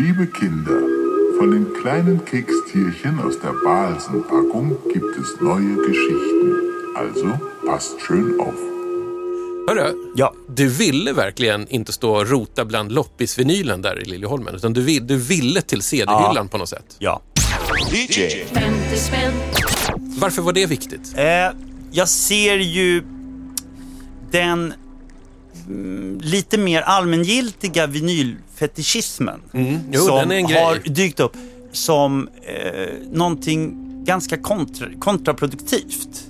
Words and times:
Liebe 0.00 0.26
Kinder, 0.26 0.80
von 1.38 1.50
den 1.50 1.66
kleinen 1.82 2.24
Kekstierchen 2.24 3.20
aus 3.20 3.38
der 3.40 3.52
Balsenpackung 3.64 4.76
gibt 4.92 5.16
es 5.18 5.40
neue 5.40 5.76
Geschichten. 5.86 6.52
Also 6.96 7.38
passt 7.66 8.00
schön 8.00 8.40
auf. 8.40 8.54
Hörru, 9.68 9.94
Ja. 10.16 10.32
du 10.48 10.68
ville 10.68 11.12
verkligen 11.12 11.68
inte 11.68 11.92
stå 11.92 12.16
och 12.16 12.28
rota 12.30 12.64
bland 12.64 12.92
loppisvinylen 12.92 13.82
där 13.82 14.02
i 14.02 14.04
Liljeholmen, 14.04 14.54
utan 14.54 14.72
du, 14.72 14.82
vill, 14.82 15.06
du 15.06 15.16
ville 15.16 15.62
till 15.62 15.82
CD-hyllan 15.82 16.48
på 16.48 16.58
något 16.58 16.68
sätt. 16.68 16.96
Ja. 16.98 17.22
50 17.90 18.96
spänn. 18.96 19.32
Varför 20.18 20.42
var 20.42 20.52
det 20.52 20.66
viktigt? 20.66 21.12
Eh, 21.16 21.24
jag 21.90 22.08
ser 22.08 22.56
ju 22.56 23.02
den 24.30 24.72
lite 26.20 26.58
mer 26.58 26.82
allmängiltiga 26.82 27.86
vinylfetischismen 27.86 29.40
Mm. 29.52 29.78
jo, 29.92 30.00
som 30.00 30.16
har 30.18 30.88
dykt 30.88 31.20
upp 31.20 31.36
som 31.72 32.28
eh, 32.42 32.88
någonting 33.12 33.76
ganska 34.04 34.38
kontra, 34.38 34.86
kontraproduktivt 34.98 36.24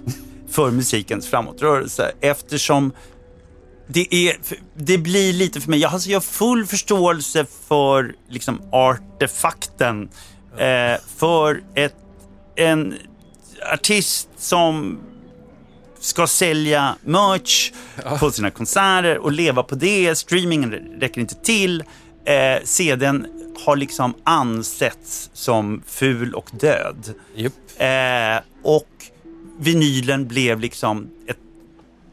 för 0.51 0.71
musikens 0.71 1.27
framåtrörelse 1.27 2.13
eftersom 2.21 2.93
det, 3.87 4.15
är, 4.15 4.37
det 4.75 4.99
blir 4.99 5.33
lite 5.33 5.61
för 5.61 5.71
mig, 5.71 5.79
jag, 5.81 5.93
alltså 5.93 6.11
jag 6.11 6.17
har 6.17 6.21
full 6.21 6.67
förståelse 6.67 7.47
för 7.69 8.15
liksom 8.29 8.63
artefakten, 8.73 10.09
eh, 10.59 11.01
för 11.17 11.63
ett, 11.75 11.95
en 12.57 12.95
artist 13.73 14.29
som 14.37 14.99
ska 16.01 16.27
sälja 16.27 16.97
merch 17.05 17.73
på 18.21 18.31
sina 18.31 18.51
konserter 18.51 19.19
och 19.19 19.33
leva 19.33 19.63
på 19.63 19.75
det. 19.75 20.19
Streamingen 20.19 20.73
räcker 21.01 21.21
inte 21.21 21.35
till. 21.35 21.85
Eh, 22.25 22.65
CDn 22.65 23.27
har 23.65 23.77
liksom 23.77 24.15
ansetts 24.25 25.31
som 25.33 25.83
ful 25.87 26.35
och 26.35 26.51
död. 26.53 27.15
Jupp. 27.35 27.53
Eh, 27.77 28.41
och 28.63 28.89
vinylen 29.59 30.29
blev 30.29 30.61
liksom 30.61 31.11
ett 31.27 31.39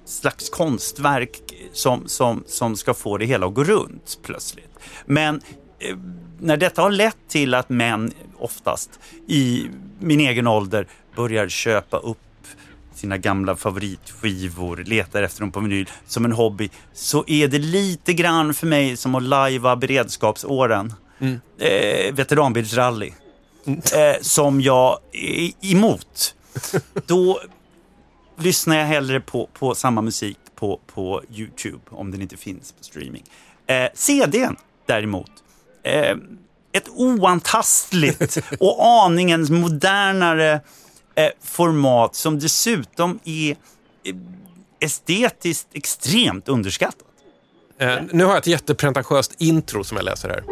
slags 0.06 0.50
konstverk 0.50 1.42
som, 1.74 2.08
som, 2.08 2.44
som 2.48 2.76
ska 2.76 2.94
få 2.94 3.18
det 3.18 3.26
hela 3.26 3.46
att 3.46 3.54
gå 3.54 3.64
runt 3.64 4.20
plötsligt. 4.24 4.80
Men 5.06 5.42
eh, 5.80 5.98
när 6.40 6.58
detta 6.58 6.82
har 6.82 6.92
lett 6.92 7.18
till 7.28 7.54
att 7.54 7.70
män 7.70 8.12
oftast 8.38 9.00
i 9.28 9.66
min 10.00 10.20
egen 10.20 10.48
ålder 10.48 10.88
börjar 11.16 11.50
köpa 11.50 11.98
upp 11.98 12.18
sina 12.98 13.18
gamla 13.18 13.56
favoritskivor, 13.56 14.84
letar 14.86 15.24
efter 15.24 15.42
dem 15.42 15.52
på 15.52 15.60
vinyl 15.60 15.90
som 16.08 16.26
en 16.26 16.32
hobby, 16.32 16.70
så 16.94 17.24
är 17.28 17.48
det 17.48 17.60
lite 17.60 18.14
grann 18.14 18.54
för 18.54 18.68
mig 18.68 18.98
som 18.98 19.16
att 19.16 19.24
lajva 19.24 19.76
beredskapsåren. 19.76 20.94
Eh, 21.60 22.14
veteranbilsrally. 22.14 23.14
Eh, 23.68 24.22
som 24.22 24.62
jag 24.62 25.00
är 25.12 25.52
emot. 25.72 26.36
Då 27.06 27.40
lyssnar 28.40 28.76
jag 28.76 28.86
hellre 28.86 29.20
på, 29.20 29.50
på 29.54 29.76
samma 29.76 30.02
musik 30.02 30.38
på, 30.56 30.80
på 30.94 31.24
Youtube, 31.32 31.80
om 31.90 32.12
den 32.12 32.22
inte 32.22 32.38
finns 32.38 32.72
på 32.72 32.84
streaming. 32.84 33.24
Eh, 33.68 33.88
CDn 33.94 34.56
däremot, 34.86 35.32
eh, 35.84 36.16
ett 36.72 36.90
oantastligt 36.90 38.38
och 38.60 38.86
aningen 38.86 39.48
modernare 39.54 40.62
eh, 41.18 41.30
format 41.42 42.16
som 42.16 42.40
dessutom 42.40 43.20
är 43.24 43.52
eh, 43.52 44.16
estetiskt 44.80 45.68
extremt 45.74 46.50
underskattat. 46.50 47.08
Eh, 47.80 47.96
nu 48.12 48.24
har 48.24 48.32
jag 48.32 48.38
ett 48.38 48.48
jättepretentiöst 48.48 49.36
intro 49.38 49.84
som 49.84 49.98
jag 49.98 50.04
läser 50.06 50.30
här. 50.30 50.44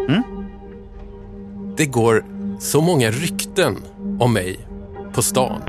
Det 1.78 1.86
går 1.86 2.26
så 2.60 2.82
många 2.82 3.12
rykten 3.12 3.78
om 4.20 4.34
mig 4.34 4.68
på 5.14 5.22
stan. 5.22 5.62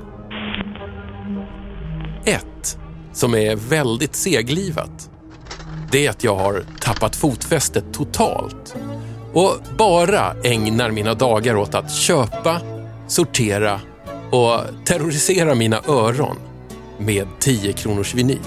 Ett 2.24 2.78
som 3.12 3.34
är 3.34 3.56
väldigt 3.56 4.14
seglivat. 4.14 5.10
Det 5.90 6.06
är 6.06 6.10
att 6.10 6.24
jag 6.24 6.36
har 6.36 6.64
tappat 6.80 7.16
fotfästet 7.16 7.84
totalt 7.92 8.76
och 9.32 9.56
bara 9.78 10.34
ägnar 10.44 10.90
mina 10.90 11.14
dagar 11.14 11.56
åt 11.56 11.74
att 11.74 11.92
köpa, 11.92 12.60
sortera 13.08 13.80
och 14.30 14.60
terrorisera 14.84 15.54
mina 15.54 15.82
öron 15.88 16.36
med 16.98 17.26
10 17.40 17.72
kronors 17.72 18.14
vinyl. 18.14 18.40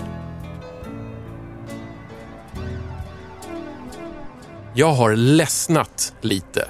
Jag 4.73 4.91
har 4.91 5.15
ledsnat 5.15 6.13
lite 6.21 6.67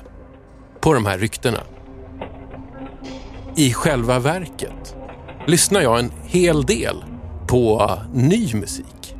på 0.80 0.94
de 0.94 1.06
här 1.06 1.18
ryktena. 1.18 1.60
I 3.56 3.74
själva 3.74 4.20
verket 4.20 4.96
lyssnar 5.48 5.82
jag 5.82 6.00
en 6.00 6.12
hel 6.24 6.66
del 6.66 7.04
på 7.48 7.94
ny 8.14 8.54
musik. 8.54 9.16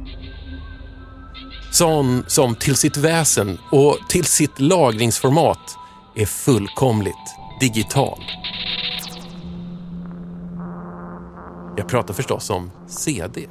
Sån 1.72 2.24
som 2.28 2.56
till 2.56 2.76
sitt 2.76 2.98
väsen 2.98 3.58
och 3.72 3.98
till 4.10 4.26
sitt 4.26 4.60
lagringsformat 4.60 5.76
är 6.16 6.26
fullkomligt 6.26 7.36
digital. 7.60 8.24
Jag 11.80 11.88
pratar 11.88 12.14
förstås 12.14 12.50
om 12.50 12.72
CD. 12.88 13.48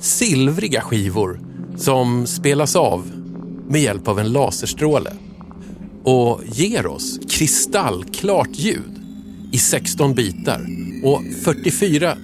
Silvriga 0.00 0.80
skivor 0.80 1.40
som 1.76 2.26
spelas 2.26 2.76
av 2.76 3.10
med 3.68 3.82
hjälp 3.82 4.08
av 4.08 4.18
en 4.18 4.32
laserstråle 4.32 5.12
och 6.04 6.40
ger 6.44 6.86
oss 6.86 7.18
kristallklart 7.28 8.48
ljud 8.52 9.00
i 9.52 9.58
16 9.58 10.14
bitar 10.14 10.66
och 11.04 11.22
44 11.44 12.16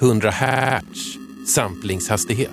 100 0.00 0.30
hertz 0.30 1.00
samplingshastighet. 1.46 2.50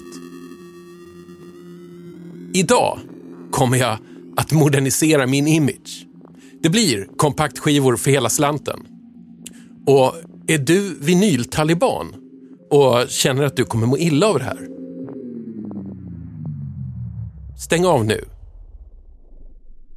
Idag 2.53 2.99
kommer 3.51 3.77
jag 3.77 3.97
att 4.37 4.51
modernisera 4.51 5.27
min 5.27 5.47
image. 5.47 6.05
Det 6.61 6.69
blir 6.69 7.07
kompaktskivor 7.17 7.97
för 7.97 8.11
hela 8.11 8.29
slanten. 8.29 8.98
Och 9.85 10.15
är 10.47 10.57
du 10.57 10.99
vinyltaliban 10.99 12.15
och 12.69 13.09
känner 13.09 13.43
att 13.43 13.55
du 13.55 13.65
kommer 13.65 13.87
må 13.87 13.97
illa 13.97 14.27
av 14.27 14.39
det 14.39 14.45
här? 14.45 14.67
Stäng 17.59 17.85
av 17.85 18.05
nu. 18.05 18.25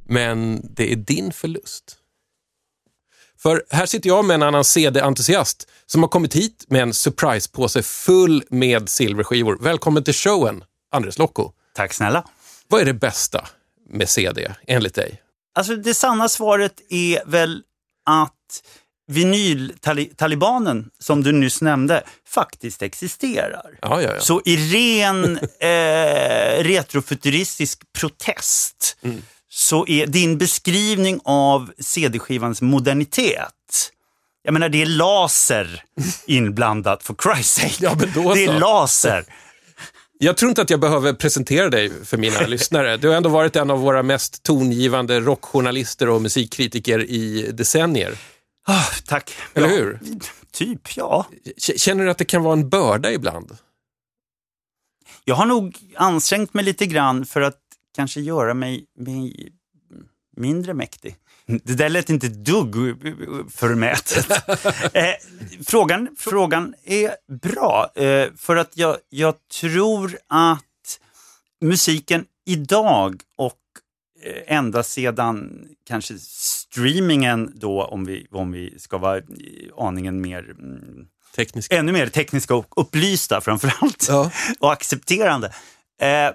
Men 0.07 0.61
det 0.75 0.91
är 0.91 0.95
din 0.95 1.31
förlust. 1.31 1.97
För 3.37 3.63
här 3.69 3.85
sitter 3.85 4.09
jag 4.09 4.25
med 4.25 4.35
en 4.35 4.43
annan 4.43 4.63
CD-entusiast 4.63 5.67
som 5.85 6.03
har 6.03 6.09
kommit 6.09 6.35
hit 6.35 6.65
med 6.67 6.81
en 6.81 6.93
surprisepåse 6.93 7.83
full 7.83 8.43
med 8.49 8.89
silverskivor. 8.89 9.57
Välkommen 9.61 10.03
till 10.03 10.13
showen, 10.13 10.63
Andres 10.91 11.17
Lokko. 11.17 11.51
Tack 11.75 11.93
snälla. 11.93 12.27
Vad 12.67 12.81
är 12.81 12.85
det 12.85 12.93
bästa 12.93 13.47
med 13.89 14.09
CD, 14.09 14.51
enligt 14.67 14.95
dig? 14.95 15.21
Alltså 15.55 15.75
det 15.75 15.93
sanna 15.93 16.29
svaret 16.29 16.81
är 16.89 17.29
väl 17.29 17.61
att 18.05 18.63
vinyltalibanen, 19.07 20.89
som 20.99 21.23
du 21.23 21.31
nyss 21.31 21.61
nämnde, 21.61 22.03
faktiskt 22.27 22.81
existerar. 22.81 23.77
Ja, 23.81 24.01
ja, 24.01 24.13
ja. 24.13 24.19
Så 24.19 24.41
i 24.45 24.55
ren 24.57 25.37
eh, 25.59 26.63
retrofuturistisk 26.63 27.81
protest 27.99 28.97
så 29.49 29.87
är 29.87 30.07
din 30.07 30.37
beskrivning 30.37 31.19
av 31.23 31.71
CD-skivans 31.79 32.61
modernitet 32.61 33.53
jag 34.43 34.53
menar 34.53 34.69
det 34.69 34.81
är 34.81 34.85
laser 34.85 35.83
inblandat 36.25 37.03
for 37.03 37.13
Christ's 37.13 37.69
sake. 37.69 38.05
Det 38.33 38.43
är 38.43 38.59
laser. 38.59 39.25
Jag 40.17 40.37
tror 40.37 40.49
inte 40.49 40.61
att 40.61 40.69
jag 40.69 40.79
behöver 40.79 41.13
presentera 41.13 41.69
dig 41.69 41.91
för 42.05 42.17
mina 42.17 42.39
lyssnare. 42.41 42.97
Du 42.97 43.07
har 43.07 43.15
ändå 43.15 43.29
varit 43.29 43.55
en 43.55 43.71
av 43.71 43.79
våra 43.79 44.03
mest 44.03 44.43
tongivande 44.43 45.19
rockjournalister 45.19 46.09
och 46.09 46.21
musikkritiker 46.21 46.99
i 46.99 47.51
decennier. 47.53 48.13
Ah, 48.65 48.85
tack. 49.05 49.31
Eller 49.53 49.67
ja, 49.67 49.75
hur? 49.75 49.99
Typ, 50.51 50.97
ja. 50.97 51.25
Känner 51.57 52.03
du 52.03 52.11
att 52.11 52.17
det 52.17 52.25
kan 52.25 52.43
vara 52.43 52.53
en 52.53 52.69
börda 52.69 53.11
ibland? 53.11 53.57
Jag 55.25 55.35
har 55.35 55.45
nog 55.45 55.77
ansträngt 55.95 56.53
mig 56.53 56.65
lite 56.65 56.85
grann 56.85 57.25
för 57.25 57.41
att 57.41 57.59
kanske 57.95 58.21
göra 58.21 58.53
mig, 58.53 58.85
mig 58.97 59.49
mindre 60.37 60.73
mäktig. 60.73 61.15
Det 61.45 61.75
där 61.75 61.89
lät 61.89 62.09
inte 62.09 62.27
dugg 62.27 62.75
förmätet. 63.51 64.29
eh, 64.95 65.13
frågan, 65.65 66.15
frågan 66.17 66.75
är 66.83 67.15
bra, 67.41 67.91
eh, 67.95 68.27
för 68.37 68.55
att 68.55 68.77
jag, 68.77 68.97
jag 69.09 69.35
tror 69.61 70.17
att 70.27 70.99
musiken 71.61 72.25
idag 72.45 73.21
och 73.35 73.59
eh, 74.23 74.55
ända 74.57 74.83
sedan 74.83 75.67
kanske 75.87 76.13
streamingen 76.73 77.53
då, 77.55 77.83
om 77.83 78.05
vi, 78.05 78.27
om 78.31 78.51
vi 78.51 78.79
ska 78.79 78.97
vara 78.97 79.17
eh, 79.17 79.23
aningen 79.77 80.21
mer 80.21 80.49
mm, 80.49 81.07
Tekniskt. 81.35 81.71
ännu 81.73 81.91
mer 81.91 82.07
tekniska 82.07 82.55
och 82.55 82.81
upplysta 82.81 83.41
framförallt 83.41 84.05
Ja. 84.09 84.31
och 84.59 84.71
accepterande. 84.71 85.53
Eh, 86.01 86.31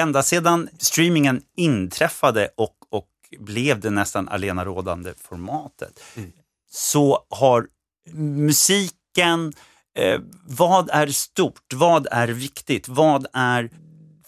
ända 0.00 0.22
sedan 0.22 0.68
streamingen 0.78 1.42
inträffade 1.56 2.48
och, 2.56 2.74
och 2.90 3.08
blev 3.38 3.80
det 3.80 3.90
nästan 3.90 4.28
alenarådande 4.28 5.12
formatet 5.28 6.00
så 6.70 7.26
har 7.30 7.66
musiken, 8.12 9.52
eh, 9.98 10.20
vad 10.44 10.90
är 10.90 11.06
stort, 11.06 11.72
vad 11.74 12.06
är 12.10 12.28
viktigt, 12.28 12.88
vad 12.88 13.26
är 13.32 13.70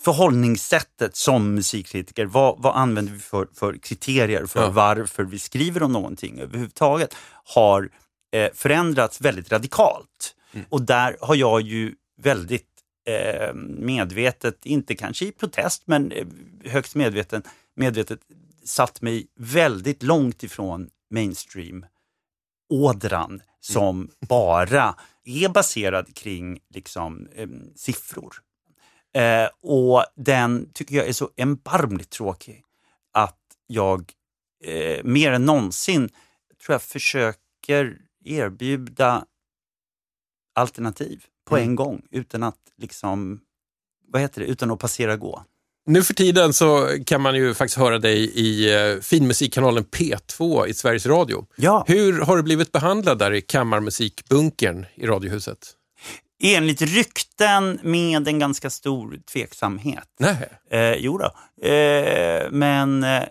förhållningssättet 0.07 1.17
som 1.17 1.55
musikkritiker, 1.55 2.27
vad, 2.27 2.63
vad 2.63 2.77
använder 2.77 3.13
vi 3.13 3.19
för, 3.19 3.49
för 3.55 3.77
kriterier 3.79 4.47
för 4.47 4.61
Ja. 4.63 4.71
varför 4.71 5.25
vi 5.25 5.39
skriver 5.39 5.83
om 5.83 5.93
någonting 5.93 6.41
överhuvudtaget, 6.41 7.15
har 7.45 7.91
eh, 8.33 8.51
förändrats 8.55 9.21
väldigt 9.21 9.53
radikalt. 9.53 10.35
Och 10.69 10.83
där 10.83 11.17
har 11.21 11.35
jag 11.35 11.61
ju 11.61 11.95
väldigt 12.23 12.69
eh, 13.09 13.55
medvetet, 13.79 14.67
inte 14.67 14.95
kanske 14.95 15.25
i 15.25 15.33
protest, 15.33 15.83
men 15.87 16.13
eh, 16.13 16.27
högst 16.65 16.95
medveten, 16.95 17.43
medvetet 17.77 18.21
satt 18.65 19.03
mig 19.03 19.27
väldigt 19.39 20.03
långt 20.03 20.43
ifrån 20.43 20.89
mainstream 21.11 21.87
ådran 22.71 23.43
som 23.61 24.11
bara 24.29 24.95
är 25.25 25.49
baserad 25.49 26.15
kring 26.17 26.59
liksom, 26.75 27.29
eh, 27.35 27.49
siffror. 27.77 28.35
Eh, 29.17 29.49
och 29.63 30.05
den 30.17 30.69
tycker 30.73 30.97
jag 30.97 31.09
är 31.09 31.13
så 31.13 31.31
erbarmligt 31.37 32.11
tråkig 32.11 32.63
att 33.13 33.39
jag 33.67 34.13
eh, 34.65 35.05
mer 35.05 35.33
än 35.33 35.45
någonsin 35.45 36.09
tror 36.67 36.75
jag 36.75 36.83
försöker 36.83 37.99
erbjuda 38.25 39.25
alternativ 40.55 41.25
på 41.45 41.59
en 41.59 41.75
gång 41.75 42.03
utan 42.11 42.43
att 42.43 42.59
liksom, 42.77 43.41
vad 44.09 44.23
heter 44.23 44.41
det, 44.41 44.47
utan 44.47 44.71
att 44.71 44.79
passera 44.79 45.17
gå. 45.17 45.45
Nu 45.87 46.03
för 46.03 46.15
tiden 46.15 46.53
så 46.53 46.89
kan 47.07 47.21
man 47.21 47.35
ju 47.35 47.55
faktiskt 47.55 47.79
höra 47.79 47.99
dig 47.99 48.19
i 48.19 48.75
eh, 48.75 49.01
finmusikkanalen 49.01 49.85
P2 49.85 50.67
i 50.67 50.75
Sveriges 50.75 51.07
Radio. 51.07 51.47
Ja. 51.57 51.85
Hur 51.89 52.21
har 52.21 52.37
du 52.37 52.43
blivit 52.43 52.73
behandlad 52.73 53.19
där 53.19 53.33
i 53.33 53.41
kammarmusikbunkern 53.41 54.87
i 54.95 55.07
Radiohuset? 55.07 55.76
Enligt 56.43 56.83
rykten 56.83 57.79
med 57.83 58.29
en 58.29 58.39
ganska 58.39 58.71
stor 58.71 59.19
tveksamhet. 59.33 60.09
Nej. 60.19 60.49
Eh, 60.71 60.95
jo 60.95 61.19
då. 61.19 61.25
Eh, 61.69 62.51
men 62.51 63.05
eh, 63.05 63.23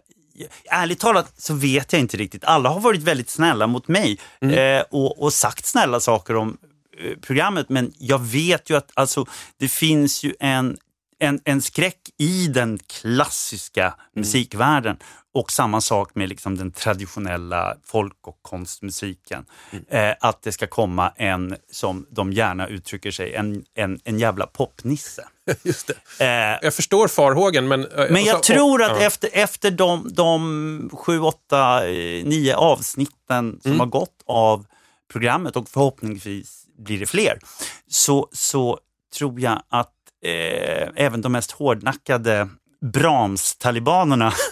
ärligt 0.70 1.00
talat 1.00 1.34
så 1.38 1.54
vet 1.54 1.94
jag 1.94 2.00
inte 2.00 2.18
riktigt. 2.18 2.44
Alla 2.44 2.70
har 2.70 2.80
varit 2.80 3.02
väldigt 3.02 3.30
snälla 3.30 3.68
mot 3.68 3.88
mig 3.88 4.20
eh, 4.42 4.84
och, 4.92 5.24
och 5.24 5.34
sagt 5.34 5.66
snälla 5.66 6.00
saker 6.00 6.36
om 6.36 6.58
eh, 7.00 7.18
programmet. 7.22 7.70
Men 7.70 7.94
jag 7.98 8.20
vet 8.20 8.70
ju 8.70 8.78
att 8.78 8.92
alltså, 8.94 9.26
det 9.58 9.68
finns 9.68 10.24
ju 10.24 10.34
en, 10.40 10.78
en, 11.20 11.40
en 11.44 11.62
skräck 11.62 12.00
i 12.18 12.48
den 12.48 12.80
klassiska 12.88 13.96
musikvärlden. 14.16 14.98
Och 15.36 15.52
samma 15.52 15.82
sak 15.82 16.16
med 16.16 16.30
liksom 16.30 16.58
den 16.58 16.72
traditionella 16.72 17.76
folk 17.84 18.28
och 18.28 18.40
konstmusiken. 18.42 19.46
Eh, 19.90 20.14
att 20.20 20.42
det 20.42 20.52
ska 20.52 20.68
komma 20.68 21.14
en, 21.16 21.56
som 21.72 22.06
de 22.10 22.34
gärna 22.34 22.68
uttrycker 22.68 23.12
sig, 23.12 23.34
en, 23.36 23.64
en, 23.76 24.00
en 24.04 24.20
jävla 24.20 24.46
popnisse. 24.48 25.28
Just 25.64 25.88
det. 26.18 26.26
Eh, 26.26 26.60
Jag 26.62 26.74
förstår 26.74 27.08
farhågen 27.08 27.68
men... 27.68 27.86
eh, 27.86 28.06
men 28.10 28.24
jag 28.24 28.36
så- 28.46 28.54
tror 28.54 28.80
och- 28.82 28.86
att 28.86 29.02
ja. 29.02 29.06
efter, 29.08 29.30
efter 29.34 29.72
de, 29.72 30.14
de 30.14 30.90
sju, 30.94 31.20
åtta, 31.20 31.88
eh, 31.88 32.26
nio 32.26 32.56
avsnitten 32.56 33.60
som 33.62 33.72
Mm. 33.72 33.80
har 33.80 33.88
gått 33.88 34.24
av 34.26 34.66
programmet 35.12 35.56
och 35.56 35.70
förhoppningsvis 35.70 36.66
blir 36.78 37.00
det 37.00 37.06
fler, 37.06 37.40
så, 37.88 38.28
så 38.32 38.80
tror 39.18 39.40
jag 39.40 39.62
att 39.70 39.92
eh, 40.26 40.90
även 40.96 41.22
de 41.22 41.32
mest 41.32 41.52
hårdnackade 41.52 42.50
Brahms-talibanerna 42.94 44.34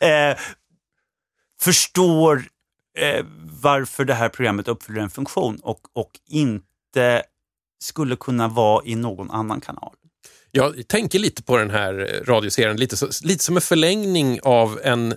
eh, 0.00 0.38
förstår 1.60 2.44
eh, 2.98 3.26
varför 3.62 4.04
det 4.04 4.14
här 4.14 4.28
programmet 4.28 4.68
uppfyller 4.68 5.00
en 5.00 5.10
funktion 5.10 5.58
och, 5.62 5.80
och 5.92 6.10
inte 6.28 7.22
skulle 7.82 8.16
kunna 8.16 8.48
vara 8.48 8.84
i 8.84 8.94
någon 8.94 9.30
annan 9.30 9.60
kanal. 9.60 9.94
Jag 10.50 10.88
tänker 10.88 11.18
lite 11.18 11.42
på 11.42 11.56
den 11.56 11.70
här 11.70 12.14
eh, 12.14 12.24
radioserien, 12.24 12.76
lite, 12.76 12.96
så, 12.96 13.08
lite 13.22 13.44
som 13.44 13.56
en 13.56 13.62
förlängning 13.62 14.40
av 14.42 14.80
en, 14.84 15.14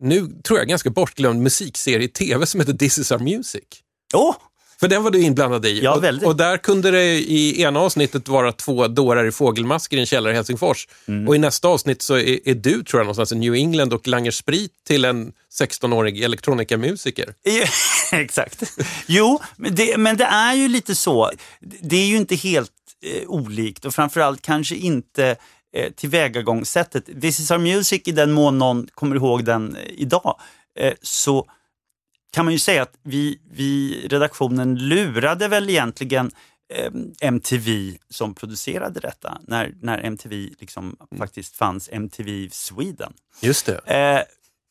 nu 0.00 0.28
tror 0.44 0.58
jag 0.58 0.68
ganska 0.68 0.90
bortglömd 0.90 1.42
musikserie 1.42 2.04
i 2.04 2.08
tv 2.08 2.46
som 2.46 2.60
heter 2.60 2.72
This 2.72 2.98
is 2.98 3.12
our 3.12 3.18
music. 3.18 3.64
Åh, 4.14 4.34
För 4.84 4.88
den 4.88 5.02
var 5.02 5.10
du 5.10 5.22
inblandad 5.22 5.66
i. 5.66 5.80
Ja, 5.82 5.94
och, 5.94 6.04
väldigt. 6.04 6.26
och 6.26 6.36
där 6.36 6.56
kunde 6.56 6.90
det 6.90 7.04
i 7.04 7.62
ena 7.62 7.80
avsnittet 7.80 8.28
vara 8.28 8.52
två 8.52 8.88
dårar 8.88 9.24
i 9.26 9.32
fågelmasker 9.32 9.96
i 9.96 10.00
en 10.00 10.06
källare 10.06 10.32
i 10.32 10.36
Helsingfors. 10.36 10.88
Mm. 11.08 11.28
Och 11.28 11.34
i 11.36 11.38
nästa 11.38 11.68
avsnitt 11.68 12.02
så 12.02 12.14
är, 12.14 12.48
är 12.48 12.54
du, 12.54 12.82
tror 12.82 13.00
jag, 13.00 13.04
någonstans 13.04 13.32
i 13.32 13.34
New 13.34 13.54
England 13.54 13.92
och 13.92 14.08
langer 14.08 14.30
sprit 14.30 14.72
till 14.86 15.04
en 15.04 15.32
16-årig 15.60 16.22
elektronikamusiker. 16.22 17.34
Exakt. 18.12 18.62
Jo, 19.06 19.40
men 19.56 19.74
det, 19.74 19.96
men 19.96 20.16
det 20.16 20.24
är 20.24 20.54
ju 20.54 20.68
lite 20.68 20.94
så. 20.94 21.30
Det 21.60 21.96
är 21.96 22.06
ju 22.06 22.16
inte 22.16 22.34
helt 22.34 22.72
eh, 23.04 23.28
olikt 23.28 23.84
och 23.84 23.94
framförallt 23.94 24.42
kanske 24.42 24.74
inte 24.74 25.36
eh, 25.76 25.92
tillvägagångssättet. 25.92 27.20
This 27.20 27.40
is 27.40 27.50
our 27.50 27.58
music, 27.58 28.02
i 28.04 28.12
den 28.12 28.32
mån 28.32 28.58
någon 28.58 28.88
kommer 28.94 29.16
ihåg 29.16 29.44
den 29.44 29.76
eh, 29.76 29.82
idag, 29.96 30.40
eh, 30.78 30.92
så 31.02 31.46
kan 32.34 32.44
man 32.44 32.52
ju 32.52 32.58
säga 32.58 32.82
att 32.82 32.94
vi, 33.02 33.40
vi 33.50 34.00
redaktionen 34.08 34.78
lurade 34.78 35.48
väl 35.48 35.70
egentligen 35.70 36.30
eh, 36.74 36.92
MTV 37.20 37.96
som 38.10 38.34
producerade 38.34 39.00
detta, 39.00 39.38
när, 39.46 39.74
när 39.80 39.98
MTV 39.98 40.50
liksom 40.58 40.96
faktiskt 41.18 41.56
fanns, 41.56 41.88
MTV 41.92 42.48
Sweden 42.52 43.12
Just 43.40 43.66
det. 43.66 43.78
eh, 43.86 44.22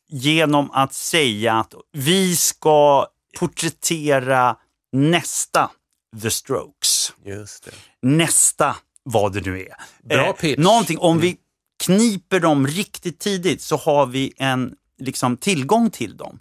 genom 0.08 0.70
att 0.70 0.94
säga 0.94 1.54
att 1.54 1.74
vi 1.92 2.36
ska 2.36 3.06
porträttera 3.38 4.56
nästa 4.92 5.70
The 6.22 6.30
Strokes. 6.30 7.12
Just 7.24 7.64
det. 7.64 7.72
Nästa 8.02 8.76
vad 9.02 9.32
det 9.32 9.40
nu 9.40 9.60
är. 9.60 9.74
Bra 10.08 10.32
pitch. 10.32 10.58
Någonting, 10.58 10.98
om 10.98 11.18
vi 11.18 11.36
kniper 11.84 12.40
dem 12.40 12.66
riktigt 12.66 13.18
tidigt 13.18 13.62
så 13.62 13.76
har 13.76 14.06
vi 14.06 14.32
en 14.36 14.74
liksom, 14.98 15.36
tillgång 15.36 15.90
till 15.90 16.16
dem 16.16 16.38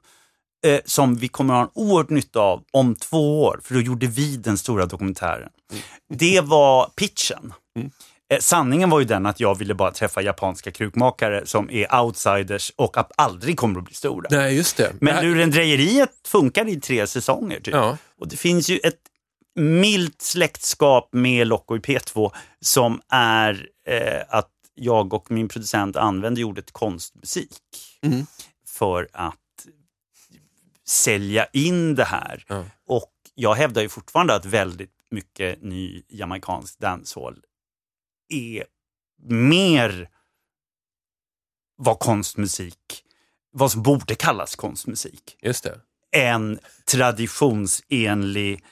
eh, 0.66 0.80
som 0.86 1.16
vi 1.16 1.28
kommer 1.28 1.54
att 1.54 1.58
ha 1.60 1.64
en 1.64 1.72
oerhört 1.92 2.10
nytta 2.10 2.40
av 2.40 2.64
om 2.72 2.96
två 2.96 3.44
år, 3.44 3.60
för 3.64 3.74
då 3.74 3.82
gjorde 3.82 4.08
vi 4.08 4.38
den 4.38 4.58
stora 4.58 4.86
dokumentären. 4.86 5.50
Det 6.14 6.42
var 6.42 6.86
pitchen. 6.96 7.54
Eh, 8.34 8.40
sanningen 8.40 8.90
var 8.90 9.00
ju 9.00 9.06
den 9.06 9.26
att 9.26 9.40
jag 9.40 9.58
ville 9.58 9.74
bara 9.74 9.92
träffa 9.92 10.22
japanska 10.22 10.72
krukmakare 10.72 11.46
som 11.46 11.70
är 11.70 12.00
outsiders 12.02 12.72
och 12.76 12.98
att 12.98 13.12
aldrig 13.18 13.58
kommer 13.58 13.80
att 13.80 13.86
bli 13.86 13.94
stora. 13.94 14.28
Nej, 14.32 14.56
just 14.56 14.78
det. 14.78 14.94
Men 15.02 15.16
här- 15.16 15.24
lurendrejeriet 15.24 16.10
funkar 16.28 16.68
i 16.70 16.80
tre 16.82 17.08
säsonger. 17.08 17.60
Typ. 17.60 17.74
Ja. 17.74 17.98
Och 18.20 18.28
det 18.28 18.38
finns 18.38 18.70
ju 18.70 18.78
ett 18.78 19.00
milt 19.60 20.22
släktskap 20.22 21.10
med 21.12 21.48
Locko 21.48 21.76
i 21.76 21.80
P2 21.80 22.32
som 22.62 23.02
är 23.10 23.68
eh, 23.88 24.22
att 24.30 24.50
jag 24.76 25.14
och 25.14 25.32
min 25.32 25.48
producent 25.48 25.96
använde 25.96 26.44
ordet 26.44 26.72
konstmusik 26.72 27.50
Mm. 28.06 28.26
för 28.68 29.08
att 29.14 29.36
sälja 30.94 31.46
in 31.54 31.96
det 31.96 32.04
här. 32.04 32.46
Ja. 32.48 32.66
Och 32.88 33.14
jag 33.36 33.56
hävdar 33.56 33.82
ju 33.82 33.90
fortfarande 33.90 34.36
att 34.36 34.46
väldigt 34.46 34.94
mycket 35.12 35.62
ny 35.62 36.04
jamaicansk 36.10 36.80
dancehall 36.80 37.44
är 38.30 38.66
mer 39.30 40.10
vad 41.76 42.00
konstmusik, 42.00 43.04
vad 43.52 43.72
som 43.72 43.84
borde 43.84 44.16
kallas 44.16 44.56
konstmusik 44.56 45.38
Just 45.42 45.64
det. 45.64 45.80
en 46.12 46.60
traditionsenlig 46.86 48.64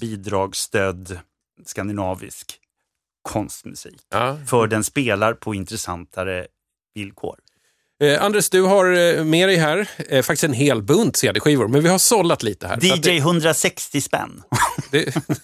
bidragsstödd 0.00 1.20
skandinavisk 1.64 2.58
konstmusik. 3.22 4.00
Ja. 4.08 4.38
För 4.46 4.66
den 4.66 4.84
spelar 4.84 5.34
på 5.34 5.54
intressantare 5.54 6.46
villkor. 6.94 7.38
Eh, 8.02 8.22
Anders, 8.22 8.50
du 8.50 8.62
har 8.62 8.92
eh, 8.92 9.24
med 9.24 9.48
dig 9.48 9.56
här 9.56 9.88
eh, 10.08 10.22
faktiskt 10.22 10.44
en 10.44 10.52
hel 10.52 10.82
bunt 10.82 11.16
CD-skivor, 11.16 11.68
men 11.68 11.82
vi 11.82 11.88
har 11.88 11.98
sållat 11.98 12.42
lite 12.42 12.66
här. 12.66 12.78
DJ 12.84 13.18
160 13.18 14.00
spänn. 14.00 14.42
Det, 14.90 15.04
det, 15.26 15.40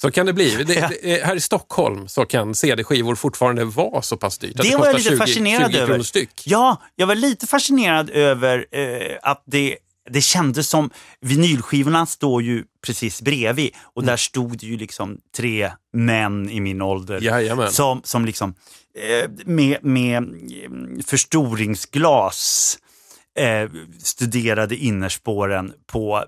så 0.00 0.10
kan 0.10 0.26
det 0.26 0.32
bli. 0.32 0.64
Det, 0.64 0.90
det, 1.02 1.24
här 1.24 1.36
i 1.36 1.40
Stockholm 1.40 2.08
så 2.08 2.24
kan 2.24 2.54
CD-skivor 2.54 3.14
fortfarande 3.14 3.64
vara 3.64 4.02
så 4.02 4.16
pass 4.16 4.38
dyrt. 4.38 4.56
Det 4.56 4.76
var 4.76 4.86
jag 4.86 4.96
lite 4.96 5.16
fascinerad 5.16 5.72
20 5.72 5.78
över. 5.78 6.02
styck. 6.02 6.42
Ja, 6.44 6.82
jag 6.96 7.06
var 7.06 7.14
lite 7.14 7.46
fascinerad 7.46 8.10
över 8.10 8.66
eh, 8.72 9.16
att 9.22 9.42
det, 9.46 9.76
det 10.10 10.20
kändes 10.20 10.68
som, 10.68 10.90
vinylskivorna 11.20 12.06
står 12.06 12.42
ju 12.42 12.64
precis 12.86 13.22
bredvid 13.22 13.70
och 13.94 14.04
där 14.04 14.16
stod 14.16 14.58
det 14.58 14.66
ju 14.66 14.76
liksom 14.76 15.18
tre 15.36 15.72
män 15.92 16.50
i 16.50 16.60
min 16.60 16.82
ålder 16.82 17.20
Jajamän. 17.20 17.72
som, 17.72 18.00
som 18.04 18.24
liksom 18.24 18.54
eh, 18.94 19.30
med, 19.44 19.84
med 19.84 20.16
mm, 20.16 21.02
förstoringsglas 21.06 22.78
eh, 23.38 23.70
studerade 24.02 24.76
innerspåren 24.76 25.72
på 25.86 26.24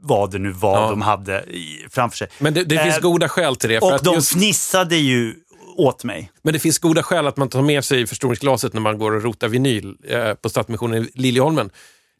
vad 0.00 0.30
det 0.30 0.38
nu 0.38 0.50
var 0.50 0.80
Ja. 0.82 0.90
de 0.90 1.02
hade 1.02 1.44
framför 1.90 2.16
sig. 2.16 2.28
Men 2.38 2.54
det, 2.54 2.64
det 2.64 2.78
finns 2.82 2.96
Eh, 2.96 3.02
goda 3.02 3.28
skäl 3.28 3.56
till 3.56 3.70
det. 3.70 3.78
Och 3.78 4.00
de 4.02 4.14
just, 4.14 4.32
fnissade 4.32 4.96
ju 4.96 5.34
åt 5.76 6.04
mig. 6.04 6.30
Men 6.42 6.52
det 6.52 6.58
finns 6.58 6.78
goda 6.78 7.02
skäl 7.02 7.26
att 7.26 7.36
man 7.36 7.48
tar 7.48 7.62
med 7.62 7.84
sig 7.84 8.06
förstoringsglaset 8.06 8.72
när 8.72 8.80
man 8.80 8.98
går 8.98 9.12
och 9.12 9.22
rotar 9.22 9.48
vinyl 9.48 9.96
eh, 10.08 10.34
på 10.34 10.48
Stadsmissionen 10.48 11.02
i 11.04 11.10
Liljeholmen. 11.14 11.70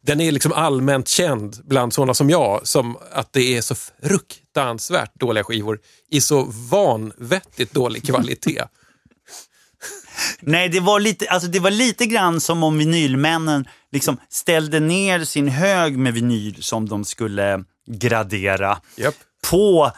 Den 0.03 0.21
är 0.21 0.33
liksom 0.33 0.53
allmänt 0.53 1.09
känd 1.09 1.57
bland 1.65 1.95
sådana 1.95 2.15
som 2.15 2.31
jag, 2.31 2.67
som 2.67 2.97
att 3.13 3.33
det 3.33 3.57
är 3.57 3.61
så 3.61 3.75
fruktansvärt 4.03 5.21
dåliga 5.21 5.45
skivor 5.45 5.79
i 6.11 6.21
så 6.21 6.45
vanvettigt 6.71 7.75
dålig 7.75 8.07
kvalitet. 8.07 8.63
Nej, 10.41 10.69
det 10.69 10.81
var 10.81 11.01
lite, 11.01 11.29
alltså 11.29 11.49
det 11.49 11.59
var 11.61 11.71
lite 11.71 12.07
grann 12.07 12.41
som 12.41 12.63
om 12.63 12.79
vinylmännen 12.79 13.69
liksom 13.93 14.17
ställde 14.29 14.81
ner 14.81 15.25
sin 15.25 15.49
hög 15.49 15.99
med 15.99 16.15
vinyl 16.15 16.63
som 16.63 16.89
de 16.89 17.05
skulle 17.05 17.65
gradera 17.87 18.79
Japp. 18.97 19.15
på 19.51 19.93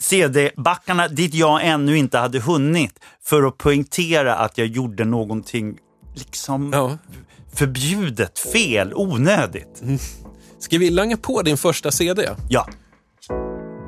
CD-backarna 0.00 1.08
dit 1.08 1.34
jag 1.34 1.66
ännu 1.66 1.98
inte 1.98 2.18
hade 2.18 2.40
hunnit 2.40 3.00
för 3.22 3.42
att 3.42 3.58
poängtera 3.58 4.34
att 4.34 4.58
jag 4.58 4.66
gjorde 4.66 5.04
någonting 5.04 5.78
liksom 6.14 6.70
Ja. 6.72 6.98
Förbjudet, 7.54 8.38
fel, 8.38 8.92
onödigt. 8.94 9.82
Ska 10.58 10.78
vi 10.78 10.90
langa 10.90 11.16
på 11.16 11.42
din 11.42 11.56
första 11.56 11.90
CD? 11.90 12.30
Ja. 12.48 12.68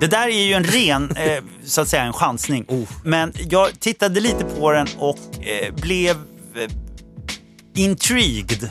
Det 0.01 0.07
där 0.07 0.29
är 0.29 0.47
ju 0.47 0.53
en 0.53 0.65
ren, 0.65 1.17
eh, 1.17 1.45
så 1.65 1.81
att 1.81 1.89
säga, 1.89 2.03
en 2.03 2.13
chansning. 2.13 2.65
Oh. 2.69 2.89
Men 3.05 3.33
jag 3.51 3.81
tittade 3.81 4.21
lite 4.21 4.45
på 4.45 4.73
den 4.73 4.87
och 4.99 5.19
eh, 5.41 5.75
blev 5.75 6.11
eh, 6.11 6.71
intrigued. 7.75 8.71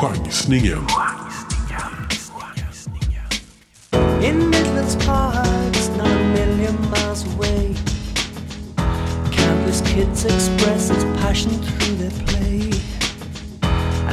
Chansningen. 0.00 0.86
In 4.22 4.50
Midlands 4.50 4.96
Park, 5.06 5.46
it's 5.72 5.96
not 5.96 6.08
a 6.08 6.32
million 6.34 6.74
miles 6.90 7.24
away. 7.34 7.74
Countless 9.32 9.80
kids 9.80 10.24
express 10.24 10.90
its 10.90 11.04
passion 11.20 11.50
through 11.50 11.96
their 11.98 12.10
play. 12.26 12.75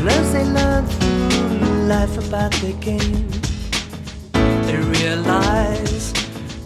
As 0.05 0.33
they 0.33 0.43
learn 0.43 0.86
through 0.86 1.88
life 1.88 2.17
about 2.27 2.51
the 2.55 2.74
game, 2.81 3.29
they 4.65 4.75
realize 4.75 6.12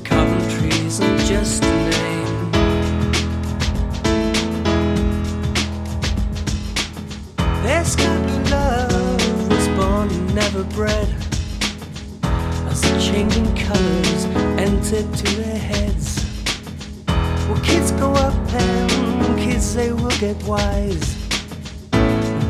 Coventry 0.03 0.70
isn't 0.70 1.20
just 1.20 1.63
a 1.63 1.67
name. 1.67 2.51
Their 7.62 7.84
blue 8.25 8.44
love 8.50 9.50
was 9.50 9.67
born 9.77 10.10
and 10.10 10.34
never 10.34 10.63
bred. 10.63 11.08
As 12.72 12.82
the 12.82 13.00
changing 13.00 13.56
colors 13.56 14.25
entered 14.58 15.13
to 15.13 15.36
their 15.36 15.60
heads. 15.60 16.25
Well, 17.48 17.62
kids 17.63 17.91
go 17.91 18.13
up 18.13 18.34
and 18.53 19.38
kids 19.39 19.75
they 19.75 19.91
will 19.91 20.17
get 20.17 20.41
wise 20.44 21.17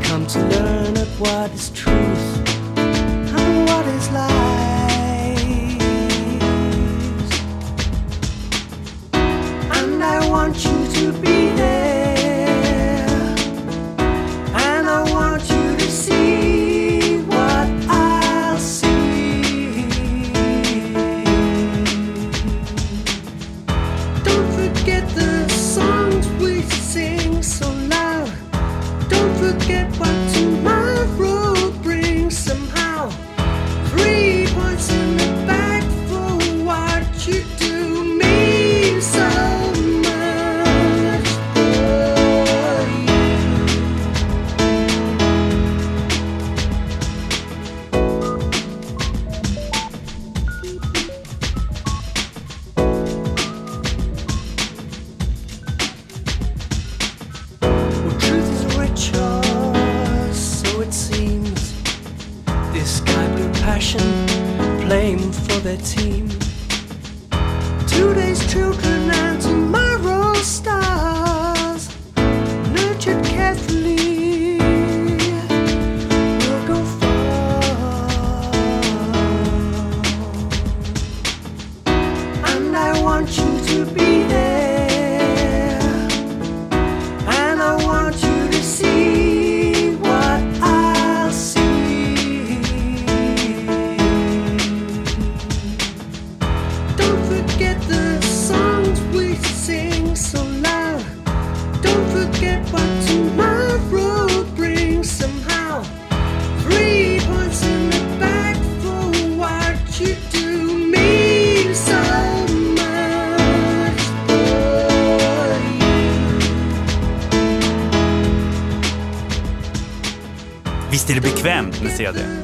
come 0.08 0.26
to 0.26 0.38
learn 0.38 0.96
at 0.96 1.06
what 1.20 1.50
is 1.52 1.68
truth 1.68 2.48
and 2.78 3.68
what 3.68 3.86
is 3.88 4.10
lies. 4.10 5.80
And 9.78 10.02
I 10.02 10.26
want 10.30 10.64
you 10.64 10.78
to 10.94 11.12
be 11.20 11.47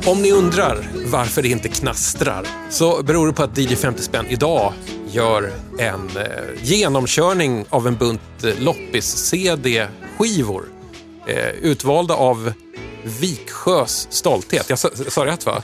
Om 0.07 0.23
ni 0.23 0.33
undrar 0.33 0.89
varför 1.07 1.43
det 1.43 1.49
inte 1.49 1.69
knastrar 1.69 2.47
så 2.71 3.03
beror 3.03 3.27
det 3.27 3.33
på 3.33 3.43
att 3.43 3.59
DJ 3.59 3.77
50 3.77 4.03
spänn 4.03 4.27
idag 4.29 4.73
gör 5.11 5.53
en 5.79 6.17
eh, 6.17 6.23
genomkörning 6.63 7.65
av 7.71 7.87
en 7.87 7.97
bunt 7.97 8.45
eh, 8.45 8.59
loppis-CD-skivor. 8.61 10.65
Eh, 11.27 11.49
utvalda 11.49 12.15
av 12.15 12.53
Viksjös 13.21 14.07
stolthet. 14.11 14.71
Jag 14.71 14.79
sa, 14.79 14.89
sa 15.09 15.27
rätt 15.27 15.47
va? 15.47 15.63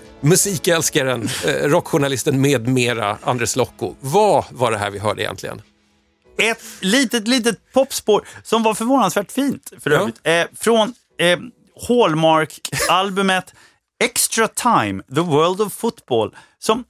Musikälskaren, 0.20 1.28
eh, 1.46 1.52
rockjournalisten 1.68 2.40
med 2.40 2.68
mera, 2.68 3.18
Andres 3.22 3.56
Lokko. 3.56 3.94
Vad 4.00 4.44
var 4.50 4.70
det 4.70 4.78
här 4.78 4.90
vi 4.90 4.98
hörde 4.98 5.22
egentligen? 5.22 5.62
Ett 6.38 6.62
litet, 6.80 7.28
litet 7.28 7.72
popspår 7.72 8.28
som 8.44 8.62
var 8.62 8.74
förvånansvärt 8.74 9.32
fint 9.32 9.72
för 9.80 9.90
Ja. 9.90 9.96
övrigt. 10.00 10.20
Eh, 10.22 10.44
från 10.60 10.94
eh, 11.18 11.38
Hallmark-albumet 11.88 13.54
Extra 14.04 14.48
Time, 14.48 15.02
The 15.14 15.20
World 15.20 15.60
of 15.60 15.72
Football, 15.72 16.36
som 16.58 16.84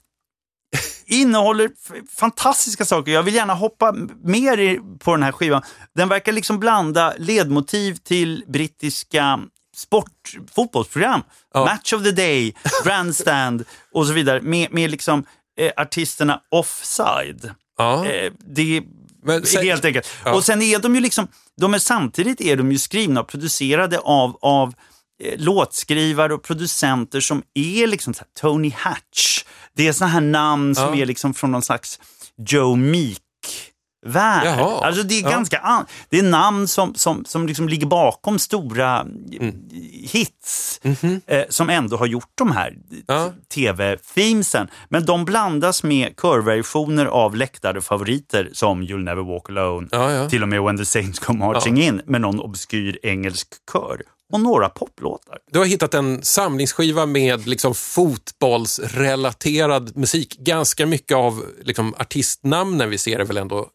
innehåller 1.07 1.71
fantastiska 2.17 2.85
saker. 2.85 3.13
Jag 3.13 3.23
vill 3.23 3.35
gärna 3.35 3.55
hoppa 3.55 3.95
mer 4.23 4.59
i, 4.59 4.81
på 4.99 5.13
den 5.13 5.23
här 5.23 5.33
skivan. 5.33 5.63
Den 5.95 6.09
verkar 6.09 6.33
liksom 6.33 6.59
blanda 6.59 7.15
ledmotiv 7.19 7.95
till 7.95 8.45
brittiska 8.49 9.41
sport, 9.77 10.37
fotbollsprogram. 10.55 11.23
Ja. 11.55 11.65
Match 11.65 11.93
of 11.93 12.03
the 12.03 12.11
Day, 12.11 12.55
Grandstand 12.85 13.65
och 13.93 14.07
så 14.07 14.13
vidare 14.13 14.41
med, 14.41 14.73
med 14.73 14.91
liksom 14.91 15.25
eh, 15.61 15.73
artisterna 15.77 16.41
offside. 16.51 17.55
Ja. 17.79 18.07
Eh, 18.07 18.33
det 18.39 18.83
Men 19.23 19.47
sen- 19.47 19.65
helt 19.65 19.85
enkelt. 19.85 20.09
Ja. 20.25 20.35
Och 20.35 20.45
sen 20.45 20.63
är 20.63 20.79
de 20.79 20.95
ju 20.95 21.01
liksom, 21.01 21.29
de 21.61 21.75
är 21.75 21.79
samtidigt 21.79 22.41
är 22.41 22.57
de 22.57 22.73
ju 22.73 22.79
skrivna 22.79 23.21
och 23.21 23.29
producerade 23.29 23.99
av, 23.99 24.39
av 24.41 24.75
låtskrivare 25.37 26.35
och 26.35 26.43
producenter 26.43 27.21
som 27.21 27.43
är 27.55 27.87
liksom 27.87 28.15
så 28.15 28.25
Tony 28.41 28.73
Hatch. 28.77 29.45
Det 29.77 29.89
är 29.89 29.93
såna 29.93 30.11
här 30.11 30.21
namn 30.21 30.75
som 30.75 30.85
Ja. 30.85 31.03
är 31.03 31.07
liksom 31.07 31.35
från 31.35 31.51
någon 31.51 31.63
slags 31.63 32.01
Joe 32.49 32.77
Meek 32.77 33.19
värld. 34.07 34.47
Jaha. 34.47 34.87
Alltså 34.87 35.03
det 35.03 35.19
är 35.19 35.23
Ja. 35.23 35.31
ganska 35.31 35.59
an- 35.59 35.87
det 36.09 36.19
är 36.19 36.23
namn 36.23 36.69
som, 36.69 36.95
som, 36.95 37.25
som 37.25 37.47
liksom 37.47 37.69
ligger 37.69 37.87
bakom 37.87 38.39
stora 38.39 39.01
Mm. 39.01 39.55
hits 40.03 40.81
eh, 41.27 41.45
som 41.49 41.71
ändå 41.71 41.97
har 41.97 42.07
gjort 42.07 42.31
de 42.35 42.51
här 42.53 42.71
Mhm. 42.71 43.03
Ja. 43.07 43.33
tv-themesen. 43.55 44.69
Men 44.89 45.05
de 45.05 45.25
blandas 45.25 45.83
med 45.83 46.17
körversioner 46.23 47.07
av 47.07 47.37
läktade 47.37 47.81
favoriter 47.81 48.51
som 48.53 48.83
You'll 48.83 49.05
never 49.05 49.23
walk 49.23 49.49
alone, 49.51 49.89
Ja, 49.91 50.13
ja. 50.13 50.29
till 50.29 50.43
och 50.43 50.49
med 50.49 50.63
When 50.63 50.79
the 50.79 50.85
Saints 50.85 51.19
come 51.19 51.39
marching 51.39 51.83
in 51.83 52.03
med 52.07 52.21
någon 52.21 52.41
obskyr 52.41 52.99
engelsk 53.03 53.49
kör 53.73 54.03
och 54.33 54.41
några 54.41 54.69
poplåtar. 54.69 55.39
Du 55.53 55.59
har 55.59 55.67
hittat 55.67 55.95
en 55.95 56.23
samlingsskiva 56.23 57.07
med 57.07 57.47
liksom 57.47 57.75
fotbollsrelaterad 57.75 59.97
musik. 59.97 60.37
Ganska 60.39 60.87
mycket 60.87 61.17
av 61.17 61.45
liksom 61.63 61.95
artistnamnen 61.99 62.91
vi 62.91 62.99
ser 62.99 63.19
är 63.19 63.25
väl 63.25 63.37
ändå 63.37 63.69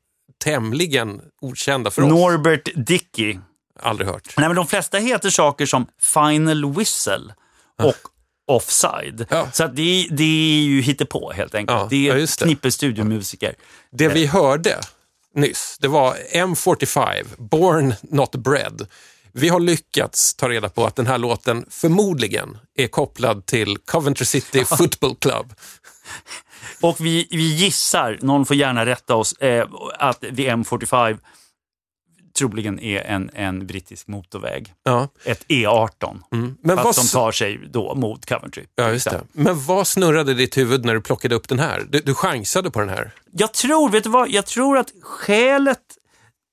tämligen 0.44 1.22
okända 1.42 1.92
för 1.92 2.02
oss. 2.02 2.10
Norbert 2.10 2.70
Dickey. 2.76 3.40
Aldrig 3.80 4.10
hört. 4.10 4.34
Nej, 4.38 4.48
men 4.50 4.56
de 4.56 4.68
flesta 4.68 4.98
heter 4.98 5.30
saker 5.30 5.66
som 5.66 5.86
Final 6.02 6.74
Whistle 6.74 7.34
och 7.84 7.96
Offside. 8.48 9.26
Ja. 9.30 9.48
Så 9.54 9.64
att 9.64 9.76
det, 9.76 9.82
är- 9.82 10.10
det 10.16 10.24
är 10.24 10.62
ju 10.64 10.82
hittepå 10.82 11.32
helt 11.32 11.56
enkelt. 11.56 11.80
Ja, 11.80 11.88
det 11.90 12.10
är 12.10 12.18
ett 12.18 12.38
knippe 12.38 12.72
studiomusiker. 12.72 13.56
Det 13.92 14.08
vi 14.08 14.26
hörde 14.26 14.80
nyss, 15.36 15.78
det 15.80 15.88
var 15.88 16.18
M45, 16.34 17.26
Born 17.38 17.94
Not 18.02 18.32
Bred. 18.36 18.88
Vi 19.32 19.50
har 19.50 19.60
lyckats 19.60 20.34
ta 20.36 20.50
reda 20.50 20.70
på 20.70 20.86
att 20.86 20.96
den 20.96 21.08
här 21.08 21.18
låten 21.18 21.66
förmodligen 21.70 22.58
är 22.78 22.88
kopplad 22.88 23.46
till 23.46 23.78
Coventry 23.78 24.26
City 24.26 24.66
Football 24.66 25.16
Club. 25.16 25.54
Och 26.82 26.96
vi, 27.00 27.28
vi 27.32 27.56
gissar, 27.56 28.18
någon 28.22 28.46
får 28.46 28.56
gärna 28.56 28.86
rätta 28.86 29.16
oss, 29.16 29.34
eh, 29.34 29.68
att 30.00 30.20
The 30.22 30.50
M45 30.50 31.18
troligen 32.40 32.80
är 32.80 33.00
en, 33.02 33.30
en 33.34 33.68
brittisk 33.68 34.08
motorväg. 34.08 34.74
Ja, 34.84 35.08
Ett 35.24 35.46
E18. 35.48 36.20
Mm. 36.34 36.58
men 36.62 36.78
Fast 36.78 36.86
vad, 36.86 36.96
de 36.96 37.02
s- 37.02 37.12
tar 37.12 37.32
sig 37.32 37.60
då 37.70 37.96
mot 37.96 38.26
Coventry. 38.26 38.64
ja, 38.76 38.90
just 38.92 39.10
det. 39.10 39.22
men 39.32 39.66
vad 39.66 39.88
snurrade 39.88 40.34
ditt 40.34 40.58
huvud 40.58 40.86
när 40.86 40.94
du 40.94 41.02
plockade 41.02 41.36
upp 41.36 41.48
den 41.50 41.60
här? 41.60 41.86
Du, 41.90 42.00
du 42.00 42.16
chansade 42.16 42.72
på 42.72 42.80
den 42.80 42.90
här. 42.90 43.12
Jag 43.32 43.54
tror, 43.54 43.90
vet 43.90 44.04
du 44.04 44.10
vad, 44.10 44.30
jag 44.30 44.46
tror 44.46 44.78
att 44.78 44.92
skälet 45.02 45.80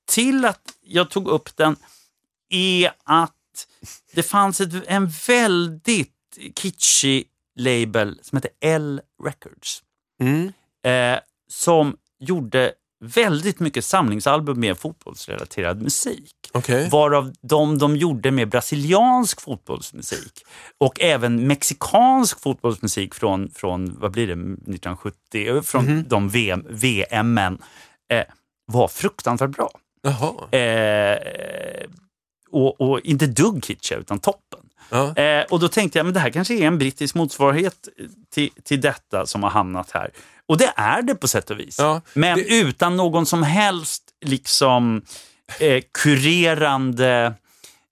till 0.08 0.44
att 0.44 0.60
jag 0.86 1.10
tog 1.10 1.28
upp 1.28 1.56
den 1.56 1.76
är 2.48 2.92
att 3.04 3.32
det 4.12 4.22
fanns 4.22 4.60
ett, 4.60 4.86
en 4.86 5.08
väldigt 5.26 6.10
kitschig 6.56 7.24
label 7.56 8.18
som 8.22 8.36
hette 8.36 8.48
L 8.60 9.00
Records. 9.24 9.82
Mm. 10.20 10.52
Eh, 10.84 11.20
som 11.48 11.96
gjorde 12.20 12.72
väldigt 13.04 13.60
mycket 13.60 13.84
samlingsalbum 13.84 14.60
med 14.60 14.78
fotbollsrelaterad 14.78 15.82
musik. 15.82 16.34
Okej. 16.52 16.88
Varav 16.90 17.32
de 17.40 17.78
de 17.78 17.96
gjorde 17.96 18.30
med 18.30 18.48
brasiliansk 18.48 19.40
fotbollsmusik 19.40 20.44
och 20.78 21.00
även 21.00 21.46
mexikansk 21.46 22.40
fotbollsmusik 22.40 23.14
från, 23.14 23.50
från 23.50 23.98
vad 24.00 24.10
blir 24.12 24.26
det, 24.26 24.32
1970, 24.32 25.56
eh, 25.56 25.62
från 25.62 26.04
de 26.08 26.28
VM, 26.28 26.66
VMen 26.70 27.58
eh, 28.10 28.24
var 28.66 28.88
fruktansvärt 28.88 29.50
bra. 29.50 29.70
Eh, 30.58 31.18
och, 32.54 32.80
och 32.80 33.00
inte 33.00 33.26
dugg 33.26 33.64
kitschiga, 33.64 33.98
utan 33.98 34.18
toppen. 34.18 34.60
Ja. 34.90 35.16
Eh, 35.16 35.44
och 35.50 35.60
då 35.60 35.68
tänkte 35.68 35.98
jag, 35.98 36.04
men 36.04 36.14
det 36.14 36.20
här 36.20 36.30
kanske 36.30 36.54
är 36.54 36.66
en 36.66 36.78
brittisk 36.78 37.14
motsvarighet 37.14 37.88
till, 38.34 38.50
till 38.64 38.80
detta 38.80 39.26
som 39.26 39.42
har 39.42 39.50
hamnat 39.50 39.90
här. 39.90 40.10
Och 40.46 40.58
det 40.58 40.72
är 40.76 41.02
det 41.02 41.14
på 41.14 41.28
sätt 41.28 41.50
och 41.50 41.58
vis. 41.60 41.78
Ja, 41.78 42.00
men 42.14 42.38
det- 42.38 42.44
utan 42.60 42.96
någon 42.96 43.26
som 43.26 43.42
helst 43.42 44.02
liksom 44.24 45.02
eh, 45.60 45.82
kurerande 46.02 47.34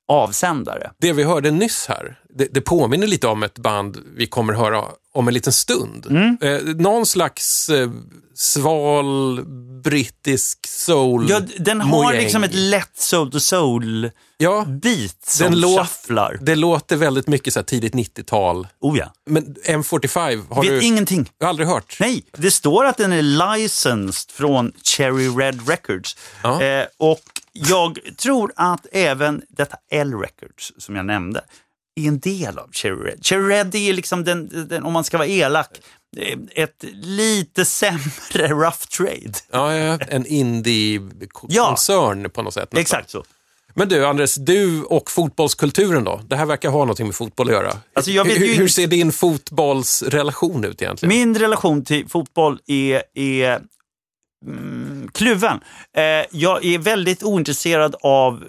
avsändare. 0.09 0.91
Det 0.99 1.13
vi 1.13 1.25
hörde 1.25 1.51
nyss 1.51 1.87
här, 1.89 2.19
det, 2.35 2.49
det 2.55 2.61
påminner 2.61 3.07
lite 3.07 3.27
om 3.27 3.43
ett 3.43 3.59
band 3.59 3.99
vi 4.17 4.27
kommer 4.27 4.53
höra 4.53 4.85
om 5.15 5.29
en 5.29 5.35
liten 5.35 5.53
stund. 5.53 6.07
Mm. 6.11 6.37
Eh, 6.41 6.75
någon 6.77 7.07
slags 7.07 7.69
eh, 7.69 7.91
sval 8.35 9.45
brittisk 9.85 10.67
soul 10.67 11.27
Ja, 11.31 11.41
den 11.59 11.81
har 11.81 11.89
mojäng. 11.91 12.21
liksom 12.23 12.45
ett 12.45 12.55
lätt 12.55 12.97
soul 12.99 13.31
to 13.33 13.41
soul 13.41 14.11
Ja, 14.39 14.65
beat 14.69 15.17
som 15.27 15.51
Den 15.51 15.61
låt- 15.61 15.81
shufflar. 15.81 16.39
det 16.41 16.55
låter 16.55 16.97
väldigt 16.97 17.27
mycket 17.27 17.55
så 17.55 17.63
tidigt 17.63 17.95
90-tal. 17.95 18.67
Oh 18.81 18.99
ja. 18.99 19.13
Men 19.27 19.55
M45 19.67 20.43
har 20.51 20.63
Vet 20.63 20.71
du 20.71 20.83
ingenting. 20.87 21.31
aldrig 21.45 21.69
hört? 21.69 21.97
Nej, 22.01 22.25
det 22.33 22.51
står 22.51 22.85
att 22.85 22.97
den 22.97 23.13
är 23.13 23.23
licensed 23.57 24.31
från 24.31 24.73
Cherry 24.83 25.29
Red 25.29 25.69
Records. 25.69 26.17
Ja. 26.43 26.63
Eh, 26.63 26.87
och 26.99 27.23
jag 27.53 27.99
tror 28.19 28.53
att 28.57 28.87
även 28.93 29.43
detta 29.49 29.77
L 29.91 30.15
Records, 30.15 30.73
som 30.79 30.97
jag 30.97 31.07
nämnde, 31.07 31.41
är 32.01 32.09
en 32.09 32.21
del 32.21 32.59
av 32.59 32.73
Cherry 32.73 33.11
Red. 33.11 33.27
Cherry 33.27 33.55
Red 33.55 33.75
är 33.75 33.93
liksom, 33.93 34.25
den, 34.25 34.69
den, 34.69 34.85
om 34.85 34.93
man 34.93 35.05
ska 35.05 35.19
vara 35.19 35.29
elak, 35.29 35.69
eh, 36.17 36.39
ett 36.55 36.85
lite 36.93 37.65
sämre 37.65 38.49
rough 38.49 38.87
trade. 38.97 39.33
Ja, 39.51 39.75
ja, 39.75 39.99
en 40.09 40.27
indie-koncern 40.27 42.31
på 42.31 42.43
något 42.43 42.55
sätt. 42.55 42.73
nästan. 42.73 42.81
Exakt 42.81 43.11
så. 43.11 43.25
Men 43.75 43.89
du, 43.89 44.07
Andres, 44.07 44.35
du 44.35 44.83
och 44.83 45.11
fotbollskulturen 45.11 46.05
då? 46.05 46.21
Det 46.29 46.37
här 46.37 46.47
verkar 46.47 46.71
ha 46.71 46.79
någonting 46.79 47.07
med 47.07 47.15
fotboll 47.15 47.49
att 47.49 47.53
göra. 47.53 47.77
Alltså, 47.95 48.11
hur, 48.11 48.25
ju 48.25 48.55
hur 48.55 48.69
ser 48.69 48.87
din 48.87 49.13
fotbollsrelation 49.13 50.65
ut 50.65 50.83
egentligen? 50.83 51.09
Min 51.09 51.39
relation 51.39 51.85
till 51.85 52.09
fotboll 52.09 52.59
är, 52.67 53.03
är 53.15 53.61
mm, 54.47 55.09
kluven. 55.15 55.61
Eh, 55.97 56.03
jag 56.31 56.65
är 56.65 56.79
väldigt 56.79 57.23
ointresserad 57.23 57.97
av 58.03 58.45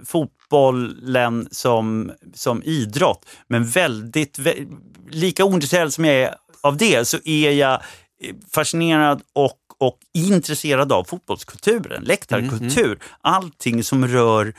fotbollen 0.54 1.48
som, 1.52 2.12
som 2.34 2.64
idrott, 2.64 3.26
men 3.48 3.66
väldigt, 3.66 4.40
vä- 4.40 4.78
lika 5.10 5.46
ointresserad 5.46 5.94
som 5.94 6.06
jag 6.06 6.16
är 6.16 6.36
av 6.62 6.78
det 6.78 7.06
så 7.06 7.18
är 7.26 7.52
jag 7.52 7.82
fascinerad 8.52 9.22
och, 9.34 9.60
och 9.80 9.98
intresserad 10.14 10.92
av 10.92 11.04
fotbollskulturen, 11.04 12.04
läktarkultur. 12.04 13.00
Allting 13.22 13.84
som 13.84 14.08
rör 14.08 14.54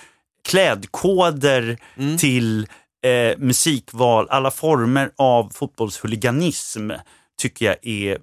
klädkoder 0.49 1.79
till 2.19 2.67
eh, 3.07 3.39
musikval, 3.39 4.27
alla 4.31 4.51
former 4.51 5.11
av 5.19 5.51
fotbollshuliganism 5.55 6.91
tycker 7.39 7.67
jag 7.67 7.77
är 7.83 8.19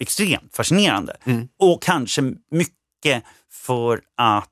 extremt 0.00 0.56
fascinerande. 0.56 1.16
Och 1.58 1.82
kanske 1.82 2.22
mycket 2.50 3.24
för 3.50 4.00
att 4.16 4.48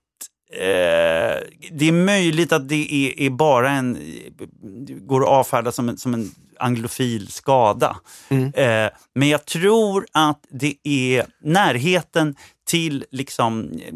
eh, 0.52 1.36
det 1.70 1.88
är 1.88 2.04
möjligt 2.04 2.52
att 2.52 2.68
det 2.68 2.94
är, 2.94 3.20
är 3.20 3.30
bara 3.30 3.70
en, 3.70 3.98
går 4.88 5.22
att 5.22 5.28
avfärda 5.28 5.72
som 5.72 5.88
en, 5.88 5.98
som 5.98 6.14
en 6.14 6.30
anglofil 6.58 7.28
skada. 7.28 7.96
Eh, 8.54 8.90
men 9.14 9.28
jag 9.28 9.44
tror 9.44 10.06
att 10.12 10.46
det 10.50 10.74
är 10.84 11.26
närheten 11.42 12.34
till 12.66 13.04
liksom 13.10 13.70
eh, 13.72 13.94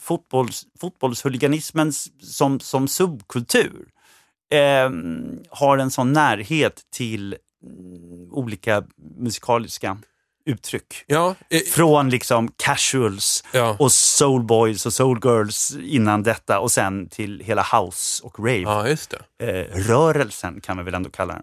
fotbolls, 0.00 0.66
fotbollshuliganismens 0.80 2.10
som, 2.20 2.60
som 2.60 2.88
subkultur 2.88 3.86
eh, 4.52 4.90
har 5.50 5.78
en 5.78 5.90
sån 5.90 6.12
närhet 6.12 6.80
till 6.90 7.36
mm, 7.66 8.32
olika 8.32 8.84
musikaliska 9.18 9.98
uttryck. 10.46 11.04
Ja, 11.06 11.34
eh, 11.50 11.60
Från 11.60 12.10
liksom 12.10 12.48
casuals 12.56 13.44
Ja. 13.52 13.76
och 13.78 13.92
soulboys 13.92 14.86
och 14.86 14.92
soulgirls 14.92 15.76
innan 15.82 16.22
detta 16.22 16.60
och 16.60 16.70
sen 16.70 17.08
till 17.08 17.40
hela 17.44 17.62
house 17.72 18.22
och 18.24 18.38
rave. 18.38 18.58
ja. 18.58 18.86
Eh, 19.46 19.46
rörelsen 19.88 20.60
kan 20.60 20.76
man 20.76 20.84
väl 20.84 20.94
ändå 20.94 21.10
kalla 21.10 21.32
den. 21.34 21.42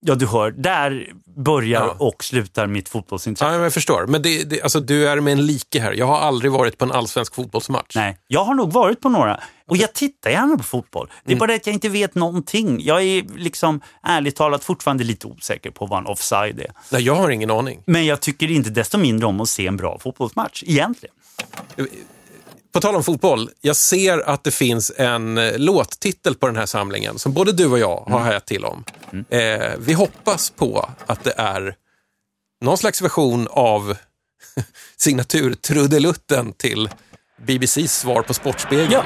Ja, 0.00 0.14
du 0.14 0.26
hör, 0.26 0.50
där 0.50 1.12
börjar 1.36 1.80
Ja. 1.80 1.96
och 2.06 2.24
slutar 2.24 2.66
mitt 2.66 2.88
fotbollsintresse. 2.88 3.54
Ja, 3.54 3.62
jag 3.62 3.72
förstår. 3.72 4.06
Men 4.06 4.22
det, 4.22 4.42
det, 4.44 4.62
alltså, 4.62 4.80
du 4.80 5.08
är 5.08 5.20
med 5.20 5.32
en 5.32 5.46
like 5.46 5.80
här. 5.80 5.92
Jag 5.92 6.06
har 6.06 6.18
aldrig 6.18 6.52
varit 6.52 6.78
på 6.78 6.84
en 6.84 6.92
allsvensk 6.92 7.34
fotbollsmatch. 7.34 7.96
Nej, 7.96 8.18
jag 8.28 8.44
har 8.44 8.54
nog 8.54 8.72
varit 8.72 9.00
på 9.00 9.08
några 9.08 9.40
och 9.68 9.76
jag 9.76 9.92
tittar 9.92 10.30
gärna 10.30 10.56
på 10.56 10.62
fotboll. 10.64 11.08
Det 11.24 11.30
är 11.30 11.32
Mm. 11.32 11.38
bara 11.38 11.46
det 11.46 11.54
att 11.54 11.66
jag 11.66 11.74
inte 11.74 11.88
vet 11.88 12.14
någonting. 12.14 12.80
Jag 12.84 13.02
är 13.02 13.38
liksom 13.38 13.80
ärligt 14.02 14.36
talat 14.36 14.64
fortfarande 14.64 15.04
lite 15.04 15.26
osäker 15.26 15.70
på 15.70 15.86
vad 15.86 15.98
en 15.98 16.06
offside 16.06 16.60
är. 16.60 16.70
Nej, 16.92 17.02
jag 17.02 17.14
har 17.14 17.30
ingen 17.30 17.50
aning. 17.50 17.82
Men 17.86 18.06
jag 18.06 18.20
tycker 18.20 18.50
inte 18.50 18.70
desto 18.70 18.98
mindre 18.98 19.26
om 19.26 19.40
att 19.40 19.48
se 19.48 19.66
en 19.66 19.76
bra 19.76 19.98
fotbollsmatch, 19.98 20.62
egentligen. 20.66 21.14
På 22.76 22.80
tal 22.80 22.96
om 22.96 23.04
fotboll, 23.04 23.50
jag 23.60 23.76
ser 23.76 24.18
att 24.28 24.44
det 24.44 24.50
finns 24.50 24.92
en 24.96 25.38
eh, 25.38 25.58
låttitel 25.58 26.34
på 26.34 26.46
den 26.46 26.56
här 26.56 26.66
samlingen 26.66 27.18
som 27.18 27.32
både 27.32 27.52
du 27.52 27.66
och 27.66 27.78
jag 27.78 28.04
har 28.08 28.18
hajat 28.18 28.46
till 28.46 28.64
om. 28.64 28.84
Eh, 29.30 29.72
vi 29.78 29.92
hoppas 29.92 30.50
på 30.50 30.90
att 31.06 31.24
det 31.24 31.34
är 31.36 31.74
någon 32.60 32.78
slags 32.78 33.02
version 33.02 33.48
av 33.50 33.96
signaturtrudelutten 34.96 36.52
till 36.52 36.88
BBCs 37.46 37.98
svar 37.98 38.22
på 38.22 38.34
Sportspegeln. 38.34 38.92
Ja. 38.92 39.04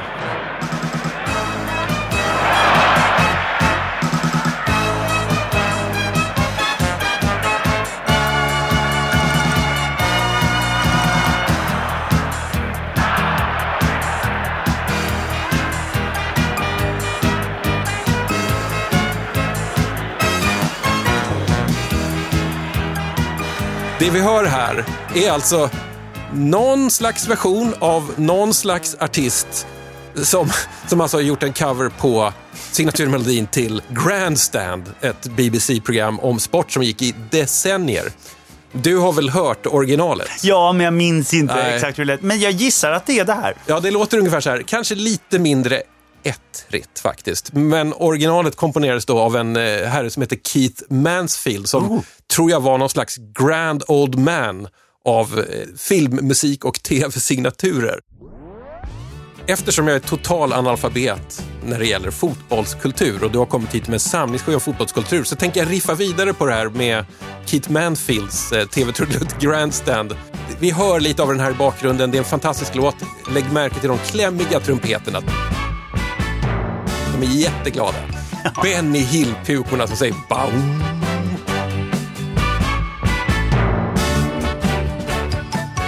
Det 24.11 24.15
vi 24.15 24.23
hör 24.23 24.45
här 24.45 24.85
är 25.15 25.31
alltså 25.31 25.71
någon 26.33 26.91
slags 26.91 27.29
version 27.29 27.75
av 27.79 28.13
någon 28.17 28.55
slags 28.55 28.97
artist 29.01 29.67
som, 30.15 30.51
som 30.87 31.01
alltså 31.01 31.17
har 31.17 31.23
gjort 31.23 31.43
en 31.43 31.53
cover 31.53 31.89
på 31.89 32.33
signaturmelodin 32.73 33.47
till 33.47 33.83
Grandstand, 33.89 34.83
ett 35.01 35.27
BBC-program 35.27 36.21
om 36.21 36.39
sport 36.41 36.73
som 36.73 36.83
gick 36.83 37.03
i 37.03 37.15
decennier. 37.31 38.13
Du 38.73 38.97
har 38.97 39.13
väl 39.13 39.31
hört 39.31 39.67
originalet? 39.67 40.31
Ja, 40.43 40.73
men 40.73 40.85
jag 40.85 40.95
minns 40.95 41.35
inte 41.35 41.55
Nej. 41.55 41.75
exakt 41.75 41.99
hur 41.99 42.05
det 42.05 42.13
lät. 42.13 42.23
Men 42.23 42.41
jag 42.41 42.53
gissar 42.53 42.93
att 42.93 43.07
det 43.07 43.19
är 43.19 43.25
det 43.25 43.33
här. 43.33 43.55
Ja, 43.67 43.81
det 43.81 43.91
låter 43.91 44.19
ungefär 44.19 44.41
så 44.41 44.51
här. 44.51 44.63
Kanske 44.67 44.95
lite 44.95 45.39
mindre 45.39 45.83
ettrigt 46.23 46.99
faktiskt. 46.99 47.53
Men 47.53 47.93
originalet 47.93 48.57
komponerades 48.57 49.07
då 49.07 49.19
av 49.19 49.37
en 49.37 49.57
eh, 49.57 49.63
herre 49.63 50.11
som 50.11 50.23
heter 50.23 50.39
Keith 50.45 50.83
Mansfield 50.89 51.69
som 51.69 52.03
tror 52.35 52.51
jag 52.51 52.61
var 52.61 52.79
någon 52.79 52.91
slags 52.91 53.17
grand 53.17 53.83
old 53.89 54.19
man 54.19 54.69
av 55.05 55.39
eh, 55.39 55.77
filmmusik 55.77 56.65
och 56.65 56.83
tv-signaturer. 56.83 58.01
Eftersom 59.47 59.89
jag 59.89 59.95
är 59.97 60.01
total 60.01 60.53
analfabet 60.53 61.43
när 61.65 61.79
det 61.79 61.87
gäller 61.87 62.11
fotbollskultur 62.11 63.25
och 63.25 63.31
du 63.31 63.39
har 63.39 63.47
kommit 63.47 63.75
hit 63.75 63.87
med 63.87 63.95
en 63.95 64.01
samlingsskiva 64.01 64.57
av 64.57 64.61
fotbollskultur 64.61 65.25
så 65.25 65.37
tänker 65.37 65.61
jag 65.61 65.73
riffa 65.73 65.95
vidare 65.95 66.33
på 66.33 66.47
det 66.47 66.53
här 66.53 66.69
med 66.69 67.05
Keith 67.47 67.71
Manfields 67.71 68.53
eh, 68.53 68.67
tv-trudelutt 68.67 69.41
Grandstand. 69.41 70.17
Vi 70.61 70.71
hör 70.71 71.01
lite 71.01 71.23
av 71.23 71.29
den 71.29 71.41
här 71.41 71.51
i 71.51 71.55
bakgrunden. 71.55 72.11
Det 72.11 72.17
är 72.17 72.19
en 72.19 72.25
fantastisk 72.25 72.75
låt. 72.75 72.97
Lägg 73.35 73.53
märke 73.53 73.81
till 73.81 73.89
de 73.89 73.99
klämmiga 73.99 74.61
trumpeterna. 74.61 75.23
De 77.21 77.27
är 77.27 77.31
jätteglada. 77.31 77.99
Benny 78.63 78.99
Hill-pukorna 78.99 79.87
som 79.87 79.97
säger 79.97 80.15
baum. 80.29 80.83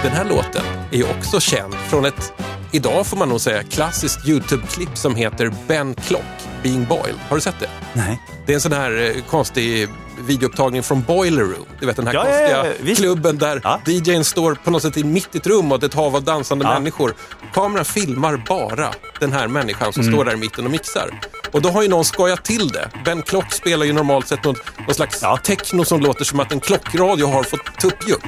Den 0.03 0.11
här 0.11 0.25
låten 0.25 0.61
är 0.91 0.97
ju 0.97 1.03
också 1.03 1.39
känd 1.39 1.73
från 1.75 2.05
ett, 2.05 2.33
idag 2.71 3.07
får 3.07 3.17
man 3.17 3.29
nog 3.29 3.41
säga, 3.41 3.63
klassiskt 3.63 4.25
YouTube-klipp 4.27 4.97
som 4.97 5.15
heter 5.15 5.51
Ben 5.67 5.95
Clock, 5.95 6.21
Being 6.63 6.85
Boiled. 6.85 7.15
Har 7.29 7.35
du 7.37 7.41
sett 7.41 7.59
det? 7.59 7.69
Nej. 7.93 8.21
Det 8.45 8.51
är 8.51 8.55
en 8.55 8.61
sån 8.61 8.71
här 8.73 9.11
eh, 9.15 9.23
konstig 9.23 9.87
videoupptagning 10.27 10.83
från 10.83 11.01
Boiler 11.01 11.41
Room. 11.43 11.65
Du 11.79 11.85
vet 11.85 11.95
den 11.95 12.07
här 12.07 12.13
Ja, 12.13 12.25
ja, 12.29 12.39
ja, 12.41 12.61
konstiga 12.63 12.85
visst. 12.85 13.01
klubben 13.01 13.37
där 13.37 13.61
Ja. 13.63 13.79
DJn 13.85 14.23
står 14.23 14.55
på 14.55 14.71
något 14.71 14.81
sätt 14.81 14.97
i 14.97 15.03
mitt 15.03 15.35
i 15.35 15.37
ett 15.37 15.47
rum 15.47 15.71
och 15.71 15.83
ett 15.83 15.93
hav 15.93 16.15
av 16.15 16.23
dansande 16.23 16.65
Ja. 16.65 16.73
människor. 16.73 17.13
Kameran 17.53 17.85
filmar 17.85 18.43
bara 18.47 18.91
den 19.19 19.31
här 19.33 19.47
människan 19.47 19.93
som 19.93 20.01
Mm. 20.01 20.13
står 20.13 20.25
där 20.25 20.33
i 20.33 20.37
mitten 20.37 20.65
och 20.65 20.71
mixar. 20.71 21.09
Och 21.51 21.61
då 21.61 21.69
har 21.69 21.81
ju 21.83 21.87
någon 21.89 22.05
skojat 22.05 22.43
till 22.45 22.67
det. 22.67 22.89
Ben 23.05 23.21
Clock 23.21 23.51
spelar 23.53 23.85
ju 23.85 23.93
normalt 23.93 24.27
sett 24.27 24.43
någon, 24.43 24.55
någon 24.85 24.95
slags 24.95 25.19
Ja. 25.21 25.37
techno 25.43 25.85
som 25.85 26.01
låter 26.01 26.25
som 26.25 26.39
att 26.39 26.51
en 26.51 26.59
klockradio 26.59 27.25
har 27.25 27.43
fått 27.43 27.79
tuppjuck. 27.81 28.23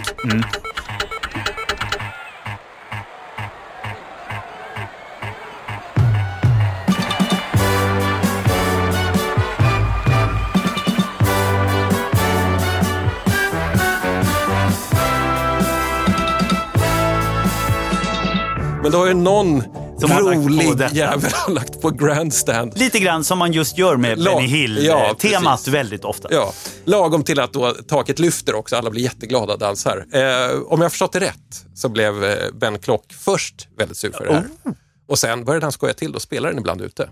Men 18.83 18.91
då 18.91 18.97
har 18.97 19.07
ju 19.07 19.13
någon 19.13 19.63
Som 19.99 20.11
har 20.11 20.21
rolig 20.21 20.77
jävel 20.93 21.31
lagt 21.49 21.81
på 21.81 21.89
Grandstand. 21.89 22.77
Lite 22.77 22.99
grann 22.99 23.23
som 23.23 23.37
man 23.37 23.53
just 23.53 23.77
gör 23.77 23.95
med 23.97 24.19
La- 24.19 24.35
Benny 24.35 24.47
Hill. 24.47 24.85
Ja, 24.85 25.15
eh, 25.23 25.71
väldigt 25.71 26.05
ofta. 26.05 26.27
Ja, 26.31 26.53
lagom 26.85 27.23
till 27.23 27.39
att 27.39 27.53
då 27.53 27.71
taket 27.71 28.19
lyfter 28.19 28.55
också. 28.55 28.75
Alla 28.75 28.89
blir 28.89 29.01
jätteglada 29.03 29.53
och 29.53 29.59
dansar. 29.59 30.05
Eh, 30.13 30.21
om 30.65 30.79
jag 30.79 30.85
har 30.85 30.89
förstått 30.89 31.11
det 31.13 31.19
rätt 31.19 31.65
så 31.75 31.89
blev 31.89 32.23
eh, 32.23 32.35
Ben 32.53 32.79
Klock 32.79 33.13
först 33.19 33.67
väldigt 33.77 33.97
sur 33.97 34.11
för 34.11 34.25
det 34.25 34.33
här. 34.33 34.43
Oh. 34.65 34.71
Och 35.07 35.19
sen 35.19 35.45
började 35.45 35.65
han 35.65 35.71
skoja 35.71 35.93
till 35.93 36.15
och 36.15 36.21
spelar 36.21 36.49
den 36.49 36.59
ibland 36.59 36.81
ute. 36.81 37.09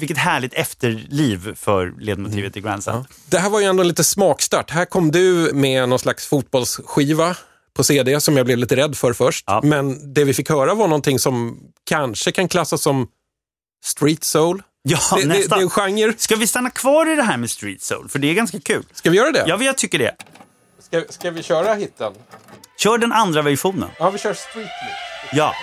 Vilket 0.00 0.18
härligt 0.18 0.54
efterliv 0.54 1.54
för 1.56 1.94
ledmotivet 2.00 2.56
i 2.56 2.60
Grandstand. 2.60 3.04
Det 3.26 3.38
här 3.38 3.50
var 3.50 3.60
ju 3.60 3.66
ändå 3.66 3.82
lite 3.82 4.04
smakstart. 4.04 4.70
Här 4.70 4.84
kom 4.84 5.10
du 5.10 5.50
med 5.54 5.88
någon 5.88 5.98
slags 5.98 6.26
fotbollsskiva 6.26 7.36
på 7.78 7.84
CD 7.84 8.20
som 8.20 8.36
jag 8.36 8.46
blev 8.46 8.58
lite 8.58 8.76
rädd 8.76 8.96
för 8.96 9.12
först. 9.12 9.44
Ja. 9.46 9.60
Men 9.64 10.14
det 10.14 10.24
vi 10.24 10.34
fick 10.34 10.48
höra 10.48 10.74
var 10.74 10.88
någonting 10.88 11.18
som 11.18 11.58
kanske 11.84 12.32
kan 12.32 12.48
klassas 12.48 12.82
som 12.82 13.08
street 13.84 14.24
soul. 14.24 14.62
Ja, 14.82 14.98
det, 15.16 15.22
det, 15.22 15.48
det 15.48 15.54
är 15.54 15.60
en 15.60 15.70
genre. 15.70 16.14
Ska 16.18 16.36
vi 16.36 16.46
stanna 16.46 16.70
kvar 16.70 17.12
i 17.12 17.14
det 17.14 17.22
här 17.22 17.36
med 17.36 17.50
street 17.50 17.82
soul? 17.82 18.08
För 18.08 18.18
det 18.18 18.30
är 18.30 18.34
ganska 18.34 18.60
kul. 18.60 18.84
Ska 18.92 19.10
vi 19.10 19.16
göra 19.16 19.32
det? 19.32 19.44
Ja, 19.46 19.62
jag 19.62 19.78
tycker 19.78 19.98
det. 19.98 20.14
Ska, 20.80 21.02
ska 21.08 21.30
vi 21.30 21.42
köra 21.42 21.74
hitten? 21.74 22.12
Kör 22.78 22.98
den 22.98 23.12
andra 23.12 23.42
versionen. 23.42 23.88
Ja, 23.98 24.10
vi 24.10 24.18
kör 24.18 24.34
street 24.34 24.68
nu. 24.82 25.38
Ja. 25.38 25.54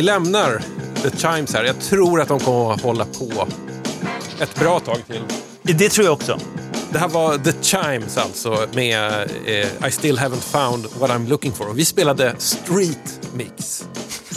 Vi 0.00 0.04
lämnar 0.04 0.62
The 1.02 1.10
Chimes 1.16 1.54
här. 1.54 1.64
Jag 1.64 1.80
tror 1.80 2.20
att 2.20 2.28
de 2.28 2.40
kommer 2.40 2.72
att 2.72 2.80
hålla 2.80 3.04
på 3.04 3.48
ett 4.40 4.54
bra 4.54 4.80
tag 4.80 4.96
till. 5.06 5.22
Det 5.62 5.88
tror 5.88 6.04
jag 6.04 6.12
också. 6.12 6.38
Det 6.92 6.98
här 6.98 7.08
var 7.08 7.38
The 7.38 7.52
Chimes 7.62 8.16
alltså 8.16 8.66
med 8.74 9.30
eh, 9.46 9.86
I 9.88 9.90
still 9.90 10.18
haven't 10.18 10.40
found 10.40 10.86
what 10.98 11.10
I'm 11.10 11.28
looking 11.28 11.52
for. 11.52 11.68
Och 11.68 11.78
vi 11.78 11.84
spelade 11.84 12.34
Street 12.38 13.20
Mix. 13.34 13.84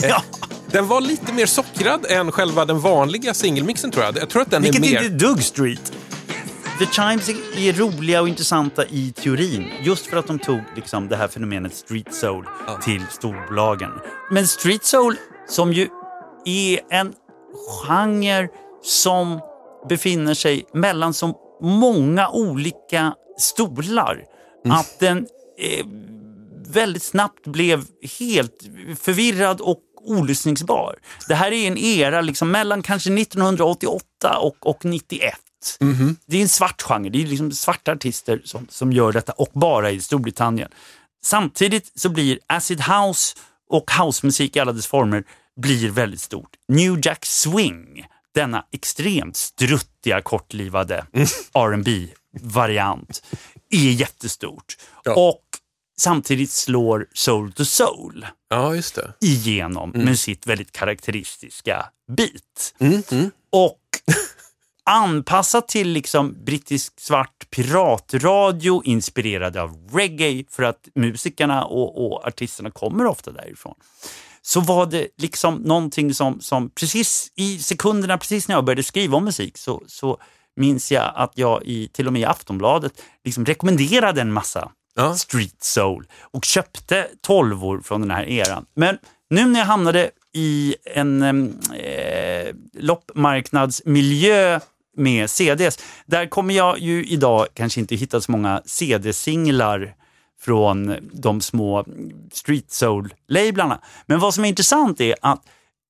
Eh, 0.02 0.08
Ja. 0.08 0.22
Den 0.70 0.88
var 0.88 1.00
lite 1.00 1.32
mer 1.32 1.46
sockrad 1.46 2.06
än 2.08 2.32
själva 2.32 2.64
den 2.64 2.80
vanliga 2.80 3.34
singelmixen 3.34 3.90
tror 3.90 4.04
jag. 4.04 4.16
Jag 4.16 4.28
tror 4.30 4.42
att 4.42 4.50
den 4.50 4.62
Vilket 4.62 4.84
är 4.86 4.90
mer... 4.90 5.02
inte 5.04 5.26
dugg 5.26 5.42
street. 5.42 5.92
The 6.78 6.86
Chimes 6.86 7.28
är- 7.28 7.72
roliga 7.72 8.20
och 8.20 8.28
intressanta 8.28 8.84
i 8.86 9.12
teorin. 9.12 9.70
Just 9.82 10.06
för 10.06 10.16
att 10.16 10.26
de 10.26 10.38
tog 10.38 10.60
liksom, 10.76 11.08
det 11.08 11.16
här 11.16 11.28
fenomenet 11.28 11.74
street 11.74 12.14
soul 12.14 12.44
till 12.84 13.02
storbolagen. 13.10 13.90
Men 14.30 14.46
street 14.46 14.84
soul, 14.84 15.16
som 15.48 15.72
ju 15.72 15.88
är 16.44 16.80
en 16.90 17.14
genre 17.82 18.48
som 18.82 19.40
befinner 19.88 20.34
sig 20.34 20.66
mellan 20.72 21.14
så 21.14 21.40
många 21.60 22.28
olika 22.28 23.14
stolar. 23.38 24.24
Att 24.68 24.98
den 24.98 25.26
eh, 25.58 25.86
väldigt 26.66 27.02
snabbt 27.02 27.46
blev 27.46 27.84
helt 28.18 28.62
förvirrad 29.00 29.60
och 29.60 29.80
olyssningsbar. 30.04 30.98
Det 31.28 31.34
här 31.34 31.52
är 31.52 31.66
en 31.66 31.78
era 31.78 32.20
liksom 32.20 32.50
mellan 32.50 32.82
kanske 32.82 33.14
1988 33.14 34.38
och, 34.38 34.56
och 34.60 34.84
91. 34.84 35.34
Det 36.26 36.36
är 36.36 36.42
en 36.42 36.48
svart 36.48 36.82
genre, 36.82 37.10
det 37.10 37.22
är 37.22 37.26
liksom 37.26 37.52
svarta 37.52 37.92
artister 37.92 38.42
som, 38.44 38.66
som 38.70 38.92
gör 38.92 39.12
detta 39.12 39.32
och 39.32 39.50
bara 39.52 39.90
i 39.90 40.00
Storbritannien. 40.00 40.70
Samtidigt 41.24 41.92
så 42.00 42.08
blir 42.08 42.38
acid 42.46 42.80
house 42.80 43.36
och 43.70 43.90
housemusik 43.90 44.56
i 44.56 44.60
alla 44.60 44.72
dess 44.72 44.86
former 44.86 45.24
blir 45.60 45.90
väldigt 45.90 46.20
stort. 46.20 46.50
New 46.68 46.98
Jack 47.06 47.24
Swing, 47.26 48.06
denna 48.34 48.64
extremt 48.72 49.36
struttiga 49.36 50.20
kortlivade 50.20 51.06
rb 51.58 51.88
variant 52.40 53.22
är 53.70 53.90
jättestort. 53.90 54.76
Ja. 55.04 55.14
Och 55.14 55.42
samtidigt 55.98 56.50
slår 56.50 57.06
Soul 57.14 57.52
to 57.52 57.64
Soul 57.64 58.26
Ja, 58.50 58.74
just 58.74 58.94
det. 58.94 59.12
igenom 59.20 59.90
med 59.90 60.18
sitt 60.18 60.46
väldigt 60.46 60.72
karaktäristiska 60.72 61.86
beat. 62.16 62.74
Mm, 62.78 63.30
Och 63.52 63.78
anpassat 64.84 65.68
till 65.68 65.88
liksom 65.88 66.44
brittisk 66.44 67.00
svart 67.00 67.50
piratradio 67.50 68.82
inspirerad 68.84 69.56
av 69.56 69.88
reggae 69.92 70.44
för 70.50 70.62
att 70.62 70.88
musikerna 70.94 71.64
och, 71.64 72.06
och 72.06 72.26
artisterna 72.26 72.70
kommer 72.70 73.06
ofta 73.06 73.32
därifrån. 73.32 73.74
Så 74.42 74.60
var 74.60 74.86
det 74.86 75.08
liksom 75.16 75.54
någonting 75.54 76.14
som, 76.14 76.40
som 76.40 76.70
precis 76.70 77.32
i 77.36 77.58
sekunderna, 77.58 78.18
precis 78.18 78.48
när 78.48 78.54
jag 78.54 78.64
började 78.64 78.82
skriva 78.82 79.16
om 79.16 79.24
musik 79.24 79.58
så, 79.58 79.82
så 79.86 80.18
minns 80.56 80.92
jag 80.92 81.12
att 81.14 81.32
jag 81.34 81.62
i, 81.64 81.88
till 81.88 82.06
och 82.06 82.12
med 82.12 82.22
i 82.22 82.24
Aftonbladet 82.24 82.92
liksom 83.24 83.44
rekommenderade 83.44 84.20
en 84.20 84.32
massa 84.32 84.70
Ja. 84.96 85.14
street 85.14 85.62
soul 85.62 86.06
och 86.20 86.44
köpte 86.44 87.08
tolvor 87.20 87.80
från 87.80 88.00
den 88.00 88.10
här 88.10 88.24
eran. 88.24 88.66
Men 88.76 88.98
nu 89.30 89.46
när 89.46 89.60
jag 89.60 89.66
hamnade 89.66 90.10
i 90.34 90.74
en 90.84 91.22
em, 91.22 91.60
eh, 91.74 92.54
loppmarknadsmiljö 92.78 94.60
med 94.96 95.30
CDs, 95.30 95.78
där 96.06 96.26
kommer 96.26 96.54
jag 96.54 96.78
ju 96.78 97.04
idag 97.04 97.46
kanske 97.54 97.80
inte 97.80 97.96
hitta 97.96 98.20
så 98.20 98.32
många 98.32 98.62
CD-singlar 98.64 99.94
från 100.40 100.96
de 101.12 101.40
små 101.40 101.84
street 102.32 102.70
soul-lablarna. 102.70 103.80
Men 104.06 104.20
vad 104.20 104.34
som 104.34 104.44
är 104.44 104.48
intressant 104.48 105.00
är 105.00 105.14
att 105.20 105.42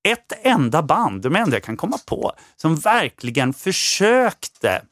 ett 0.09 0.33
enda 0.43 0.83
band, 0.83 1.23
de 1.23 1.37
enda 1.37 1.57
jag 1.57 1.63
kan 1.63 1.77
komma 1.77 1.99
på, 2.07 2.33
som 2.57 2.77
verkligen 2.77 3.55
försökte 3.55 4.83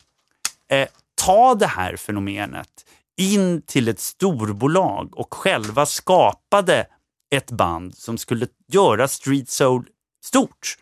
eh, 0.68 0.88
ta 1.14 1.54
det 1.54 1.66
här 1.66 1.96
fenomenet 1.96 2.68
in 3.16 3.62
till 3.62 3.88
ett 3.88 4.00
storbolag 4.00 5.18
och 5.18 5.34
själva 5.34 5.86
skapade 5.86 6.86
ett 7.30 7.50
band 7.50 7.96
som 7.96 8.18
skulle 8.18 8.46
göra 8.68 9.08
street 9.08 9.50
soul 9.50 9.86
stort 10.24 10.76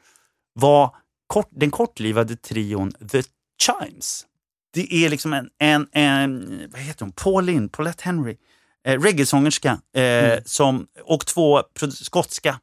var 0.52 0.96
kort, 1.30 1.48
den 1.50 1.70
kortlivade 1.70 2.36
trion 2.36 2.92
The 2.92 3.22
Chimes. 3.62 4.26
Det 4.74 4.94
är 4.94 5.08
liksom 5.08 5.32
en, 5.32 5.48
en, 5.58 5.88
en 5.92 6.62
vad 6.72 6.80
heter 6.80 7.04
hon, 7.04 7.12
Pauline, 7.12 7.68
Paulette 7.68 8.02
Henry, 8.04 8.36
eh, 8.86 9.00
reggaesångerska 9.00 9.80
eh, 9.96 10.38
som, 10.44 10.86
och 11.04 11.26
två 11.26 11.62
skotska 11.90 12.60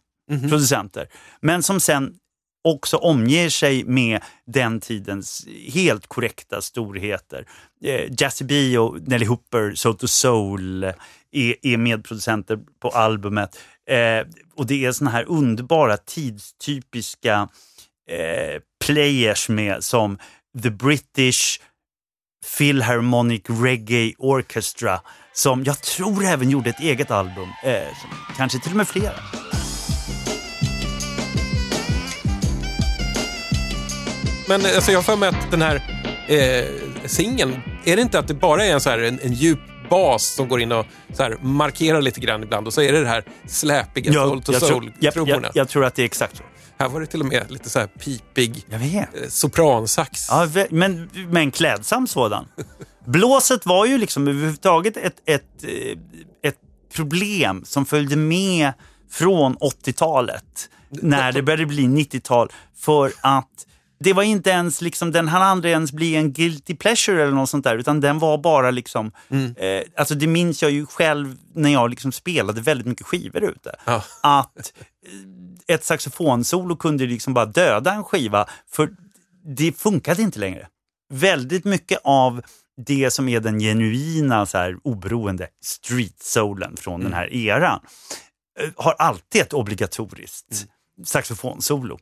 producenter. 0.49 1.07
Men 1.41 1.63
som 1.63 1.79
sen 1.79 2.15
också 2.63 2.97
omger 2.97 3.49
sig 3.49 3.83
med 3.83 4.21
den 4.45 4.79
tidens 4.79 5.47
helt 5.73 6.07
korrekta 6.07 6.61
storheter. 6.61 7.47
Eh, 7.83 8.11
Jazzy 8.19 8.45
B 8.45 8.77
och 8.77 9.01
Nelly 9.07 9.25
Hooper, 9.25 9.75
Soul 9.75 9.97
to 9.97 10.07
Soul, 10.07 10.83
är, 11.31 11.55
är 11.61 11.77
medproducenter 11.77 12.59
på 12.79 12.89
albumet. 12.89 13.59
Eh, 13.89 14.27
och 14.55 14.65
det 14.65 14.85
är 14.85 14.91
såna 14.91 15.09
här 15.09 15.25
underbara 15.27 15.97
tidstypiska 15.97 17.49
eh, 18.11 18.61
players 18.85 19.49
med 19.49 19.83
som 19.83 20.17
The 20.63 20.69
British 20.69 21.59
Philharmonic 22.57 23.41
Reggae 23.49 24.13
Orchestra 24.17 24.99
som 25.33 25.63
jag 25.63 25.81
tror 25.81 26.25
även 26.25 26.49
gjorde 26.49 26.69
ett 26.69 26.79
eget 26.79 27.11
album, 27.11 27.49
eh, 27.63 27.81
kanske 28.37 28.59
till 28.59 28.71
och 28.71 28.77
med 28.77 28.87
flera. 28.87 29.13
Men 34.47 34.61
alltså, 34.65 34.91
jag 34.91 34.97
har 34.97 35.03
för 35.03 35.15
mig 35.15 35.29
att 35.29 35.51
den 35.51 35.61
här 35.61 35.75
eh, 36.27 36.65
singeln, 37.05 37.59
är 37.85 37.95
det 37.95 38.01
inte 38.01 38.19
att 38.19 38.27
det 38.27 38.33
bara 38.33 38.65
är 38.65 38.73
en, 38.73 38.81
så 38.81 38.89
här, 38.89 38.99
en, 38.99 39.19
en 39.21 39.33
djup 39.33 39.59
bas 39.89 40.25
som 40.25 40.47
går 40.47 40.61
in 40.61 40.71
och 40.71 40.85
så 41.13 41.23
här, 41.23 41.37
markerar 41.41 42.01
lite 42.01 42.19
grann 42.19 42.43
ibland 42.43 42.67
och 42.67 42.73
så 42.73 42.81
är 42.81 42.93
det 42.93 43.01
det 43.01 43.07
här 43.07 43.23
släpiga 43.47 44.13
soul 44.13 44.41
to 44.41 44.51
jag, 44.51 44.61
tror, 44.61 44.69
soul 44.69 44.91
jag, 44.99 45.27
jag, 45.27 45.45
jag 45.53 45.69
tror 45.69 45.85
att 45.85 45.95
det 45.95 46.01
är 46.01 46.05
exakt 46.05 46.37
så. 46.37 46.43
Här 46.79 46.89
var 46.89 46.99
det 46.99 47.05
till 47.05 47.19
och 47.19 47.25
med 47.25 47.51
lite 47.51 47.69
så 47.69 47.79
här 47.79 47.87
pipig 47.87 48.65
eh, 48.69 49.03
sopransax. 49.29 50.27
Ja, 50.29 50.47
men, 50.69 51.09
men 51.29 51.51
klädsam 51.51 52.07
sådan. 52.07 52.45
Blåset 53.05 53.65
var 53.65 53.85
ju 53.85 53.97
liksom 53.97 54.27
överhuvudtaget 54.27 54.97
ett, 54.97 55.21
ett, 55.25 55.63
eh, 55.63 55.97
ett 56.43 56.57
problem 56.93 57.65
som 57.65 57.85
följde 57.85 58.15
med 58.15 58.73
från 59.11 59.57
80-talet 59.57 60.69
när 60.89 61.31
det 61.31 61.41
började 61.41 61.65
bli 61.65 61.83
90-tal 61.83 62.51
för 62.75 63.11
att 63.21 63.65
det 63.99 64.13
var 64.13 64.23
inte 64.23 64.49
ens 64.49 64.81
liksom, 64.81 65.11
den 65.11 65.27
hann 65.27 65.41
aldrig 65.41 65.71
ens 65.71 65.91
bli 65.91 66.15
en 66.15 66.33
guilty 66.33 66.75
pleasure 66.75 67.23
eller 67.23 67.33
något 67.33 67.49
sånt 67.49 67.63
där 67.63 67.77
utan 67.77 68.01
den 68.01 68.19
var 68.19 68.37
bara 68.37 68.71
liksom, 68.71 69.11
eh, 69.31 69.81
alltså 69.97 70.15
det 70.15 70.27
minns 70.27 70.61
jag 70.61 70.71
ju 70.71 70.85
själv 70.85 71.35
när 71.55 71.69
jag 71.69 71.89
liksom 71.89 72.11
spelade 72.11 72.61
väldigt 72.61 72.87
mycket 72.87 73.05
skivor 73.05 73.43
ute. 73.43 73.75
Ja. 73.85 74.03
Att 74.23 74.57
eh, 74.57 75.11
ett 75.67 75.83
saxofonsolo 75.83 76.75
kunde 76.75 77.05
liksom 77.05 77.33
bara 77.33 77.45
döda 77.45 77.93
en 77.93 78.03
skiva 78.03 78.49
för 78.67 78.89
det 79.55 79.71
funkade 79.71 80.21
inte 80.21 80.39
längre. 80.39 80.67
Väldigt 81.13 81.65
mycket 81.65 81.99
av 82.03 82.41
det 82.85 83.11
som 83.11 83.29
är 83.29 83.39
den 83.39 83.59
genuina 83.59 84.45
så 84.45 84.57
här, 84.57 84.77
oberoende 84.83 85.47
street 85.63 86.19
soulen 86.19 86.77
från 86.77 87.01
den 87.01 87.13
här 87.13 87.33
eran 87.33 87.79
eh, 88.59 88.69
har 88.75 88.93
alltid 88.93 89.41
ett 89.41 89.53
obligatoriskt 89.53 90.67
saxofonsolo 91.05 91.99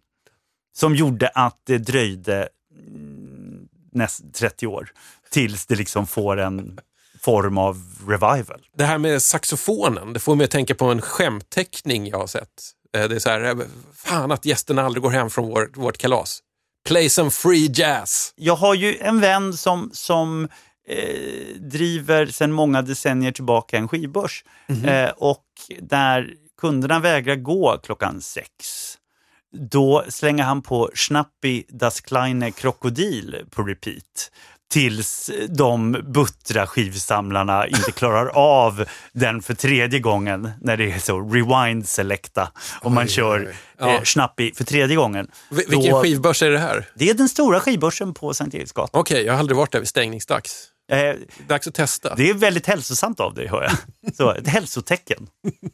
som 0.75 0.95
gjorde 0.95 1.27
att 1.27 1.61
det 1.63 1.77
dröjde 1.77 2.49
mm, 2.87 3.67
näst 3.91 4.33
30 4.33 4.67
år 4.67 4.91
tills 5.29 5.65
det 5.65 5.75
liksom 5.75 6.07
får 6.07 6.37
en 6.37 6.79
form 7.21 7.57
av 7.57 7.81
revival. 8.07 8.65
Det 8.77 8.85
här 8.85 8.97
med 8.97 9.21
saxofonen, 9.21 10.13
det 10.13 10.19
får 10.19 10.35
mig 10.35 10.43
att 10.43 10.51
tänka 10.51 10.75
på 10.75 10.85
en 10.85 11.01
skämtteckning 11.01 12.07
jag 12.07 12.17
har 12.17 12.27
sett. 12.27 12.71
Eh, 12.95 13.07
Det 13.09 13.15
är 13.15 13.19
så 13.19 13.29
här, 13.29 13.43
eh, 13.43 13.55
fan 13.95 14.31
att 14.31 14.45
gästerna 14.45 14.81
aldrig 14.83 15.03
går 15.03 15.09
hem 15.09 15.29
från 15.29 15.45
vår, 15.49 15.71
vårt 15.75 15.97
kalas. 15.97 16.39
Play 16.87 17.09
some 17.09 17.31
free 17.31 17.71
jazz. 17.73 18.33
Jag 18.35 18.55
har 18.55 18.73
ju 18.75 18.97
en 18.97 19.21
vän 19.21 19.53
som, 19.57 19.89
som 19.93 20.47
eh, 20.87 21.55
driver 21.59 22.25
sedan 22.25 22.51
många 22.51 22.81
decennier 22.81 23.31
tillbaka 23.31 23.77
en 23.77 23.87
skivbörs 23.87 24.43
eh, 24.85 25.09
och 25.09 25.45
där 25.81 26.33
kunderna 26.61 26.99
vägrar 26.99 27.35
gå 27.35 27.77
klockan 27.83 28.21
sex. 28.21 28.49
Då 29.71 30.03
slänger 30.09 30.43
han 30.43 30.61
på 30.61 30.91
Schnappi 30.93 31.63
Das 31.69 32.01
Kleine 32.01 32.51
Krokodil 32.51 33.45
på 33.49 33.63
repeat 33.63 34.31
tills 34.73 35.31
de 35.49 35.91
buttra 35.91 36.67
skivsamlarna 36.67 37.67
inte 37.67 37.91
klarar 37.91 38.25
av 38.35 38.85
den 39.13 39.41
för 39.41 39.53
tredje 39.53 39.99
gången 39.99 40.51
när 40.61 40.77
det 40.77 40.91
är 40.91 40.99
så 40.99 41.19
rewind 41.29 41.87
selecta 41.87 42.51
och 42.81 42.91
man 42.91 43.07
kör 43.07 43.53
Ja. 43.79 43.89
eh, 43.95 44.01
Schnappi 44.03 44.51
för 44.55 44.63
tredje 44.63 44.95
gången. 44.95 45.27
Vi- 45.49 45.65
Vilken 45.69 45.91
Då- 45.91 46.01
skivbörs 46.01 46.43
är 46.43 46.49
det 46.49 46.59
här? 46.59 46.87
Det 46.95 47.09
är 47.09 47.13
den 47.13 47.29
stora 47.29 47.59
skivbörsen 47.59 48.13
på 48.13 48.33
Sankt 48.33 48.55
Eriksgatan. 48.55 48.99
Okej, 49.01 49.25
jag 49.25 49.33
har 49.33 49.39
aldrig 49.39 49.57
varit 49.57 49.71
där 49.71 49.79
vid 49.79 49.87
stängningsdags. 49.89 50.67
Eh, 50.91 51.15
Dags 51.47 51.67
att 51.67 51.73
testa. 51.73 52.15
det 52.15 52.29
är 52.29 52.33
väldigt 52.33 52.67
hälsosamt 52.67 53.19
av 53.19 53.33
dig, 53.33 53.47
hör 53.47 53.63
jag. 53.63 54.15
Så, 54.15 54.31
ett 54.31 54.47
hälsotecken. 54.47 55.27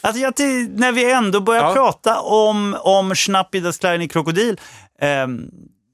Alltså 0.00 0.22
jag, 0.22 0.34
när 0.78 0.92
vi 0.92 1.10
ändå 1.12 1.40
börjar 1.40 1.62
Ja. 1.62 1.74
prata 1.74 2.20
om, 2.20 2.76
om 2.80 3.14
Schnappi 3.14 3.60
das 3.60 3.78
kleine 3.78 4.08
krokodil. 4.08 4.60
ehm, 5.00 5.48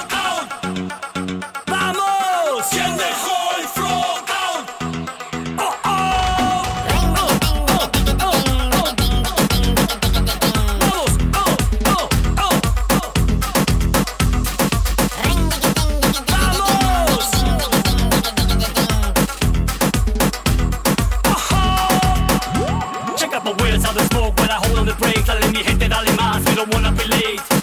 Late. 27.15 27.54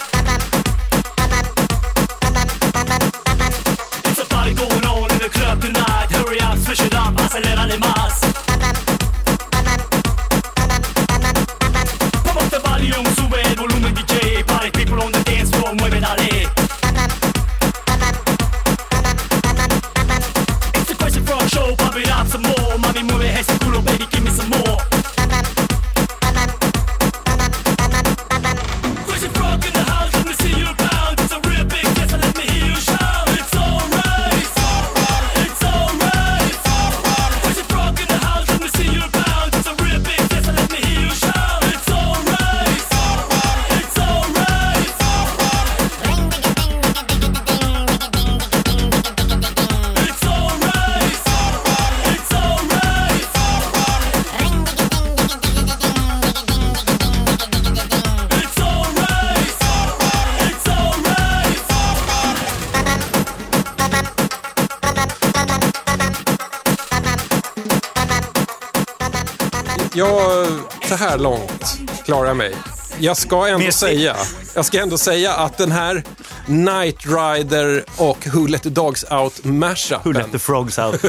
Klarar 72.11 72.33
mig. 72.33 72.55
Jag 72.99 73.17
ska 73.17 73.47
ändå 73.47 73.59
Mer- 73.59 73.71
säga, 73.71 74.15
jag 74.55 74.65
ska 74.65 74.81
ändå 74.81 74.97
säga 74.97 75.33
att 75.33 75.57
den 75.57 75.71
här 75.71 76.03
Night 76.47 76.97
Rider 77.05 77.83
och 77.97 78.27
Who 78.33 78.47
Let 78.47 78.63
the 78.63 78.69
Dogs 78.69 79.05
Out 79.11 79.43
mashupen 79.45 80.13
Who 80.13 80.19
let 80.19 80.31
the 80.31 80.39
frogs 80.39 80.79
out? 80.79 81.01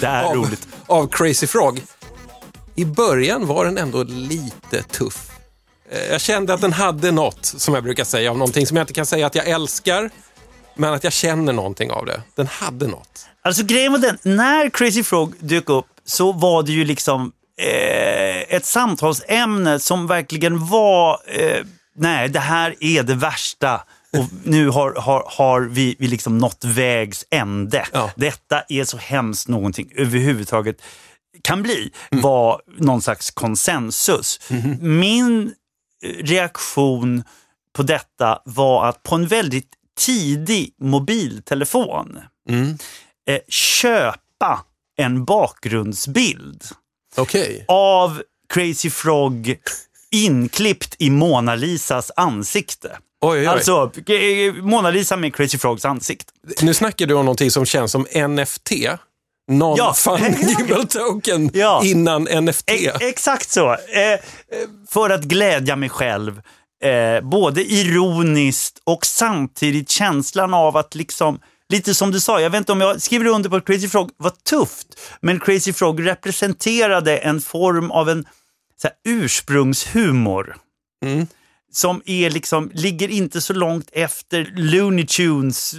Det 0.00 0.06
är 0.06 0.22
av, 0.30 0.34
roligt. 0.36 0.68
av 0.86 1.06
Crazy 1.08 1.46
Frog. 1.46 1.82
I 2.74 2.84
början 2.84 3.46
var 3.46 3.64
den 3.64 3.78
ändå 3.78 4.02
lite 4.02 4.82
tuff. 4.82 5.30
Eh, 5.90 6.02
Jag 6.10 6.20
kände 6.20 6.54
att 6.54 6.60
den 6.60 6.72
hade 6.72 7.10
något, 7.10 7.44
som 7.44 7.74
jag 7.74 7.84
brukar 7.84 8.04
säga, 8.04 8.30
av 8.30 8.38
någonting 8.38 8.66
som 8.66 8.76
jag 8.76 8.82
inte 8.84 8.92
kan 8.92 9.06
säga 9.06 9.26
att 9.26 9.34
jag 9.34 9.48
älskar, 9.48 10.10
men 10.76 10.94
att 10.94 11.04
jag 11.04 11.12
känner 11.12 11.52
någonting 11.52 11.90
av 11.90 12.06
det. 12.06 12.22
Den 12.34 12.46
hade 12.46 12.86
något. 12.86 13.26
Alltså 13.42 13.62
grejen 13.64 13.92
var 13.92 13.98
den, 13.98 14.18
när 14.22 14.70
Crazy 14.70 15.02
Frog 15.02 15.34
dök 15.38 15.68
upp 15.70 15.86
så 16.04 16.32
var 16.32 16.62
det 16.62 16.72
ju 16.72 16.84
liksom 16.84 17.32
eh, 17.58 18.54
ett 18.56 18.66
samtalsämne 18.66 19.78
som 19.78 20.06
verkligen 20.06 20.66
var, 20.66 21.20
eh, 21.26 21.64
nej 21.96 22.28
det 22.28 22.40
här 22.40 22.74
är 22.80 23.02
det 23.02 23.14
värsta 23.14 23.82
och 24.16 24.24
nu 24.44 24.68
har, 24.68 24.94
har, 24.94 25.24
har 25.26 25.60
vi, 25.60 25.96
vi 25.98 26.06
liksom 26.08 26.38
nått 26.38 26.64
vägs 26.64 27.24
ände. 27.30 27.86
Ja. 27.92 28.10
Detta 28.16 28.62
är 28.68 28.84
så 28.84 28.96
hemskt 28.96 29.48
någonting 29.48 29.92
överhuvudtaget 29.96 30.82
kan 31.42 31.62
bli, 31.62 31.90
var 32.10 32.60
någon 32.78 33.02
slags 33.02 33.30
konsensus. 33.30 34.40
Min 34.80 35.54
eh, 36.04 36.24
reaktion 36.24 37.24
på 37.72 37.82
detta 37.82 38.42
var 38.44 38.88
att 38.88 39.02
på 39.02 39.14
en 39.14 39.26
väldigt 39.26 39.70
tidig 39.98 40.74
mobiltelefon 40.80 42.18
eh, 43.28 43.40
köpa 43.48 44.64
en 44.96 45.24
bakgrundsbild 45.24 46.64
Okej. 47.16 47.64
av 47.68 48.22
Crazy 48.54 48.90
Frog 48.90 49.56
inklippt 50.12 50.96
i 50.98 51.10
Mona 51.10 51.54
Lisas 51.54 52.10
ansikte. 52.16 52.98
Oj, 53.20 53.38
oj. 53.38 53.46
Alltså 53.46 53.90
eh, 54.06 54.54
Mona 54.54 54.90
Lisa 54.90 55.16
med 55.16 55.34
Crazy 55.36 55.58
Frogs 55.58 55.84
ansikte. 55.84 56.32
Nu 56.62 56.74
snackar 56.74 57.06
du 57.06 57.14
om 57.14 57.24
någonting 57.24 57.50
som 57.50 57.66
känns 57.66 57.92
som 57.92 58.06
NFT. 58.28 58.70
Ja. 58.72 58.98
Non-fungible 59.50 60.86
token 60.88 61.50
Ja. 61.54 61.82
innan 61.84 62.22
NFT. 62.22 62.70
E- 62.70 62.92
exakt 63.00 63.50
så. 63.50 63.72
Eh, 63.72 64.20
för 64.90 65.10
att 65.10 65.22
glädja 65.24 65.76
mig 65.76 65.88
själv 65.88 66.42
eh, 66.84 67.28
både 67.28 67.64
ironiskt 67.72 68.80
och 68.84 69.06
samtidigt 69.06 69.90
känslan 69.90 70.54
av 70.54 70.76
att 70.76 70.94
liksom 70.94 71.40
Lite 71.72 71.94
som 71.94 72.10
du 72.10 72.20
sa, 72.20 72.40
jag 72.40 72.50
vet 72.50 72.58
inte 72.58 72.72
om 72.72 72.80
jag 72.80 73.02
skriver 73.02 73.26
under 73.26 73.50
på 73.50 73.56
att 73.56 73.66
Crazy 73.66 73.88
Frog 73.88 74.10
var 74.16 74.30
tufft, 74.30 74.86
men 75.20 75.40
Crazy 75.40 75.72
Frog 75.72 76.06
representerade 76.06 77.18
en 77.18 77.40
form 77.40 77.90
av 77.90 78.08
en 78.08 78.24
så 78.82 78.88
här, 78.88 78.96
ursprungshumor. 79.04 80.56
Som 81.72 82.02
är 82.04 82.30
liksom, 82.30 82.70
ligger 82.74 83.08
inte 83.08 83.40
så 83.40 83.52
långt 83.52 83.88
efter 83.92 84.52
Looney 84.56 85.06
Tunes. 85.06 85.74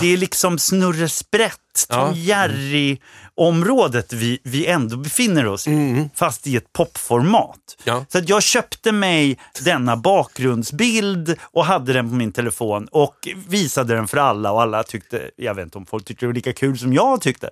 Det 0.00 0.12
är 0.12 0.16
liksom 0.16 0.58
Snurre 0.58 1.08
Sprätt, 1.08 1.88
Tom 1.88 2.12
Ja. 2.14 2.96
Jerry-området 3.36 4.12
vi, 4.12 4.38
vi 4.42 4.66
ändå 4.66 4.96
befinner 4.96 5.46
oss 5.46 5.68
i. 5.68 6.08
Fast 6.14 6.46
i 6.46 6.56
ett 6.56 6.72
popformat. 6.72 7.76
Ja. 7.84 8.04
Så 8.08 8.18
att 8.18 8.28
jag 8.28 8.42
köpte 8.42 8.92
mig 8.92 9.38
denna 9.64 9.96
bakgrundsbild 9.96 11.36
och 11.42 11.64
hade 11.64 11.92
den 11.92 12.08
på 12.08 12.14
min 12.14 12.32
telefon 12.32 12.88
och 12.90 13.28
visade 13.48 13.94
den 13.94 14.08
för 14.08 14.16
alla 14.16 14.52
och 14.52 14.62
alla 14.62 14.82
tyckte, 14.82 15.30
jag 15.36 15.54
vet 15.54 15.64
inte 15.64 15.78
om 15.78 15.86
folk 15.86 16.04
tyckte 16.04 16.24
det 16.24 16.28
var 16.28 16.34
lika 16.34 16.52
kul 16.52 16.78
som 16.78 16.92
jag 16.92 17.20
tyckte. 17.20 17.50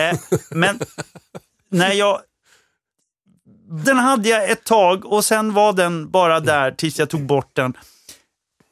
Eh, 0.00 0.18
men 0.50 0.80
när 1.70 1.92
jag... 1.92 2.20
Den 3.84 3.98
hade 3.98 4.28
jag 4.28 4.50
ett 4.50 4.64
tag 4.64 5.04
och 5.04 5.24
sen 5.24 5.52
var 5.52 5.72
den 5.72 6.10
bara 6.10 6.40
där 6.40 6.70
tills 6.70 6.98
jag 6.98 7.10
tog 7.10 7.26
bort 7.26 7.50
den. 7.52 7.76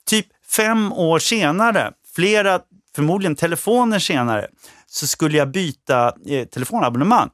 Typ 0.07 0.27
fem 0.57 0.93
år 0.93 1.19
senare, 1.19 1.93
flera, 2.15 2.61
förmodligen 2.95 3.37
telefoner 3.37 3.99
senare, 3.99 4.47
så 4.91 5.07
skulle 5.07 5.39
jag 5.39 5.51
byta 5.51 6.13
eh, 6.27 6.45
telefonabonnemang. 6.45 7.29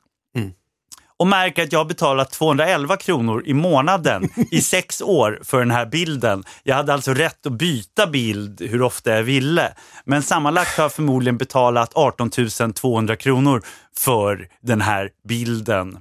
Och 1.19 1.27
märker 1.27 1.63
att 1.63 1.73
jag 1.73 1.81
har 1.81 1.85
betalat 1.85 2.31
211 2.31 2.97
kronor 2.97 3.43
i 3.47 3.55
månaden 3.55 4.29
i 4.51 4.61
sex 4.63 5.03
år 5.03 5.41
för 5.45 5.59
den 5.59 5.71
här 5.71 5.87
bilden. 5.87 6.45
Jag 6.63 6.77
hade 6.77 6.93
alltså 6.93 7.15
rätt 7.15 7.47
att 7.47 7.53
byta 7.53 8.07
bild 8.07 8.63
hur 8.63 8.83
ofta 8.83 9.11
jag 9.11 9.23
ville. 9.23 9.73
Men 10.05 10.23
sammanlagt 10.23 10.77
har 10.77 10.85
jag 10.85 10.93
förmodligen 10.93 11.37
betalat 11.37 11.91
18 11.95 12.31
200 12.75 13.17
kronor 13.17 13.63
för 13.97 14.49
den 14.63 14.81
här 14.81 15.11
bilden. 15.29 15.99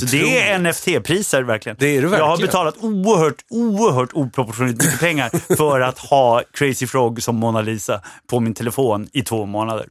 Så 0.00 0.04
det 0.06 0.38
är 0.48 0.58
NFT-priser 0.58 1.42
verkligen. 1.42 1.76
Det 1.80 1.86
är 1.86 2.02
det 2.02 2.08
Jag 2.08 2.24
har 2.24 2.28
verkligen. 2.28 2.46
betalat 2.46 2.76
oerhört, 2.80 3.44
oerhört 3.50 4.10
oproportionerligt 4.12 4.84
mycket 4.84 5.00
pengar 5.00 5.30
för 5.56 5.80
att 5.80 5.98
ha 5.98 6.42
Crazy 6.52 6.86
Frog 6.86 7.22
som 7.22 7.36
Mona 7.36 7.60
Lisa 7.60 8.00
på 8.26 8.40
min 8.40 8.54
telefon 8.54 9.08
i 9.12 9.22
två 9.22 9.46
månader. 9.46 9.86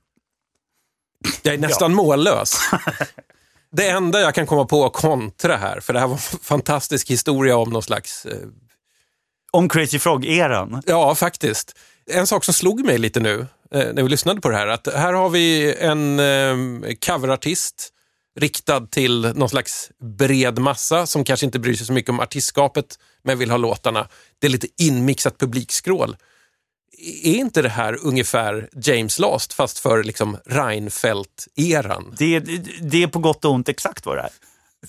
Jag 1.42 1.54
är 1.54 1.58
nästan 1.58 1.94
mållös. 1.94 2.58
Det 3.72 3.90
enda 3.90 4.20
jag 4.22 4.36
kan 4.36 4.46
komma 4.46 4.66
på 4.66 4.86
att 4.86 4.94
kontra 4.94 5.58
här, 5.58 5.80
för 5.80 5.94
det 5.94 6.00
här 6.00 6.08
var 6.08 6.14
en 6.16 6.40
fantastisk 6.44 7.10
historia 7.10 7.58
om 7.58 7.70
någon 7.70 7.84
slags... 7.84 8.26
eh, 8.26 8.38
Om 9.52 9.70
Crazy 9.70 10.00
Frog-eran. 10.00 10.82
Ja, 10.86 11.16
faktiskt. 11.16 11.78
En 12.12 12.28
sak 12.28 12.44
som 12.44 12.54
slog 12.54 12.86
mig 12.86 12.98
lite 12.98 13.20
nu 13.20 13.48
eh, 13.74 13.86
när 13.94 14.04
vi 14.04 14.10
lyssnade 14.10 14.42
på 14.42 14.50
det 14.50 14.58
här, 14.58 14.68
att 14.68 14.88
här 14.94 15.14
har 15.14 15.30
vi 15.30 15.76
en 15.76 16.20
eh, 16.20 16.56
coverartist 17.06 17.90
riktad 18.40 18.88
till 18.92 19.22
någon 19.36 19.50
slags 19.50 19.90
bred 20.18 20.60
massa 20.60 21.06
som 21.08 21.24
kanske 21.24 21.46
inte 21.46 21.60
bryr 21.60 21.74
sig 21.76 21.86
så 21.88 21.94
mycket 21.94 22.10
om 22.10 22.20
artistskapet 22.20 22.86
men 23.24 23.38
vill 23.40 23.50
ha 23.52 23.58
låtarna. 23.58 24.08
Det 24.40 24.48
är 24.48 24.52
lite 24.52 24.68
inmixat 24.78 25.38
publikskrål. 25.38 26.16
Är 27.24 27.36
inte 27.36 27.62
det 27.62 27.70
här 27.70 27.98
ungefär 28.02 28.70
James 28.82 29.20
Last 29.20 29.54
fast 29.54 29.80
för 29.80 30.04
liksom 30.04 30.38
Reinfeldt-eran? 30.46 32.16
Det, 32.18 32.40
det, 32.40 32.58
det 32.82 33.04
är 33.04 33.08
på 33.08 33.20
gott 33.20 33.46
och 33.46 33.52
ont 33.52 33.70
exakt 33.70 34.06
vad 34.06 34.18
det 34.18 34.22
är. 34.22 34.30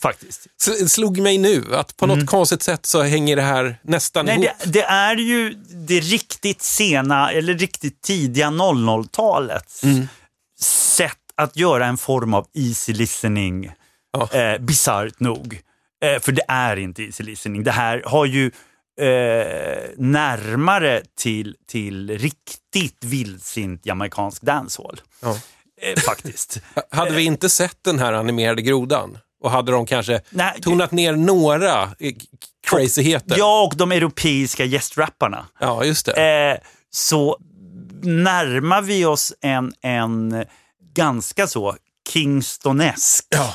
Faktiskt. 0.03 0.47
Slog 0.89 1.19
mig 1.19 1.39
nu 1.39 1.65
att 1.75 1.97
på 1.97 2.07
något 2.07 2.27
konstigt 2.27 2.63
sätt 2.63 2.87
så 2.87 3.03
hänger 3.03 3.37
det 3.37 3.43
här 3.43 3.79
nästan 3.83 4.29
Mm. 4.29 4.41
Nej, 4.41 4.49
ihop. 4.49 4.59
det, 4.65 4.71
det 4.73 4.83
är 4.85 5.17
ju 5.17 5.55
det 5.71 6.01
riktigt 6.01 6.63
sena 6.63 7.33
eller 7.33 7.55
riktigt 7.55 8.03
tidiga 8.03 8.47
00-talets 8.47 9.83
sätt 10.97 11.15
att 11.35 11.57
göra 11.57 11.87
en 11.87 11.99
form 11.99 12.35
av 12.35 12.47
easy 12.55 12.93
listening. 12.93 13.71
Ja. 14.13 14.33
Eh, 14.33 14.59
Bisarrt 14.61 15.21
nog. 15.21 15.61
Eh, 16.05 16.21
för 16.21 16.33
det 16.33 16.43
är 16.49 16.77
inte 16.77 17.03
easy 17.03 17.25
listening. 17.25 17.63
Det 17.65 17.73
här 17.73 18.03
har 18.07 18.27
ju 18.27 18.51
eh, 18.99 19.91
närmare 19.97 21.03
till, 21.19 21.57
till 21.67 22.19
riktigt 22.19 23.05
vildsint 23.05 23.87
jamaicansk 23.87 24.43
dancehall. 24.43 25.01
Ja. 25.23 25.37
Eh, 25.83 26.01
faktiskt. 26.01 26.61
Hade 26.91 27.11
vi 27.11 27.23
inte 27.25 27.49
sett 27.49 27.79
den 27.85 27.99
här 27.99 28.13
animerade 28.13 28.63
grodan 28.63 29.19
och 29.43 29.51
hade 29.51 29.73
de 29.73 29.87
kanske 29.87 30.21
Nej, 30.31 30.61
tonat 30.63 30.93
ner 30.93 31.13
några 31.13 31.83
eh, 31.83 32.15
crazyheter? 32.67 33.37
Ja, 33.39 33.63
och 33.63 33.77
de 33.77 33.93
europeiska 33.93 34.65
gästrapparna. 34.65 35.47
Ja, 35.61 35.85
just 35.85 36.07
det. 36.07 36.53
eh, 36.53 36.59
så 36.91 37.39
närmar 38.03 38.83
vi 38.83 39.05
oss 39.05 39.33
en, 39.41 39.73
en 39.83 40.45
ganska 40.95 41.47
så 41.47 41.77
Kingstonesk 42.13 43.27
Ja. 43.31 43.55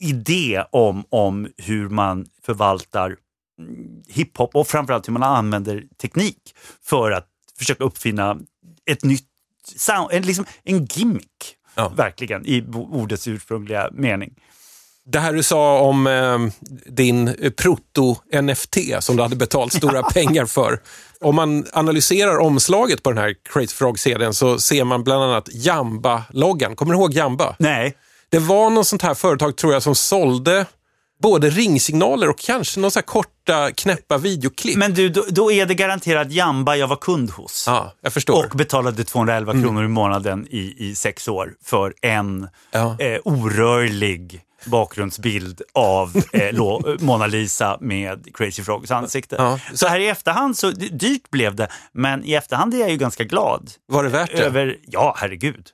idé 0.00 0.64
om, 0.72 1.04
om 1.10 1.48
hur 1.56 1.88
man 1.88 2.26
förvaltar 2.46 3.16
hiphop 4.08 4.54
och 4.54 4.68
framförallt 4.68 5.08
hur 5.08 5.12
man 5.12 5.22
använder 5.22 5.84
teknik 6.00 6.38
för 6.82 7.10
att 7.10 7.26
försöka 7.58 7.84
uppfinna 7.84 8.38
ett 8.90 9.04
nytt 9.04 9.26
sound, 9.76 10.08
en, 10.12 10.22
liksom 10.22 10.44
en 10.64 10.84
gimmick. 10.84 11.56
Ja. 11.74 11.88
Verkligen, 11.88 12.46
i 12.46 12.64
ordets 12.74 13.28
ursprungliga 13.28 13.88
mening. 13.92 14.34
Det 15.04 15.18
här 15.18 15.32
du 15.32 15.42
sa 15.42 15.80
om 15.80 16.06
eh, 16.06 16.38
din 16.86 17.28
eh, 17.28 17.50
proto-NFT 17.50 18.76
som 19.00 19.16
du 19.16 19.22
hade 19.22 19.36
betalt 19.36 19.72
stora 19.72 20.02
pengar 20.14 20.46
för. 20.46 20.80
Om 21.20 21.34
man 21.34 21.66
analyserar 21.72 22.38
omslaget 22.38 23.02
på 23.02 23.10
den 23.10 23.18
här 23.18 23.34
Crazy 23.52 23.74
Frog-CDn 23.74 24.34
så 24.34 24.58
ser 24.58 24.84
man 24.84 25.04
bland 25.04 25.22
annat 25.22 25.48
Jamba-loggan. 25.52 26.76
Kommer 26.76 26.94
du 26.94 27.00
ihåg 27.00 27.14
Jamba? 27.14 27.56
Nej, 27.58 27.96
Det 28.28 28.38
var 28.38 28.70
något 28.70 28.86
sånt 28.86 29.02
här 29.02 29.14
företag 29.14 29.56
tror 29.56 29.72
jag 29.72 29.82
som 29.82 29.94
sålde 29.94 30.66
både 31.22 31.50
ringsignaler 31.50 32.28
och 32.28 32.38
kanske 32.38 32.80
några 32.80 32.90
så 32.90 33.02
korta 33.02 33.70
knäppa 33.72 34.18
videoklipp. 34.18 34.76
men 34.76 34.94
du, 34.94 35.08
då, 35.08 35.24
då 35.28 35.52
är 35.52 35.66
det 35.66 35.74
garanterat 35.74 36.32
Jamba 36.32 36.76
jag 36.76 36.88
var 36.88 36.96
kund 36.96 37.30
hos. 37.30 37.64
Ja, 37.66 37.92
jag 38.00 38.12
förstår. 38.12 38.44
Och 38.44 38.56
betalade 38.56 39.04
211 39.04 39.52
kronor 39.52 39.84
i 39.84 39.88
månaden 39.88 40.46
i, 40.50 40.74
i 40.78 40.94
sex 40.94 41.28
år 41.28 41.52
för 41.64 41.94
en 42.02 42.48
Ja. 42.70 42.96
eh, 43.00 43.18
orörlig 43.24 44.40
bakgrundsbild 44.64 45.62
av 45.74 46.22
eh, 46.32 46.52
Lo- 46.54 46.96
Mona 47.00 47.26
Lisa 47.26 47.78
med 47.80 48.36
Crazy 48.36 48.62
Frogs 48.62 48.90
ansikte. 48.90 49.36
Ja. 49.38 49.58
Så 49.74 49.86
här 49.86 50.00
i 50.00 50.08
efterhand, 50.08 50.58
så 50.58 50.70
dyrt 50.70 51.30
blev 51.30 51.54
det, 51.54 51.68
men 51.92 52.24
i 52.24 52.34
efterhand 52.34 52.74
är 52.74 52.78
jag 52.78 52.90
ju 52.90 52.96
ganska 52.96 53.24
glad. 53.24 53.70
Var 53.88 54.02
det 54.04 54.08
värt 54.10 54.30
det? 54.32 54.42
Över, 54.44 54.76
ja, 54.86 55.14
herregud. 55.18 55.68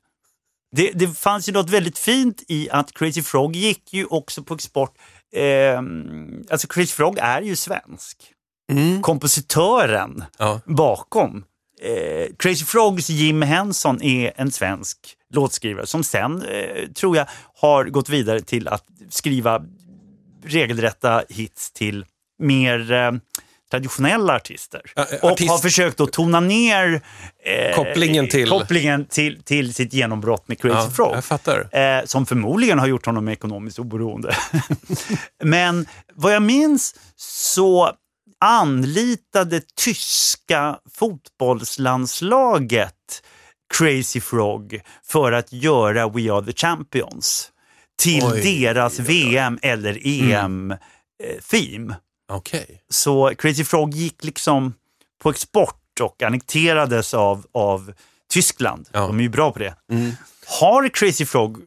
Det, 0.76 0.90
det 0.94 1.18
fanns 1.18 1.48
ju 1.48 1.52
något 1.52 1.70
väldigt 1.70 1.98
fint 1.98 2.42
i 2.48 2.68
att 2.70 2.92
Crazy 2.94 3.22
Frog 3.22 3.56
gick 3.56 3.92
ju 3.92 4.04
också 4.04 4.42
på 4.42 4.54
export. 4.54 4.94
Eh, 5.34 5.82
alltså 6.50 6.68
Crazy 6.68 6.92
Frog 6.92 7.18
är 7.18 7.42
ju 7.42 7.56
svensk. 7.56 8.16
Kompositören 9.02 10.10
Mm. 10.10 10.24
Ja. 10.38 10.60
bakom 10.66 11.44
eh, 11.80 12.34
Crazy 12.38 12.64
Frogs 12.64 13.10
Jim 13.10 13.42
Henson 13.42 14.02
är 14.02 14.32
en 14.36 14.50
svensk 14.50 14.98
låtskrivare 15.34 15.86
som 15.86 16.04
sen, 16.04 16.42
eh, 16.42 16.88
tror 16.88 17.16
jag, 17.16 17.26
har 17.60 17.84
gått 17.84 18.08
vidare 18.08 18.40
till 18.40 18.68
att 18.68 18.84
skriva 19.10 19.62
regelrätta 20.44 21.22
hits 21.28 21.72
till 21.72 22.04
mer 22.42 22.92
eh, 22.92 23.12
traditionella 23.70 24.34
artister. 24.36 24.80
Ja, 24.96 25.06
eh, 25.12 25.18
och 25.24 25.30
artist- 25.30 25.50
har 25.50 25.58
försökt 25.58 26.00
att 26.00 26.12
tona 26.12 26.40
ner 26.40 27.00
eh, 27.44 27.76
Kopplingen 27.76 28.28
till- 28.28 28.48
kopplingen 28.48 29.06
till, 29.06 29.42
till 29.42 29.74
sitt 29.74 29.92
genombrott 29.92 30.48
med 30.48 30.60
Crazy 30.60 30.76
Ja, 30.76 30.90
Frog. 30.90 31.14
Eh, 31.72 32.04
som 32.04 32.26
förmodligen 32.26 32.78
har 32.78 32.86
gjort 32.86 33.06
honom 33.06 33.28
ekonomiskt 33.28 33.78
oberoende. 33.78 34.36
Men 35.44 35.86
vad 36.14 36.34
jag 36.34 36.42
minns 36.42 36.94
så 37.16 37.92
anlitade 38.40 39.60
tyska 39.76 40.78
fotbollslandslaget 40.98 42.94
Crazy 43.74 44.20
Frog 44.20 44.80
för 45.04 45.32
att 45.32 45.52
göra 45.52 46.08
We 46.08 46.32
Are 46.32 46.44
The 46.44 46.52
Champions 46.52 47.50
till 48.02 48.24
Oj, 48.24 48.40
deras 48.62 48.98
VM 48.98 49.58
eller 49.62 49.98
EM-theme. 50.04 51.94
Okej. 52.32 52.82
Så 52.90 53.32
Crazy 53.38 53.64
Frog 53.64 53.94
gick 53.94 54.24
liksom 54.24 54.74
på 55.22 55.30
export 55.30 56.00
och 56.00 56.22
annekterades 56.22 57.14
av, 57.14 57.46
av 57.52 57.92
Tyskland. 58.30 58.88
Ja. 58.92 59.00
De 59.00 59.18
är 59.18 59.22
ju 59.22 59.28
bra 59.28 59.52
på 59.52 59.58
det. 59.58 59.74
Har 60.60 60.88
Crazy 60.88 61.26
Frog 61.26 61.58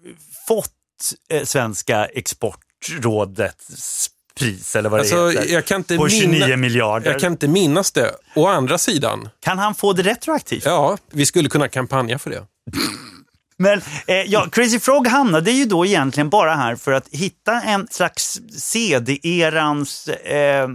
fått 0.48 0.68
eh, 1.30 1.44
Svenska 1.44 2.06
exportrådets 2.06 4.10
pris 4.40 4.76
eller 4.76 4.90
vad 4.90 5.00
Alltså, 5.00 5.26
det 5.28 5.32
heter? 5.32 5.54
jag 5.54 5.66
kan 5.66 5.78
inte 5.78 5.98
på 5.98 6.10
29 6.10 6.30
minna- 6.30 6.58
miljarder. 6.58 7.12
Jag 7.12 7.20
kan 7.22 7.32
inte 7.32 7.48
minnas 7.48 7.92
det. 7.92 8.12
Å 8.36 8.48
andra 8.48 8.78
sidan, 8.78 9.30
Kan 9.40 9.60
han 9.60 9.76
få 9.76 9.94
det 9.94 10.04
retroaktivt? 10.04 10.66
ja, 10.66 10.98
vi 11.12 11.26
skulle 11.26 11.50
kunna 11.50 11.68
kampanja 11.68 12.20
för 12.20 12.30
det. 12.30 12.46
Men 13.62 13.82
eh, 14.08 14.16
ja, 14.16 14.48
Crazy 14.52 14.80
Frog 14.80 15.08
hamnade 15.08 15.52
ju 15.52 15.66
då 15.66 15.86
egentligen 15.86 16.30
bara 16.30 16.56
här 16.56 16.76
för 16.76 16.92
att 16.92 17.08
hitta 17.12 17.62
en 17.62 17.88
slags 17.92 18.40
CD-erans 18.58 20.08
eh, 20.08 20.68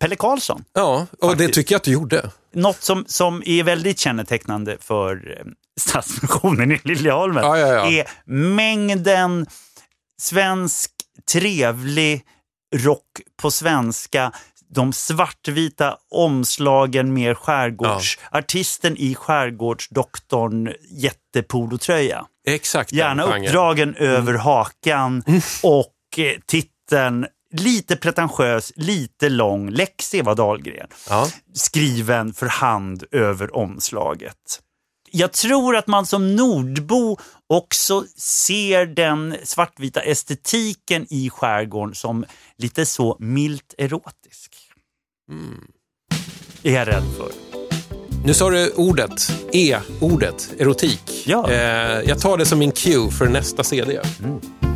Pelle 0.00 0.16
Karlsson. 0.16 0.64
Ja, 0.74 1.06
och 1.18 1.28
det 1.28 1.28
Faktiskt. 1.28 1.52
tycker 1.54 1.74
jag 1.74 1.78
att 1.78 1.84
du 1.84 1.92
gjorde. 1.92 2.30
Något 2.54 2.82
som, 2.82 3.04
som 3.08 3.42
är 3.46 3.62
väldigt 3.62 3.98
kännetecknande 3.98 4.76
för 4.80 5.36
eh, 5.40 5.46
Stadsmissionen 5.80 6.72
i 6.72 6.80
Liljeholmen 6.84 7.44
Ja, 7.44 7.58
ja, 7.58 7.66
ja. 7.68 7.86
är 7.90 8.04
mängden 8.54 9.46
svensk 10.20 10.90
trevlig 11.32 12.22
rock 12.76 13.20
på 13.42 13.50
svenska, 13.50 14.32
de 14.70 14.92
svartvita 14.92 15.96
omslagen 16.10 17.14
med 17.14 17.38
skärgårds... 17.38 18.18
Artisten 18.30 18.96
i 18.96 19.14
skärgårdsdoktorn 19.14 20.72
jättepolotröja. 20.90 22.26
Exakt 22.48 22.92
Gärna 22.92 23.22
uppdragen 23.22 23.94
över 23.94 24.34
hakan 24.34 25.22
och 25.62 25.94
eh, 26.16 26.32
titeln 26.46 27.26
lite 27.52 27.96
pretentiös, 27.96 28.72
lite 28.76 29.28
lång, 29.28 29.70
Lex 29.70 30.14
Eva 30.14 30.34
Dahlgren. 30.34 30.88
Ja. 31.08 31.28
Skriven 31.54 32.32
för 32.32 32.46
hand 32.46 33.04
över 33.10 33.56
omslaget. 33.56 34.60
Jag 35.10 35.32
tror 35.32 35.76
att 35.76 35.86
man 35.86 36.06
som 36.06 36.36
nordbo 36.36 37.18
också 37.46 38.04
ser 38.16 38.86
den 38.86 39.36
svartvita 39.44 40.00
estetiken 40.00 41.06
i 41.10 41.30
skärgården 41.30 41.94
som 41.94 42.24
lite 42.58 42.86
så 42.86 43.16
milt 43.20 43.74
erotisk. 43.78 44.56
Är 46.62 46.72
jag 46.72 46.88
rädd 46.88 47.04
för. 47.16 47.28
Nu 48.24 48.34
sa 48.34 48.50
du 48.50 48.70
ordet, 48.70 49.32
E-ordet, 49.52 50.54
erotik. 50.58 51.24
Ja. 51.26 51.50
Eh, 51.50 51.58
jag 52.06 52.20
tar 52.20 52.38
det 52.38 52.46
som 52.46 52.58
min 52.58 52.72
cue 52.72 53.10
för 53.10 53.28
nästa 53.28 53.64
CD. 53.64 54.00
Shadows 54.02 54.67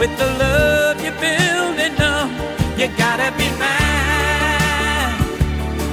with 0.00 0.16
the 0.16 0.24
love 0.24 0.98
you're 1.04 1.20
building 1.20 1.94
up. 2.00 2.30
You 2.78 2.88
gotta 2.96 3.30
be 3.36 3.48
mine. 3.60 5.20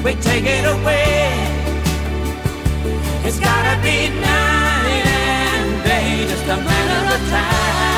We 0.01 0.15
take 0.15 0.45
it 0.45 0.63
away. 0.63 1.33
It's 3.25 3.39
gotta 3.39 3.75
be 3.83 4.07
night 4.21 5.05
and 5.05 5.83
day, 5.83 6.25
just 6.29 6.45
a 6.45 6.55
matter 6.55 7.15
of 7.15 7.29
time. 7.29 7.96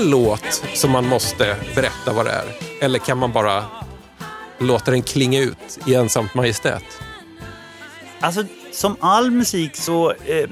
En 0.00 0.10
låt 0.10 0.62
som 0.74 0.90
man 0.90 1.06
måste 1.06 1.56
berätta 1.74 2.12
vad 2.12 2.26
det 2.26 2.32
är? 2.32 2.44
Eller 2.80 2.98
kan 2.98 3.18
man 3.18 3.32
bara 3.32 3.64
låta 4.58 4.90
den 4.90 5.02
klinga 5.02 5.40
ut 5.40 5.78
i 5.86 5.94
ensamt 5.94 6.34
majestät? 6.34 6.84
Alltså, 8.20 8.44
som 8.72 8.96
all 9.00 9.30
musik 9.30 9.76
så 9.76 10.10
eh, 10.10 10.48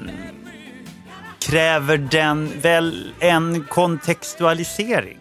kräver 1.39 1.97
den 1.97 2.61
väl 2.61 3.13
en 3.21 3.65
kontextualisering. 3.65 5.19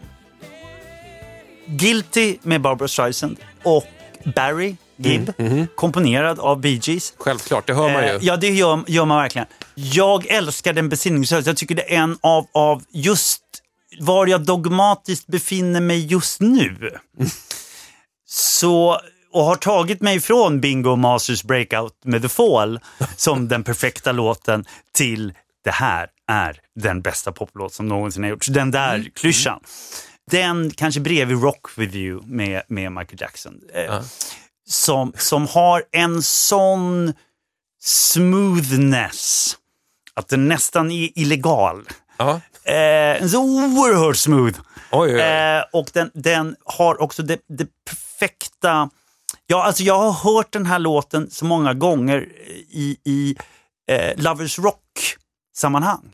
Guilty 1.66 2.38
med 2.42 2.62
Barbara 2.62 2.88
Streisand 2.88 3.38
och 3.64 3.86
Barry 4.36 4.76
Gibb, 5.00 5.34
komponerad 5.76 6.40
av 6.40 6.62
Bee 6.62 6.80
Gees. 6.84 7.14
Självklart, 7.18 7.68
det 7.68 7.74
hör 7.74 7.94
man 7.94 8.04
ju. 8.04 8.10
Eh, 8.10 8.18
ja, 8.22 8.38
det 8.38 8.50
gör, 8.50 8.84
gör 8.88 9.06
man 9.06 9.18
verkligen. 9.18 9.48
Jag 9.76 10.26
älskar 10.26 10.74
den 10.74 10.90
besinningslöst. 10.90 11.48
Jag 11.48 11.58
tycker 11.58 11.76
det 11.76 11.94
är 11.94 11.98
en 11.98 12.18
av, 12.22 12.48
av 12.54 12.84
just 12.90 13.47
var 14.00 14.28
jag 14.28 14.46
dogmatiskt 14.46 15.28
befinner 15.28 15.82
mig 15.82 16.06
just 16.06 16.42
nu. 16.42 16.98
Så, 18.26 19.00
och 19.32 19.44
har 19.44 19.56
tagit 19.56 20.02
mig 20.02 20.20
från 20.20 20.62
Bingo 20.62 20.96
Masters 20.96 21.44
Breakout 21.44 21.94
med 22.04 22.22
The 22.22 22.30
Fall 22.30 22.80
som 23.16 23.48
den 23.48 23.64
perfekta 23.64 24.12
låten 24.12 24.66
till 24.94 25.34
det 25.64 25.72
här 25.72 26.10
är 26.28 26.60
den 26.76 27.02
bästa 27.02 27.32
poplåt 27.32 27.74
som 27.74 27.88
någonsin 27.88 28.24
har 28.24 28.30
gjorts. 28.30 28.48
Den 28.48 28.72
där 28.72 29.10
klyschan. 29.16 29.60
Den 30.32 30.72
kanske 30.72 31.00
bredvid 31.00 31.42
Rock 31.42 31.78
With 31.78 31.96
You 31.96 32.22
med, 32.26 32.62
med 32.68 32.92
Michael 32.92 33.22
Jackson. 33.22 33.54
Eh, 33.74 34.02
som, 34.68 35.14
som 35.18 35.48
har 35.48 35.84
en 35.92 36.24
sån 36.24 37.14
smoothness 37.82 39.58
att 40.14 40.28
den 40.28 40.48
nästan 40.48 40.92
är 40.92 41.20
illegal. 41.20 41.88
Ja. 42.18 42.42
Eh, 42.72 43.28
så 43.28 43.40
oerhört 43.44 44.18
smooth. 44.18 44.60
Oj, 44.92 45.16
oj. 45.16 45.22
Eh, 45.22 45.64
och 45.74 45.90
den, 45.94 46.12
den 46.14 46.56
har 46.66 47.02
också 47.02 47.24
det, 47.24 47.40
det 47.50 47.68
perfekta... 47.90 48.90
Ja, 49.48 49.64
alltså 49.64 49.84
jag 49.84 50.00
har 50.00 50.12
hört 50.12 50.52
den 50.54 50.66
här 50.66 50.80
låten 50.80 51.30
så 51.32 51.46
många 51.46 51.74
gånger 51.74 52.28
i, 52.70 52.98
i 53.06 53.36
eh, 53.92 54.24
Lovers 54.24 54.60
Rock-sammanhang. 54.60 56.14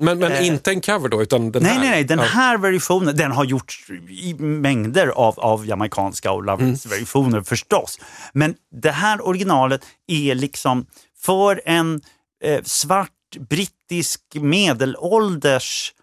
Men, 0.00 0.18
men 0.18 0.22
Eh, 0.32 0.46
inte 0.46 0.70
en 0.70 0.80
cover 0.80 1.08
då, 1.08 1.22
utan 1.22 1.52
den 1.52 1.62
Nej, 1.62 1.72
här? 1.72 1.80
nej, 1.80 1.90
nej. 1.90 2.04
Den 2.04 2.18
Ja. 2.18 2.24
här 2.24 2.58
versionen, 2.58 3.16
den 3.16 3.32
har 3.32 3.44
gjorts 3.44 3.90
i 4.08 4.34
mängder 4.34 5.06
av, 5.08 5.40
av 5.40 5.66
jamaicanska 5.66 6.32
och 6.32 6.44
Lovers 6.44 6.86
Mm. 7.14 7.44
förstås. 7.44 8.00
Men 8.32 8.54
det 8.82 8.90
här 8.90 9.26
originalet 9.26 9.80
är 10.06 10.34
liksom 10.34 10.86
för 11.20 11.60
en 11.64 12.00
eh, 12.44 12.62
svart 12.64 13.10
brittisk 13.36 14.20
medelålders 14.34 15.94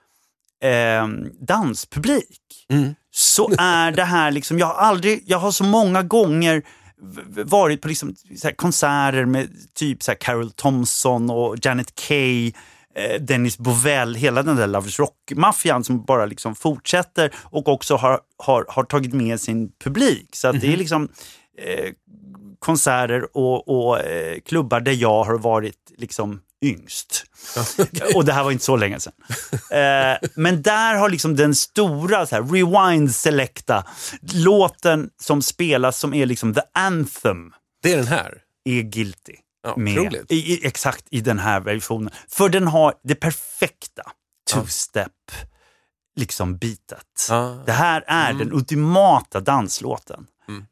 eh, 0.63 1.07
danspublik 1.39 2.41
Mm. 2.69 2.95
så 3.11 3.51
är 3.57 3.91
det 3.91 4.03
här 4.03 4.31
liksom, 4.31 4.59
jag 4.59 4.67
har 4.67 4.73
aldrig, 4.73 5.23
jag 5.25 5.37
har 5.37 5.51
så 5.51 5.63
många 5.63 6.03
gånger 6.03 6.63
varit 7.45 7.81
på 7.81 7.87
liksom 7.87 8.15
konserter 8.55 9.25
med 9.25 9.49
typ 9.73 10.03
så 10.03 10.15
Carol 10.19 10.51
Thompson 10.51 11.29
och 11.29 11.55
Janet 11.61 11.95
Kay, 11.95 12.51
eh, 12.95 13.21
Dennis 13.21 13.57
Bovell, 13.57 14.15
hela 14.15 14.43
den 14.43 14.55
där 14.55 14.67
Lovers 14.67 14.99
Rock-maffian 14.99 15.83
som 15.83 16.05
bara 16.05 16.25
liksom 16.25 16.55
fortsätter 16.55 17.31
och 17.35 17.67
också 17.67 17.95
har, 17.95 18.19
har, 18.37 18.65
har 18.67 18.83
tagit 18.83 19.13
med 19.13 19.41
sin 19.41 19.71
publik. 19.83 20.35
Så 20.35 20.47
att 20.47 20.61
det 20.61 20.73
är 20.73 20.77
liksom 20.77 21.09
eh, 21.57 21.91
konserter 22.59 23.37
och, 23.37 23.67
och 23.67 23.99
eh, 23.99 24.39
klubbar 24.45 24.79
där 24.79 24.91
jag 24.93 25.23
har 25.23 25.37
varit 25.37 25.91
liksom 25.97 26.41
yngst. 26.65 27.25
Och 28.15 28.25
det 28.25 28.33
här 28.33 28.43
var 28.43 28.51
inte 28.51 28.63
så 28.63 28.75
länge 28.75 28.99
sedan. 28.99 29.13
Eh, 29.51 30.29
men 30.35 30.61
där 30.61 30.95
har 30.95 31.09
liksom 31.09 31.35
den 31.35 31.55
stora 31.55 32.25
så 32.25 32.35
här, 32.35 32.43
rewind 32.43 33.15
selecta 33.15 33.83
låten 34.33 35.09
som 35.21 35.41
spelas 35.41 35.99
som 35.99 36.13
är 36.13 36.25
liksom 36.25 36.53
the 36.53 36.61
anthem 36.73 37.53
Det 37.83 37.93
är 37.93 37.97
den 37.97 38.07
här. 38.07 38.37
är 38.65 38.81
guilty. 38.81 39.35
Ja, 39.63 39.73
med, 39.77 40.25
i, 40.29 40.53
i, 40.53 40.67
exakt 40.67 41.05
i 41.09 41.21
den 41.21 41.39
här 41.39 41.59
versionen. 41.59 42.13
För 42.27 42.49
den 42.49 42.67
har 42.67 42.93
det 43.03 43.15
perfekta 43.15 44.03
two-step 44.53 45.09
liksom 46.15 46.57
bitet. 46.57 47.27
Ja. 47.29 47.63
Det 47.65 47.71
här 47.71 48.03
är 48.07 48.33
den 48.33 48.53
ultimata 48.53 49.39
danslåten 49.39 50.27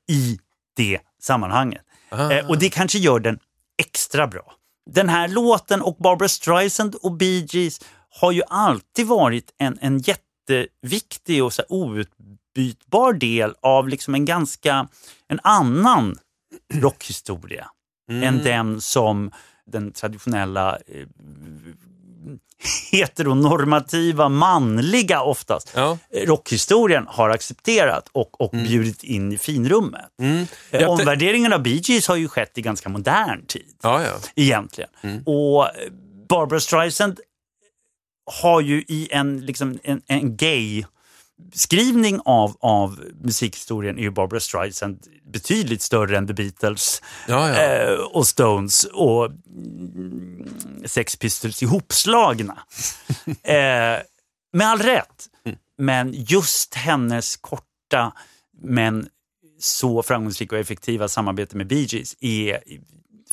i 0.09 0.39
det 0.75 0.99
sammanhanget. 1.21 1.81
Eh, 2.11 2.49
och 2.49 2.57
det 2.59 2.69
kanske 2.69 2.97
gör 2.97 3.19
den 3.19 3.39
extra 3.77 4.27
bra. 4.27 4.53
Den 4.89 5.09
här 5.09 5.27
låten 5.27 5.81
och 5.81 5.95
Barbara 5.95 6.29
Streisand 6.29 6.95
och 6.95 7.11
Bee 7.11 7.47
Gees 7.49 7.79
har 8.09 8.31
ju 8.31 8.41
alltid 8.47 9.07
varit 9.07 9.53
en, 9.57 9.77
en 9.81 9.99
jätteviktig 9.99 11.43
och 11.43 11.53
så 11.53 11.63
outbytbar 11.69 13.13
del 13.13 13.53
av 13.61 13.89
liksom 13.89 14.15
en 14.15 14.25
ganska, 14.25 14.87
en 15.27 15.39
annan 15.43 16.17
rockhistoria 16.73 17.69
än 18.11 18.43
den 18.43 18.81
som 18.81 19.31
den 19.65 19.91
traditionella 19.91 20.77
eh, 20.87 21.07
heteronormativa, 22.91 24.29
manliga 24.29 25.21
oftast, 25.21 25.71
Ja. 25.75 25.97
eh, 26.13 26.25
rockhistorien 26.27 27.05
har 27.07 27.29
accepterat 27.29 28.09
och, 28.11 28.41
och 28.41 28.49
bjudit 28.51 29.03
in 29.03 29.31
i 29.33 29.37
finrummet. 29.37 30.01
Eh, 30.21 30.25
Mm. 30.27 30.45
Tän- 30.71 30.85
Omvärderingen 30.85 31.53
av 31.53 31.63
Bee 31.63 31.81
Gees 31.83 32.07
har 32.07 32.15
ju 32.15 32.27
skett 32.27 32.57
i 32.57 32.61
ganska 32.61 32.89
modern 32.89 33.45
tid 33.45 33.65
Ja, 33.83 34.01
ja. 34.03 34.13
egentligen. 34.35 34.89
Och 35.25 35.65
eh, 35.65 35.71
Barbara 36.29 36.59
Streisand 36.59 37.19
har 38.41 38.61
ju 38.61 38.77
i 38.87 39.07
en, 39.11 39.45
liksom, 39.45 39.79
en, 39.83 40.01
en 40.07 40.37
gay 40.37 40.85
skrivning 41.53 42.19
av, 42.25 42.57
av 42.59 42.99
musikhistorien 43.21 43.97
är 43.97 44.01
ju 44.01 44.11
Barbara 44.11 44.39
Streisand 44.39 45.07
betydligt 45.33 45.81
större 45.81 46.17
än 46.17 46.27
The 46.27 46.33
Beatles 46.33 47.01
Ja, 47.27 47.49
ja. 47.49 47.63
eh, 47.63 47.99
och 47.99 48.27
Stones 48.27 48.83
och 48.83 49.25
mm, 49.25 50.47
Sex 50.85 51.15
Pistols 51.15 51.63
ihopslagna. 51.63 52.57
eh, 53.43 54.01
med 54.53 54.67
all 54.67 54.79
rätt. 54.79 55.29
Men 55.77 56.13
just 56.13 56.73
hennes 56.73 57.37
korta 57.37 58.13
men 58.61 59.07
så 59.59 60.03
framgångsrika 60.03 60.55
och 60.55 60.61
effektiva 60.61 61.07
samarbete 61.07 61.57
med 61.57 61.67
Bee 61.67 61.85
Gees 61.89 62.15
är 62.19 62.59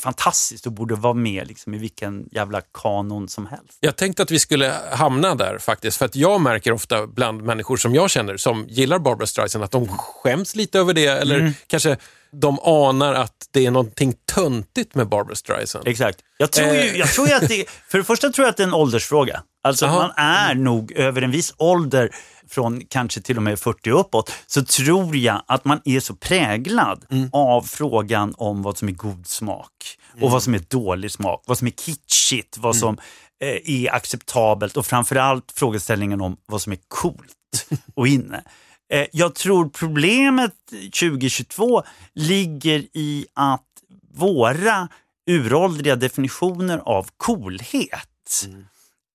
fantastiskt 0.01 0.66
och 0.66 0.72
borde 0.72 0.94
vara 0.94 1.14
med 1.14 1.48
liksom, 1.48 1.74
i 1.74 1.78
vilken 1.78 2.28
jävla 2.32 2.61
kanon 2.61 3.28
som 3.28 3.46
helst. 3.46 3.78
Jag 3.80 3.96
tänkte 3.96 4.22
att 4.22 4.30
vi 4.30 4.38
skulle 4.38 4.74
hamna 4.92 5.34
där 5.34 5.59
faktiskt, 5.59 5.96
för 5.96 6.05
att 6.05 6.16
jag 6.16 6.40
märker 6.40 6.72
ofta 6.72 7.07
bland 7.07 7.42
människor 7.42 7.76
som 7.76 7.94
jag 7.94 8.11
känner 8.11 8.36
som 8.36 8.66
gillar 8.68 8.98
Barbara 8.98 9.26
Streisand 9.26 9.64
att 9.64 9.70
de 9.70 9.88
skäms 9.88 10.57
lite 10.57 10.78
över 10.78 10.94
det 10.94 11.07
eller 11.07 11.38
Mm. 11.40 11.53
kanske 11.66 11.96
de 12.32 12.59
anar 12.62 13.14
att 13.14 13.48
det 13.51 13.66
är 13.66 13.70
någonting 13.70 14.14
töntigt 14.34 14.94
med 14.94 15.09
Barbara 15.09 15.34
Streisand. 15.36 15.88
Exakt. 15.88 16.18
Jag 16.38 16.51
tror, 16.53 16.68
ju, 16.68 16.78
Eh. 16.80 16.96
jag 16.96 17.09
tror 17.12 17.28
ju 17.28 17.34
att 17.34 17.48
det, 17.48 17.64
för 17.88 17.98
det 17.98 18.05
första 18.05 18.30
tror 18.30 18.44
jag 18.44 18.51
att 18.51 18.57
det 18.57 18.62
är 18.62 18.66
en 18.66 18.74
åldersfråga. 18.74 19.42
Alltså 19.62 19.86
Jaha. 19.86 19.98
man 19.98 20.11
är 20.16 20.54
nog 20.54 20.92
över 20.92 21.22
en 21.22 21.30
viss 21.30 21.54
ålder, 21.58 22.11
från 22.48 22.80
kanske 22.86 23.20
till 23.20 23.36
och 23.36 23.42
med 23.42 23.58
40 23.58 23.90
uppåt, 23.90 24.32
så 24.46 24.64
tror 24.64 25.16
jag 25.16 25.42
att 25.46 25.64
man 25.64 25.80
är 25.84 26.00
så 26.00 26.14
präglad 26.14 27.04
av 27.32 27.62
frågan 27.62 28.34
om 28.38 28.62
vad 28.62 28.78
som 28.78 28.88
är 28.88 28.92
god 28.92 29.26
smak 29.26 29.72
och 30.20 30.30
vad 30.30 30.42
som 30.42 30.54
är 30.54 30.62
dålig 30.68 31.11
smak, 31.11 31.42
vad 31.46 31.58
som 31.58 31.66
är 31.66 31.70
kitschigt, 31.70 32.58
vad 32.58 32.76
som 32.76 32.98
eh, 33.42 33.70
är 33.84 33.94
acceptabelt 33.94 34.76
och 34.76 34.86
framförallt 34.86 35.52
frågeställningen 35.56 36.20
om 36.20 36.36
vad 36.46 36.62
som 36.62 36.72
är 36.72 36.78
coolt 36.88 37.66
och 37.94 38.08
inne. 38.08 38.44
Eh, 38.92 39.06
Jag 39.12 39.34
tror 39.34 39.68
problemet 39.68 40.54
2022 41.00 41.82
ligger 42.14 42.78
i 42.92 43.26
att 43.34 43.66
våra 44.14 44.88
uråldriga 45.30 45.96
definitioner 45.96 46.78
av 46.78 47.08
coolhet 47.16 48.46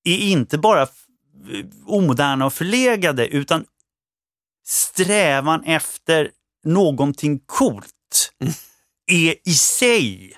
är 0.05 0.17
inte 0.17 0.57
bara 0.57 0.87
omoderna 1.85 2.45
och 2.45 2.53
förlegade 2.53 3.27
utan 3.27 3.65
strävan 4.65 5.63
efter 5.63 6.31
någonting 6.65 7.39
coolt 7.45 8.31
är 9.11 9.35
i 9.49 9.53
sig 9.53 10.37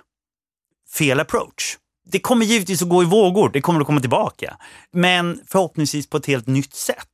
fel 0.98 1.20
approach. 1.20 1.78
Det 2.12 2.20
kommer 2.20 2.46
givetvis 2.46 2.82
att 2.82 2.90
gå 2.90 3.04
i 3.04 3.06
vågor, 3.06 3.50
det 3.54 3.62
kommer 3.62 3.80
att 3.80 3.86
komma 3.86 4.00
tillbaka. 4.00 4.58
Men 4.92 5.42
förhoppningsvis 5.48 6.08
på 6.08 6.18
ett 6.18 6.26
helt 6.26 6.48
nytt 6.48 6.74
sätt. 6.74 7.08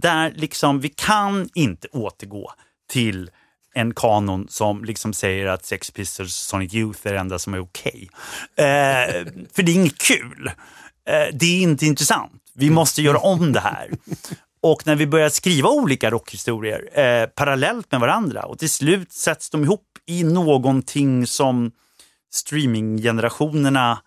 Där 0.00 0.32
liksom 0.36 0.80
vi 0.80 0.88
kan 0.88 1.48
inte 1.54 1.88
återgå 1.88 2.52
till 2.90 3.30
en 3.74 3.94
kanon 3.94 4.46
som 4.48 4.84
liksom 4.84 5.12
säger 5.12 5.46
att 5.46 5.64
Sex 5.64 5.90
Pistols 5.90 6.34
Sonic 6.34 6.74
Youth 6.74 7.06
är 7.06 7.12
det 7.12 7.18
enda 7.18 7.38
som 7.38 7.54
är 7.54 7.60
okej. 7.60 8.08
Eh, 8.56 9.26
för 9.52 9.62
det 9.62 9.72
är 9.72 9.74
inget 9.74 9.98
kul. 9.98 10.50
Eh, 11.08 11.34
det 11.34 11.46
är 11.46 11.62
inte 11.62 11.86
intressant. 11.86 12.42
Vi 12.54 12.70
måste 12.70 13.02
göra 13.02 13.18
om 13.18 13.52
det 13.52 13.60
här. 13.60 13.90
Och 14.62 14.86
när 14.86 14.94
vi 14.94 15.06
börjar 15.06 15.28
skriva 15.28 15.68
olika 15.68 16.10
rockhistorier 16.10 16.98
eh, 16.98 17.26
parallellt 17.26 17.92
med 17.92 18.00
varandra 18.00 18.42
och 18.42 18.58
till 18.58 18.70
slut 18.70 19.12
sätts 19.12 19.50
de 19.50 19.64
ihop 19.64 19.86
i 20.06 20.24
någonting 20.24 21.26
som 21.26 21.72
streaminggenerationerna 22.32 24.02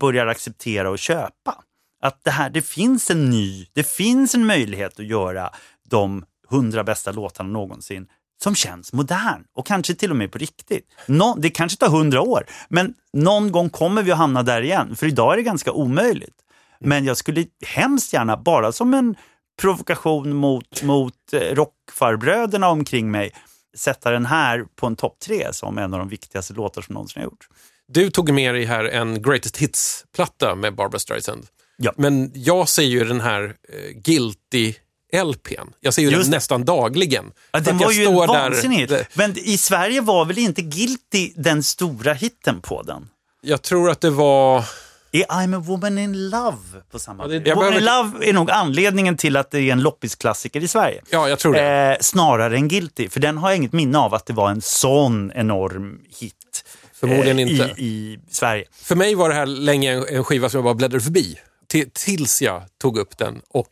börjar 0.00 0.26
acceptera 0.26 0.90
och 0.90 0.98
köpa. 0.98 1.64
Att 2.02 2.24
det 2.24 2.30
här, 2.30 2.50
det 2.50 2.62
finns 2.62 3.10
en 3.10 3.30
ny, 3.30 3.66
det 3.72 3.88
finns 3.88 4.34
en 4.34 4.46
möjlighet 4.46 5.00
att 5.00 5.06
göra 5.06 5.50
de 5.88 6.24
hundra 6.48 6.84
bästa 6.84 7.12
låtarna 7.12 7.48
någonsin 7.48 8.06
som 8.42 8.54
känns 8.54 8.92
modern 8.92 9.44
och 9.54 9.66
kanske 9.66 9.94
till 9.94 10.10
och 10.10 10.16
med 10.16 10.32
på 10.32 10.38
riktigt. 10.38 10.86
Nå, 11.06 11.36
det 11.38 11.50
kanske 11.50 11.78
tar 11.78 11.88
hundra 11.88 12.20
år, 12.20 12.46
men 12.68 12.94
någon 13.12 13.52
gång 13.52 13.70
kommer 13.70 14.02
vi 14.02 14.12
att 14.12 14.18
hamna 14.18 14.42
där 14.42 14.62
igen, 14.62 14.96
för 14.96 15.06
idag 15.06 15.32
är 15.32 15.36
det 15.36 15.42
ganska 15.42 15.72
omöjligt. 15.72 16.36
Men 16.80 17.04
jag 17.04 17.16
skulle 17.16 17.46
hemskt 17.66 18.12
gärna, 18.12 18.36
bara 18.36 18.72
som 18.72 18.94
en 18.94 19.14
provokation 19.60 20.34
mot, 20.34 20.82
mot 20.82 21.14
eh, 21.32 21.54
rockfarbröderna 21.54 22.68
omkring 22.68 23.10
mig 23.10 23.32
sätta 23.76 24.10
den 24.10 24.26
här 24.26 24.64
på 24.76 24.86
en 24.86 24.96
topp 24.96 25.18
tre 25.26 25.52
som 25.52 25.78
en 25.78 25.94
av 25.94 25.98
de 25.98 26.08
viktigaste 26.08 26.54
låtar 26.54 26.82
som 26.82 26.92
någonsin 26.92 27.22
har 27.22 27.24
gjorts. 27.24 27.48
Du 27.88 28.10
tog 28.10 28.32
med 28.32 28.54
dig 28.54 28.64
här 28.64 28.84
en 28.84 29.22
Greatest 29.22 29.56
Hits-platta 29.56 30.54
med 30.54 30.74
Barbra 30.74 30.98
Streisand. 30.98 31.46
Ja. 31.76 31.92
Men 31.96 32.30
jag 32.34 32.68
ser 32.68 32.82
ju 32.82 33.04
den 33.04 33.20
här 33.20 33.42
eh, 33.44 33.90
Guilty 33.94 34.74
LPn. 35.12 35.68
Jag 35.80 35.94
ser 35.94 36.02
ju 36.02 36.10
Just 36.10 36.22
den 36.24 36.30
nästan 36.30 36.64
dagligen. 36.64 37.32
Ja, 37.52 37.60
den 37.60 37.78
var 37.78 37.90
ju 37.92 38.04
vansinnig 38.06 38.88
där- 38.88 39.06
Men 39.14 39.38
i 39.38 39.58
Sverige 39.58 40.00
var 40.00 40.24
väl 40.24 40.38
inte 40.38 40.62
Guilty 40.62 41.32
den 41.36 41.62
stora 41.62 42.12
hitten 42.12 42.60
på 42.60 42.82
den? 42.82 43.08
Jag 43.42 43.62
tror 43.62 43.90
att 43.90 44.00
det 44.00 44.10
var... 44.10 44.64
Är 45.12 45.24
I'm 45.24 45.56
a 45.56 45.62
woman 45.66 45.98
in 45.98 46.30
love 46.30 46.56
på 46.90 46.98
samma? 46.98 47.22
Ja, 47.22 47.28
det- 47.28 47.54
woman 47.54 47.72
in 47.74 47.84
behöver- 47.84 48.02
love 48.12 48.28
är 48.28 48.32
nog 48.32 48.50
anledningen 48.50 49.16
till 49.16 49.36
att 49.36 49.50
det 49.50 49.58
är 49.58 49.72
en 49.72 49.80
loppisklassiker 49.82 50.60
i 50.64 50.68
Sverige. 50.68 51.02
Ja, 51.10 51.28
jag 51.28 51.38
tror 51.38 51.52
det. 51.54 51.90
Eh, 51.92 51.96
snarare 52.00 52.56
än 52.56 52.68
Guilty, 52.68 53.08
för 53.08 53.20
den 53.20 53.38
har 53.38 53.50
jag 53.50 53.56
inget 53.56 53.72
minne 53.72 53.98
av 53.98 54.14
att 54.14 54.26
det 54.26 54.32
var 54.32 54.50
en 54.50 54.60
sån 54.62 55.32
enorm 55.34 55.98
hit. 56.18 56.64
Förmodligen 57.00 57.38
eh, 57.38 57.50
inte. 57.52 57.64
I, 57.76 57.84
I 57.84 58.18
Sverige. 58.30 58.64
För 58.82 58.94
mig 58.96 59.14
var 59.14 59.28
det 59.28 59.34
här 59.34 59.46
länge 59.46 60.04
en, 60.08 60.24
skiva 60.24 60.48
som 60.48 60.58
jag 60.58 60.64
bara 60.64 60.74
bläddrade 60.74 61.04
förbi. 61.04 61.38
Till, 61.66 61.90
tills 61.92 62.42
jag 62.42 62.62
tog 62.80 62.98
upp 62.98 63.18
den 63.18 63.40
och 63.50 63.68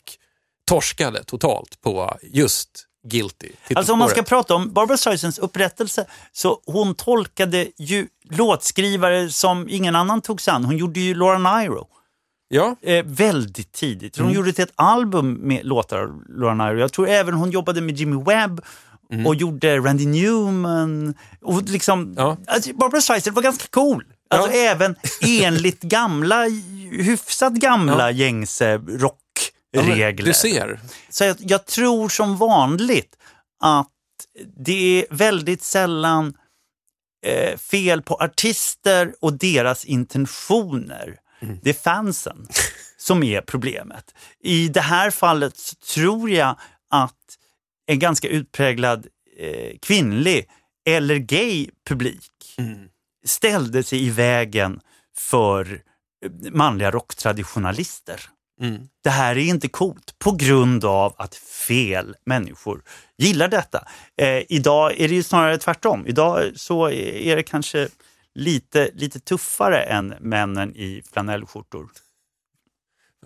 torskade 0.69 1.25
totalt 1.25 1.81
på 1.83 2.17
just 2.23 2.85
Guilty. 3.09 3.49
Alltså 3.75 3.93
om 3.93 3.99
man 3.99 4.09
ska 4.09 4.23
prata 4.23 4.55
om 4.55 4.73
Barbra 4.73 4.97
Streisands 4.97 5.39
upprättelse, 5.39 6.05
så 6.33 6.61
hon 6.67 6.95
tolkade 6.95 7.67
ju 7.79 8.07
låtskrivare 8.31 9.31
som 9.31 9.69
ingen 9.69 9.97
annan 9.97 10.21
tog 10.21 10.41
sig 10.41 10.53
an. 10.53 10.65
Hon 10.65 10.77
gjorde 10.77 11.01
ju 11.01 11.15
Laura 11.15 11.59
Nyro. 11.59 11.87
Ja, 12.49 12.77
eh, 12.83 13.05
väldigt 13.05 13.73
tidigt. 13.73 14.17
Hon 14.17 14.27
Mm. 14.27 14.37
gjorde 14.37 14.63
ett 14.63 14.73
album 14.75 15.33
med 15.33 15.67
låtar 15.67 15.99
av 15.99 16.23
Laura 16.29 16.55
Nyro. 16.55 16.79
Jag 16.81 16.93
tror 16.93 17.09
även 17.09 17.35
hon 17.35 17.51
jobbade 17.51 17.81
med 17.81 17.97
Jimmy 17.97 18.25
Webb 18.25 18.61
och 19.27 19.35
gjorde 19.35 19.79
Randy 19.79 20.07
Newman. 20.07 21.15
Och 21.43 21.63
liksom, 21.63 22.01
Mm. 22.03 22.15
Ja. 22.17 22.37
alltså, 22.47 22.73
Barbra 22.75 23.01
Streisand 23.01 23.35
var 23.35 23.43
ganska 23.43 23.67
cool. 23.71 24.05
Alltså 24.31 24.51
Ja. 24.53 24.57
även 24.71 24.95
enligt 25.27 25.81
gamla, 25.81 26.45
hyfsat 26.93 27.53
gamla 27.53 27.99
Ja. 27.99 28.11
gängse 28.11 28.79
ja 29.71 29.81
rockregler. 29.83 30.27
du 30.27 30.35
ser. 30.35 30.81
Så 31.09 31.25
jag, 31.25 31.37
jag 31.39 31.67
tror 31.67 32.09
som 32.09 32.37
vanligt 32.37 33.17
att 33.61 33.89
det 34.57 35.03
är 35.03 35.07
väldigt 35.15 35.63
sällan 35.63 36.35
eh, 37.27 37.59
fel 37.59 38.03
på 38.03 38.15
artister 38.15 39.15
och 39.21 39.33
deras 39.33 39.85
intentioner. 39.85 41.19
Det 41.63 41.71
är 41.71 41.75
fansen 41.75 42.49
som 42.99 43.23
är 43.23 43.41
problemet. 43.41 44.15
I 44.41 44.69
det 44.69 44.81
här 44.81 45.11
fallet 45.11 45.57
så 45.57 45.75
tror 45.75 46.31
jag 46.31 46.59
att 46.91 47.15
en 47.87 47.99
ganska 47.99 48.29
utpräglad 48.29 49.07
eh, 49.39 49.79
kvinnlig 49.83 50.49
eller 50.87 51.17
gay 51.17 51.71
publik 51.89 52.57
ställde 53.27 53.83
sig 53.83 54.07
i 54.07 54.11
vägen 54.11 54.81
för 55.19 55.83
eh, 56.25 56.53
manliga 56.53 56.91
rocktraditionalister. 56.91 58.21
Mm. 58.61 58.89
Det 59.05 59.11
här 59.11 59.37
är 59.39 59.43
inte 59.45 59.69
coolt 59.69 60.19
på 60.19 60.33
grund 60.33 60.85
av 60.85 61.15
att 61.19 61.35
fel 61.35 62.17
människor 62.25 62.83
gillar 63.19 63.49
detta. 63.49 63.89
Eh, 64.21 64.43
idag 64.49 65.01
är 65.01 65.09
det 65.09 65.15
ju 65.15 65.23
snarare 65.23 65.59
tvärtom. 65.59 66.07
Idag 66.07 66.53
så 66.57 66.91
är 66.91 67.37
det 67.37 67.43
kanske 67.43 67.89
lite, 68.35 68.91
lite 68.95 69.21
tuffare 69.21 69.83
än 69.83 70.15
männen 70.21 70.77
i 70.77 71.03
flanellskjortor. 71.13 71.89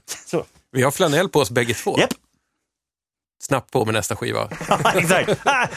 Så, 0.26 0.44
Vi 0.70 0.82
har 0.82 0.90
flanell 0.90 1.28
på 1.28 1.38
oss 1.40 1.50
bägge 1.50 1.74
två. 1.74 1.98
japp. 1.98 2.10
Snabbt 3.42 3.70
på 3.70 3.84
med 3.84 3.94
nästa 3.94 4.16
skiva. 4.16 4.48
Exakt. 4.94 5.40
Ah! 5.44 5.68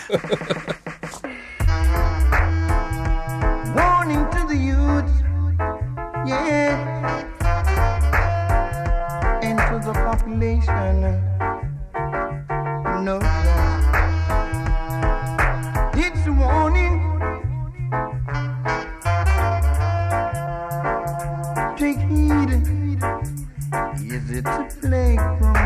Warning 3.76 4.26
to 4.32 4.48
the 4.48 4.56
youth, 4.56 5.12
yeah, 6.28 6.95
population. 10.18 11.02
No, 13.04 13.20
it's 15.94 16.26
a 16.26 16.32
warning. 16.32 16.96
Take 21.78 22.00
heed. 22.10 22.52
Is 24.14 24.32
it 24.32 24.46
a 24.46 24.68
plague 24.80 25.20
from 25.40 25.65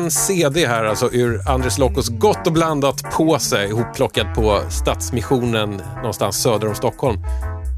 en 0.00 0.10
CD 0.10 0.66
här 0.66 0.84
alltså 0.84 1.12
ur 1.12 1.48
Andres 1.48 1.78
Lokos 1.78 2.08
Gott 2.08 2.46
och 2.46 2.52
blandat 2.52 3.02
på 3.12 3.38
sig, 3.38 3.68
ihopplockad 3.68 4.34
på 4.34 4.62
Stadsmissionen 4.70 5.82
någonstans 5.96 6.42
söder 6.42 6.68
om 6.68 6.74
Stockholm. 6.74 7.18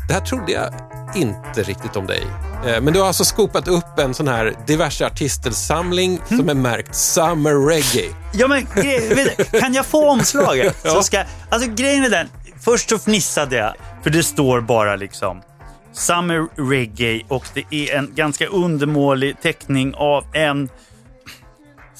Det 0.08 0.14
här 0.14 0.20
trodde 0.20 0.52
jag 0.52 0.74
inte 1.16 1.62
riktigt 1.62 1.96
om 1.96 2.06
dig. 2.06 2.22
Eh, 2.66 2.80
Men 2.80 2.92
du 2.92 3.00
har 3.00 3.06
alltså 3.06 3.24
skopat 3.24 3.68
upp 3.68 3.98
en 3.98 4.14
sån 4.14 4.28
här 4.28 4.54
diverse 4.66 5.06
artister-samling 5.06 6.20
som 6.28 6.48
är 6.48 6.54
märkt 6.54 6.94
Summer 6.94 7.66
Reggae. 7.68 8.14
Ja, 8.32 8.48
men 8.48 8.66
kan 9.60 9.74
jag 9.74 9.86
få 9.86 10.10
omslaget? 10.10 10.76
Så 10.82 11.02
ska, 11.02 11.22
alltså 11.50 11.70
grejen 11.70 12.04
är 12.04 12.10
den, 12.10 12.28
först 12.64 12.90
så 12.90 12.98
fnissade 12.98 13.56
jag, 13.56 13.74
för 14.02 14.10
det 14.10 14.22
står 14.22 14.60
bara 14.60 14.96
liksom 14.96 15.42
Summer 15.92 16.46
Reggae 16.70 17.22
och 17.28 17.44
det 17.54 17.64
är 17.70 17.96
en 17.98 18.12
ganska 18.14 18.46
undermålig 18.46 19.40
teckning 19.42 19.94
av 19.94 20.24
en 20.32 20.68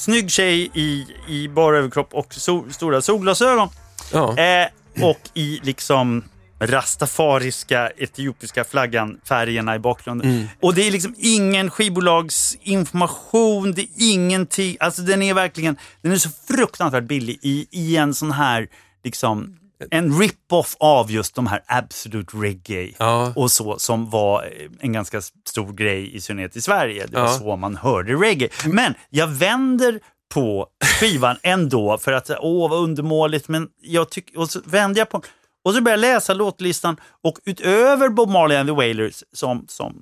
snygg 0.03 0.31
tjej 0.31 0.71
i, 0.75 1.07
i 1.29 1.49
bara 1.49 1.79
överkropp 1.79 2.15
och 2.15 2.35
sol, 2.35 2.73
stora 2.73 3.03
solglasögon. 3.03 3.69
Ja. 4.13 4.39
Eh, 4.39 4.69
och 5.05 5.21
i 5.35 5.61
liksom 5.63 6.25
rastafariska 6.61 7.91
etiopiska 7.91 8.65
flaggan, 8.65 9.21
färgerna 9.25 9.75
i 9.75 9.79
bakgrunden. 9.79 10.49
Och 10.63 10.75
det 10.75 10.87
är 10.87 10.91
liksom 10.91 11.15
ingen 11.19 11.71
skivbolagsinformation, 11.71 13.73
det 13.73 13.83
är 13.83 13.89
ingenting, 13.97 14.77
alltså 14.81 15.03
den 15.03 15.23
är 15.23 15.35
verkligen, 15.35 15.77
den 16.03 16.13
är 16.13 16.17
så 16.17 16.31
fruktansvärt 16.49 17.05
billig 17.05 17.39
i, 17.43 17.67
i 17.71 17.97
en 17.97 18.15
sån 18.15 18.31
här, 18.31 18.69
liksom, 19.05 19.57
en 19.91 20.21
rip-off 20.21 20.77
av 20.81 21.11
just 21.11 21.35
de 21.35 21.47
här 21.47 21.61
Absolute 21.67 22.37
Reggae 22.37 22.93
Ja. 22.99 23.33
och 23.37 23.51
så 23.53 23.79
som 23.79 24.11
var 24.11 24.43
eh, 24.45 24.51
en 24.81 24.93
ganska 24.93 25.21
stor 25.49 25.73
grej 25.73 26.17
i 26.17 26.21
synnerhet 26.21 26.57
i 26.57 26.61
Sverige. 26.61 27.07
Det 27.07 27.17
var 27.17 27.23
Ja. 27.27 27.39
så 27.39 27.57
man 27.57 27.77
hörde 27.77 28.13
reggae. 28.15 28.49
Men 28.67 28.95
jag 29.11 29.27
vänder 29.29 30.01
på 30.35 30.67
skivan 31.01 31.37
ändå 31.43 31.99
för 31.99 32.13
att 32.13 32.31
åh 32.41 32.71
vad 32.71 32.79
undermåligt 32.83 33.49
men 33.49 33.69
jag 33.83 34.11
tycker 34.11 34.39
och 34.39 34.51
så 34.51 34.61
vänder 34.65 35.01
jag 35.01 35.09
på 35.11 35.23
och 35.65 35.75
så 35.75 35.81
börjar 35.81 35.99
jag 35.99 36.01
läsa 36.01 36.35
låtlistan 36.35 36.97
och 37.23 37.39
utöver 37.45 38.09
Bob 38.09 38.29
Marley 38.29 38.57
and 38.59 38.69
the 38.69 38.73
Wailers 38.75 39.23
som, 39.33 39.65
som 39.69 39.95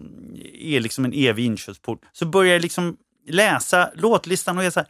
är 0.60 0.80
liksom 0.80 1.04
en 1.04 1.12
evig 1.12 1.44
inkörsport 1.46 2.00
så 2.12 2.26
börjar 2.26 2.52
jag 2.52 2.62
liksom 2.62 2.96
läsa 3.28 3.90
låtlistan 3.94 4.58
och 4.58 4.64
jag 4.64 4.72
så 4.72 4.80
här, 4.80 4.86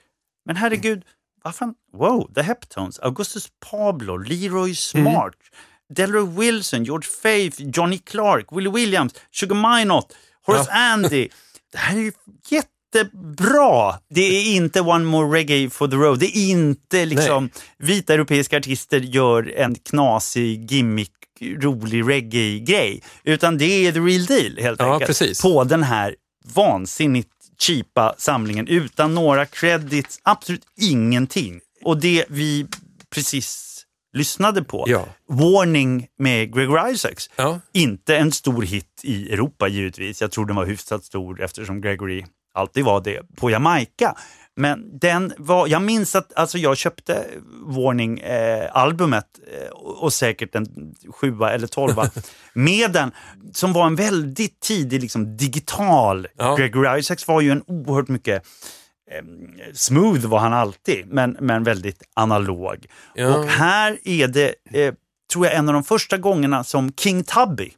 men 0.47 0.57
herregud, 0.57 1.03
vad 1.45 1.55
fan, 1.55 1.74
wow, 1.93 2.30
The 2.34 2.43
Heptones, 2.43 2.99
Augustus 2.99 3.49
Pablo, 3.70 4.16
Leroy 4.16 4.74
Smart, 4.74 5.34
Delroy 5.95 6.26
Wilson, 6.36 6.84
George 6.84 7.09
Faith, 7.22 7.62
Johnny 7.76 7.99
Clark, 7.99 8.47
Willie 8.53 8.70
Williams, 8.70 9.14
Sugar 9.30 9.78
Minot, 9.78 10.12
Horace 10.47 10.70
Andy. 10.72 11.28
Det 11.72 11.78
här 11.78 11.97
är 11.97 12.01
ju 12.01 12.12
jättebra. 12.95 13.99
Det 14.11 14.20
är 14.20 14.57
inte 14.57 14.80
One 14.80 15.05
More 15.05 15.38
Reggae 15.38 15.70
for 15.70 15.88
the 15.88 15.97
Road. 15.97 16.18
Det 16.18 16.36
är 16.38 16.51
inte 16.51 17.05
liksom 17.05 17.51
vita 17.78 18.14
europeiska 18.14 18.57
artister 18.57 19.01
gör 19.01 19.53
en 19.57 19.74
knasig 19.74 20.70
gimmick 20.72 21.12
rolig 21.41 22.09
reggae-grej. 22.09 23.03
Utan 23.24 23.59
det 23.59 23.86
är 23.86 23.93
the 23.93 23.99
real 24.01 24.24
deal 24.26 24.59
helt 24.59 24.80
Ja, 24.80 24.93
enkelt. 24.93 25.07
precis. 25.07 25.43
På 25.43 25.64
den 25.64 25.82
här 25.82 26.14
vansinnigt 26.55 27.30
cheapa 27.61 28.14
samlingen 28.18 28.68
utan 28.68 29.14
några 29.14 29.46
credits, 29.46 30.20
absolut 30.22 30.62
ingenting. 30.80 31.61
Och 31.84 32.00
det 32.00 32.24
vi 32.28 32.66
precis 33.14 33.66
lyssnade 34.12 34.64
på, 34.64 34.84
Ja. 34.88 35.04
Warning 35.28 36.06
med 36.18 36.54
Gregor 36.54 36.90
Isaacs, 36.90 37.30
Ja. 37.36 37.61
inte 37.72 38.16
en 38.16 38.32
stor 38.32 38.62
hit 38.62 39.00
i 39.02 39.32
Europa 39.32 39.68
givetvis. 39.68 40.20
Jag 40.20 40.30
tror 40.32 40.46
den 40.46 40.56
var 40.56 40.66
hyfsat 40.66 41.04
stor 41.04 41.42
eftersom 41.42 41.80
Gregory 41.80 42.24
alltid 42.54 42.84
var 42.84 43.00
det 43.00 43.22
på 43.36 43.50
Jamaica. 43.50 44.14
Men 44.61 44.98
den 44.98 45.32
var, 45.38 45.66
jag 45.66 45.82
minns 45.82 46.14
att 46.14 46.32
alltså 46.36 46.58
jag 46.58 46.76
köpte 46.76 47.24
Warning-albumet 47.66 49.24
eh, 49.62 49.68
och 49.70 50.02
och 50.02 50.12
säkert 50.12 50.54
en 50.54 50.94
sjua 51.20 51.52
eller 51.52 51.66
tolva 51.66 52.11
med 52.52 52.92
den 52.92 53.12
som 53.52 53.72
var 53.72 53.86
en 53.86 53.96
väldigt 53.96 54.61
tidig 54.61 55.00
liksom, 55.02 55.36
digital. 55.36 56.26
Ja. 56.36 56.56
Gregory 56.56 56.98
Isaacs 56.98 57.28
var 57.28 57.40
ju 57.40 57.50
en 57.50 57.62
oerhört 57.66 58.08
mycket 58.08 58.46
eh, 59.11 59.24
smooth 59.74 60.26
var 60.26 60.38
han 60.38 60.52
alltid, 60.52 61.06
men, 61.06 61.36
men 61.40 61.64
väldigt 61.64 62.02
analog. 62.14 62.86
Ja. 63.14 63.36
Och 63.36 63.44
här 63.44 63.98
är 64.04 64.28
det, 64.28 64.54
eh, 64.72 64.94
tror 65.32 65.46
jag, 65.46 65.54
en 65.54 65.68
av 65.68 65.72
de 65.74 65.84
första 65.84 66.18
gångerna 66.18 66.64
som 66.64 66.92
King 66.92 67.24
Tubby, 67.24 67.72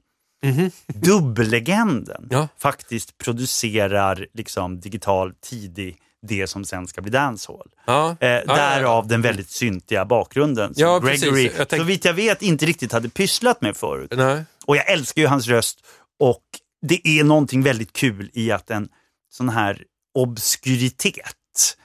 dubbellegenden, 0.86 2.28
Ja. 2.30 2.48
faktiskt 2.58 3.18
producerar 3.18 4.26
liksom 4.34 4.80
digital 4.80 5.32
tidig 5.40 5.96
det 6.26 6.46
som 6.46 6.64
sen 6.64 6.86
ska 6.86 7.00
bli 7.02 7.10
dancehall. 7.10 7.70
Ja. 7.86 8.16
Eh, 8.20 8.28
ja, 8.28 8.42
därav 8.46 9.08
den 9.08 9.22
väldigt 9.22 9.50
syntiga 9.50 10.04
bakgrunden 10.04 10.74
som. 10.74 10.82
Gregory, 11.06 11.50
Jag 11.58 11.68
tänk- 11.68 11.80
så 11.82 11.86
vitt 11.86 12.04
jag 12.04 12.14
vet, 12.14 12.42
inte 12.42 12.66
riktigt 12.66 12.92
hade 12.92 13.08
pysslat 13.08 13.60
med 13.60 13.76
förut. 13.76 14.12
Nej. 14.16 14.44
Och 14.66 14.76
jag 14.76 14.90
älskar 14.90 15.22
ju 15.22 15.28
hans 15.28 15.46
röst 15.48 15.78
och 16.20 16.42
det 16.86 17.08
är 17.08 17.24
någonting 17.24 17.62
väldigt 17.62 17.92
kul 17.92 18.30
i 18.32 18.50
att 18.52 18.70
en 18.70 18.88
sån 19.30 19.48
här 19.48 19.82
obskuritet 20.14 21.76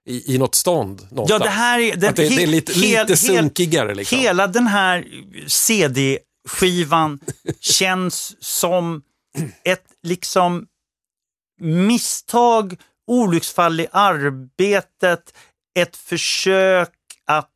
i, 0.09 0.35
i 0.35 0.39
något 0.39 0.55
stånd 0.55 1.07
någonstans. 1.11 1.41
Ja, 1.41 1.45
det 1.47 1.51
här 1.51 1.79
är... 1.81 1.97
Den, 1.97 2.11
Att 2.11 2.17
det, 2.17 2.29
det 2.29 2.43
är 2.43 2.47
lite, 2.47 2.73
hel- 2.73 3.07
lite 3.07 3.17
sunkigare. 3.17 3.95
Liksom. 3.95 4.19
Hela 4.19 4.47
den 4.47 4.67
här 4.67 5.05
CD-skivan 5.47 7.21
känns 7.61 8.37
som 8.41 9.03
ett 9.65 9.85
liksom 10.03 10.67
misstag, 11.61 12.77
olycksfall 13.07 13.81
i 13.81 13.87
arbetet, 13.93 15.35
ett 15.79 15.97
försök 15.97 16.93
att 17.27 17.51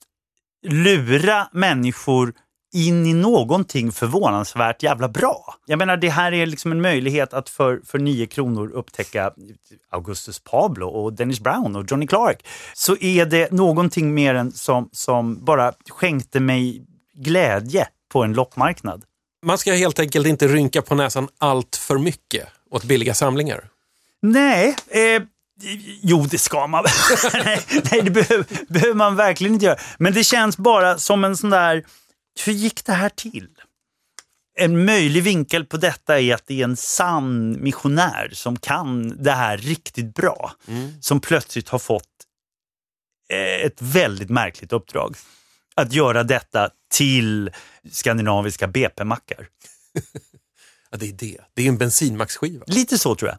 lura 0.62 1.48
människor 1.52 2.34
in 2.72 3.06
i 3.06 3.14
någonting 3.14 3.92
förvånansvärt 3.92 4.82
jävla 4.82 5.08
bra. 5.08 5.54
Jag 5.66 5.78
menar, 5.78 5.96
det 5.96 6.08
här 6.08 6.32
är 6.32 6.46
liksom 6.46 6.72
en 6.72 6.80
möjlighet 6.80 7.34
att 7.34 7.48
för, 7.48 7.80
för 7.84 7.98
nio 7.98 8.26
kronor 8.26 8.70
upptäcka 8.70 9.32
Augustus 9.90 10.38
Pablo 10.38 10.86
och 10.86 11.12
Dennis 11.12 11.40
Brown 11.40 11.76
och 11.76 11.84
Johnny 11.90 12.06
Clark. 12.06 12.46
Så 12.74 12.96
är 13.00 13.26
det 13.26 13.52
någonting 13.52 14.14
mer 14.14 14.34
än 14.34 14.52
som, 14.52 14.88
som 14.92 15.44
bara 15.44 15.72
skänkte 15.88 16.40
mig 16.40 16.86
glädje 17.14 17.88
på 18.12 18.22
en 18.22 18.32
loppmarknad. 18.32 19.04
Man 19.46 19.58
ska 19.58 19.72
helt 19.72 19.98
enkelt 19.98 20.26
inte 20.26 20.48
rynka 20.48 20.82
på 20.82 20.94
näsan 20.94 21.28
allt 21.38 21.76
för 21.76 21.98
mycket 21.98 22.48
åt 22.70 22.84
billiga 22.84 23.14
samlingar. 23.14 23.64
Nej, 24.22 24.76
eh, 24.88 25.22
jo 26.02 26.26
det 26.30 26.38
ska 26.38 26.66
man 26.66 26.84
nej, 27.32 27.64
nej, 27.90 28.02
det 28.02 28.10
behöver, 28.10 28.72
behöver 28.72 28.94
man 28.94 29.16
verkligen 29.16 29.54
inte 29.54 29.66
göra. 29.66 29.78
Men 29.98 30.12
det 30.14 30.24
känns 30.24 30.56
bara 30.56 30.98
som 30.98 31.24
en 31.24 31.36
sån 31.36 31.50
där, 31.50 31.84
hur 32.44 32.52
gick 32.52 32.84
det 32.84 32.92
här 32.92 33.08
till? 33.08 33.48
En 34.58 34.84
möjlig 34.84 35.22
vinkel 35.22 35.64
på 35.64 35.76
detta 35.76 36.20
är 36.20 36.34
att 36.34 36.46
det 36.46 36.60
är 36.60 36.64
en 36.64 36.76
sann 36.76 37.62
missionär 37.62 38.30
som 38.32 38.56
kan 38.58 39.22
det 39.22 39.32
här 39.32 39.56
riktigt 39.58 40.14
bra. 40.14 40.52
Som 41.00 41.20
plötsligt 41.20 41.68
har 41.68 41.78
fått 41.78 42.04
eh, 43.32 43.66
ett 43.66 43.82
väldigt 43.82 44.30
märkligt 44.30 44.72
uppdrag. 44.72 45.16
Att 45.74 45.92
göra 45.92 46.22
detta 46.22 46.70
till 46.92 47.50
skandinaviska 47.92 48.66
BP-mackar. 48.66 49.46
Ja, 50.92 50.98
det 50.98 51.08
är 51.08 51.12
det. 51.12 51.38
Det 51.54 51.62
är 51.62 51.68
en 51.68 51.78
bensinmacksskiva. 51.78 52.64
Lite 52.66 52.98
så 52.98 53.14
tror 53.14 53.30
jag. 53.30 53.38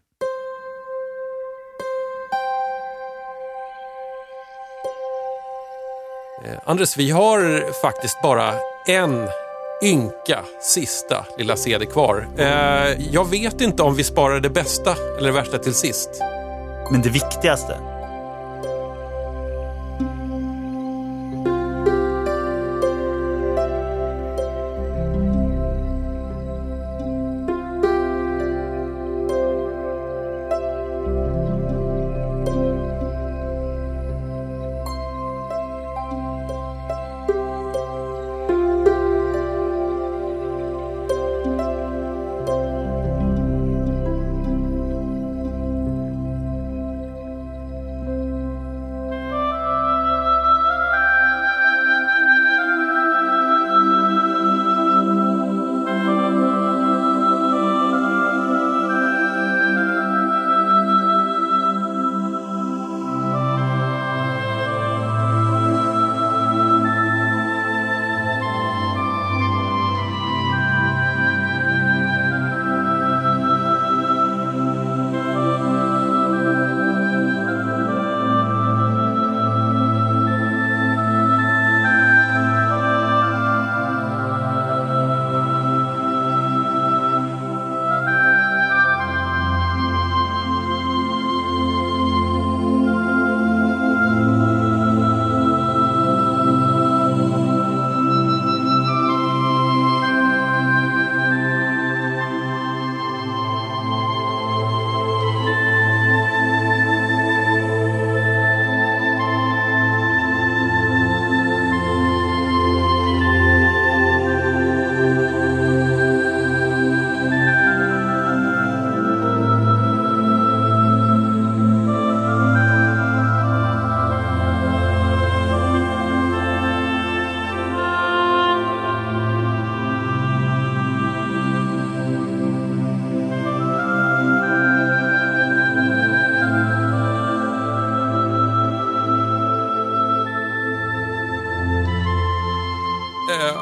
Eh, 6.45 6.57
Andres, 6.65 6.97
vi 6.97 7.11
har 7.11 7.71
faktiskt 7.81 8.21
bara 8.21 8.53
en 8.87 9.27
ynka 9.83 10.39
sista 10.61 11.25
lilla 11.37 11.55
CD 11.55 11.85
kvar. 11.85 12.27
Eh, 12.37 13.07
jag 13.11 13.29
vet 13.29 13.61
inte 13.61 13.83
om 13.83 13.95
vi 13.95 14.03
sparar 14.03 14.39
det 14.39 14.49
bästa 14.49 14.95
eller 15.17 15.27
det 15.27 15.31
värsta 15.31 15.57
till 15.57 15.73
sist. 15.73 16.09
Men 16.91 17.01
det 17.01 17.09
viktigaste, 17.09 17.77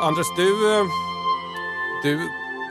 Anders, 0.10 0.28
du, 0.36 0.80
eh, 0.80 0.86
du 2.04 2.30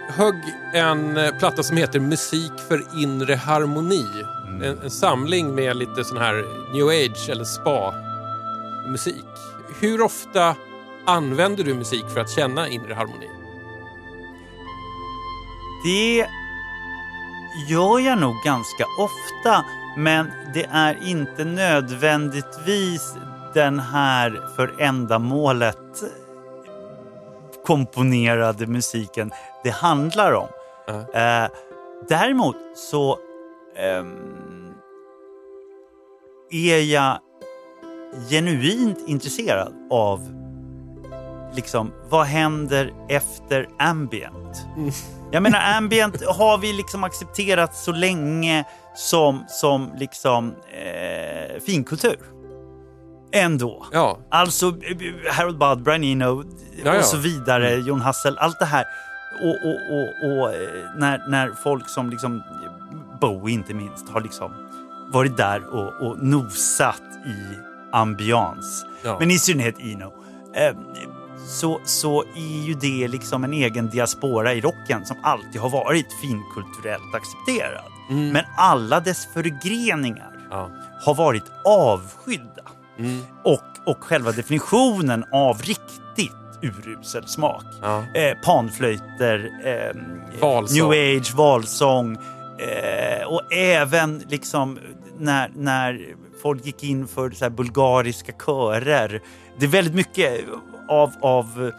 högg 0.08 0.54
en 0.72 1.16
eh, 1.16 1.38
platta 1.38 1.62
som 1.62 1.76
heter 1.76 2.00
Musik 2.00 2.52
för 2.68 3.02
inre 3.02 3.34
harmoni. 3.34 4.06
En, 4.62 4.82
en 4.82 4.90
samling 4.90 5.54
med 5.54 5.76
lite 5.76 6.04
sån 6.04 6.16
här 6.16 6.44
new 6.72 6.88
age 6.88 7.28
eller 7.28 7.44
spa-musik. 7.44 9.24
Hur 9.80 10.02
ofta 10.02 10.54
använder 11.06 11.64
du 11.64 11.74
musik 11.74 12.04
för 12.14 12.20
att 12.20 12.30
känna 12.30 12.68
inre 12.68 12.94
harmoni? 12.94 13.28
Det 15.84 16.26
gör 17.68 17.98
jag 17.98 18.18
nog 18.18 18.36
ganska 18.44 18.84
ofta, 18.98 19.64
men 19.96 20.30
det 20.54 20.66
är 20.70 21.08
inte 21.08 21.44
nödvändigtvis 21.44 23.14
den 23.54 23.78
här 23.78 24.48
för 24.56 24.74
ändamålet 24.78 25.87
komponerade 27.68 28.66
musiken 28.66 29.30
det 29.64 29.70
handlar 29.70 30.32
om. 30.32 30.48
Eh, 31.14 31.50
däremot 32.08 32.56
så 32.74 33.18
ehm, 33.76 34.72
är 36.50 36.80
jag 36.80 37.18
genuint 38.30 38.98
intresserad 39.06 39.72
av 39.90 40.20
liksom, 41.54 41.92
vad 42.08 42.26
händer 42.26 42.94
efter 43.08 43.68
ambient? 43.78 44.66
Jag 45.30 45.42
menar, 45.42 45.76
ambient 45.76 46.26
har 46.26 46.58
vi 46.58 46.72
liksom 46.72 47.04
accepterat 47.04 47.76
så 47.76 47.92
länge 47.92 48.64
som, 48.96 49.44
som 49.48 49.90
liksom 49.98 50.54
eh, 50.72 51.60
finkultur. 51.60 52.18
Ändå. 53.32 53.86
Ja. 53.92 54.18
Alltså 54.30 54.66
eh, 54.66 55.32
Harold 55.32 55.58
Budd, 55.58 55.82
Brian 55.82 56.04
Eno 56.04 56.44
Ja, 56.84 56.98
och 56.98 57.04
så 57.04 57.16
vidare, 57.16 57.74
Jon 57.74 58.00
Hassel, 58.00 58.38
allt 58.38 58.58
det 58.58 58.64
här. 58.64 58.84
Och, 59.42 59.48
och, 59.68 59.80
och, 59.98 60.30
och 60.30 60.54
eh, 60.54 60.84
när, 60.96 61.28
när 61.28 61.50
folk 61.62 61.88
som 61.88 62.10
liksom 62.10 62.42
Bowie 63.20 63.54
inte 63.54 63.74
minst 63.74 64.08
har 64.08 64.20
liksom 64.20 64.52
varit 65.12 65.36
där 65.36 65.74
och, 65.74 66.06
och 66.06 66.22
nosat 66.24 67.02
i 67.26 67.58
ambians. 67.92 68.84
Ja. 69.02 69.16
Men 69.20 69.30
i 69.30 69.38
synnerhet 69.38 69.74
Eno. 69.80 70.12
Eh, 70.54 70.76
så, 71.48 71.80
så 71.84 72.22
är 72.22 72.66
ju 72.66 72.74
det 72.74 73.08
liksom 73.08 73.44
en 73.44 73.52
egen 73.52 73.88
diaspora 73.90 74.52
i 74.54 74.60
rocken 74.60 75.06
som 75.06 75.16
alltid 75.22 75.60
har 75.60 75.70
varit 75.70 76.06
finkulturellt 76.22 77.14
accepterad. 77.14 77.84
Men 78.32 78.44
alla 78.56 79.00
dess 79.00 79.26
förgreningar 79.34 80.30
Mm. 80.50 80.60
Ja. 80.60 80.70
har 81.04 81.14
varit 81.14 81.44
avskydda. 81.64 82.62
Mm. 82.98 83.20
Och, 83.44 83.64
och 83.86 84.04
själva 84.04 84.32
definitionen 84.32 85.24
av 85.32 85.58
riktigt 85.62 86.32
urusel 86.62 87.28
smak. 87.28 87.64
Ja. 87.82 88.04
Eh, 88.14 88.36
panflöjter, 88.44 89.50
eh, 89.64 89.96
Valsång. 90.40 90.76
new 90.76 91.16
age, 91.16 91.34
valsång 91.34 92.16
eh, 92.58 93.26
och 93.26 93.52
även 93.52 94.22
liksom 94.28 94.78
när, 95.18 95.50
när 95.54 96.14
folk 96.42 96.66
gick 96.66 96.84
in 96.84 97.06
för 97.06 97.30
så 97.30 97.50
bulgariska 97.50 98.32
körer. 98.32 99.20
Det 99.58 99.66
är 99.66 99.70
väldigt 99.70 99.94
mycket 99.94 100.44
av, 100.88 101.12
av 101.20 101.72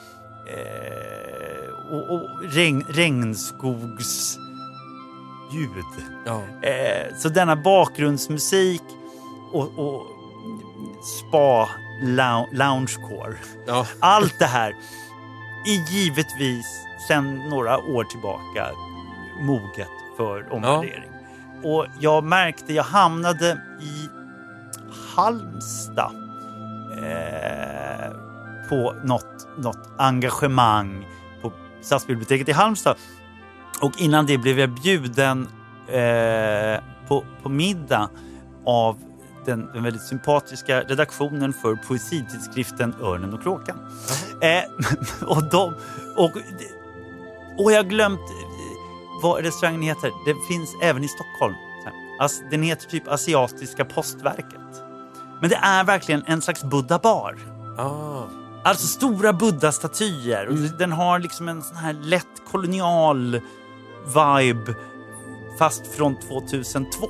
eh, 0.47 1.95
och, 1.95 2.13
och 2.13 2.29
regn, 2.43 2.83
regnskogs 2.89 4.37
ljud. 5.53 5.83
Ja. 6.25 6.41
Eh, 6.67 7.15
så 7.17 7.29
denna 7.29 7.55
bakgrundsmusik 7.55 8.81
och, 9.53 9.79
och 9.79 10.18
spa 11.01 11.69
lou- 12.01 12.47
loungecore. 12.51 13.35
Ja. 13.67 13.85
Allt 13.99 14.39
det 14.39 14.45
här 14.45 14.69
är 15.65 15.91
givetvis 15.91 16.65
sedan 17.07 17.35
några 17.49 17.77
år 17.77 18.03
tillbaka 18.03 18.67
moget 19.41 19.89
för 20.17 20.53
omvärdering. 20.53 21.11
Och 21.63 21.85
jag 21.99 22.23
märkte, 22.23 22.73
jag 22.73 22.83
hamnade 22.83 23.61
i 23.81 24.09
Halmstad 25.15 26.11
eh, 26.97 28.11
på 28.69 28.95
något, 29.03 29.47
något 29.57 29.89
engagemang 29.97 31.07
på 31.41 31.51
Stadsbiblioteket 31.81 32.49
i 32.49 32.51
Halmstad. 32.51 32.95
Och 33.81 33.91
innan 34.01 34.25
det 34.25 34.37
blev 34.37 34.59
jag 34.59 34.69
bjuden 34.69 35.47
eh, 35.87 36.81
på, 37.07 37.25
på 37.43 37.49
middag 37.49 38.09
av 38.65 38.99
den, 39.45 39.69
den 39.73 39.83
väldigt 39.83 40.01
sympatiska 40.01 40.81
redaktionen 40.81 41.53
för 41.53 41.75
poesitidskriften 41.75 42.95
Örnen 43.01 43.33
och 43.33 43.43
kråkan. 43.43 43.77
Eh, 44.41 44.63
och, 45.27 45.49
de, 45.49 45.73
och, 46.15 46.31
och 47.57 47.71
jag 47.71 47.77
har 47.77 47.89
glömt 47.89 48.19
eh, 48.19 48.49
vad 49.21 49.43
restaurangen 49.43 49.81
heter. 49.81 50.11
Det 50.25 50.53
finns 50.53 50.75
även 50.81 51.03
i 51.03 51.07
Stockholm. 51.07 51.55
Den 52.51 52.63
heter 52.63 52.87
typ 52.87 53.07
Asiatiska 53.07 53.85
postverket. 53.85 54.83
Men 55.41 55.49
det 55.49 55.55
är 55.55 55.83
verkligen 55.83 56.23
en 56.25 56.41
slags 56.41 56.63
buddha-bar. 56.63 57.37
Ah. 57.77 58.23
Alltså 58.63 58.87
stora 58.87 59.33
buddha-statyer. 59.33 60.47
Och 60.47 60.55
Den 60.55 60.91
har 60.91 61.19
liksom 61.19 61.49
en 61.49 61.61
sån 61.61 61.77
här 61.77 61.93
lätt 61.93 62.41
kolonial 62.51 63.41
vibe 64.05 64.75
fast 65.59 65.87
från 65.87 66.15
2002. 66.19 67.07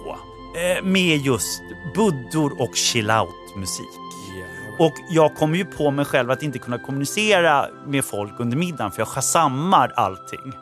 Eh, 0.55 0.83
med 0.83 1.17
just 1.17 1.61
buddor 1.95 2.61
och 2.61 2.75
chill-out-musik. 2.75 3.87
Och 4.79 4.93
jag 5.09 5.35
kommer 5.35 5.57
ju 5.57 5.65
på 5.65 5.91
mig 5.91 6.05
själv 6.05 6.31
att 6.31 6.43
inte 6.43 6.59
kunna 6.59 6.77
kommunicera 6.79 7.65
med 7.87 8.05
folk 8.05 8.39
under 8.39 8.57
middagen 8.57 8.91
för 8.91 9.01
jag 9.01 9.07
chasammar 9.07 9.93
allting. 9.95 10.53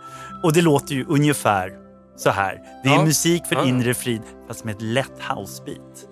Och 0.44 0.54
det 0.54 0.62
låter 0.62 0.96
ju 0.96 1.06
ungefär 1.08 1.72
så 2.16 2.30
här. 2.30 2.62
Det 2.84 2.90
är 2.90 2.94
Ja. 2.94 3.04
musik 3.06 3.46
för 3.46 3.56
Ja, 3.56 3.66
inre 3.66 3.94
frid 3.94 4.22
fast 4.48 4.64
med 4.64 4.76
ett 4.76 4.82
lätt 4.82 5.22
housebeat. 5.30 6.08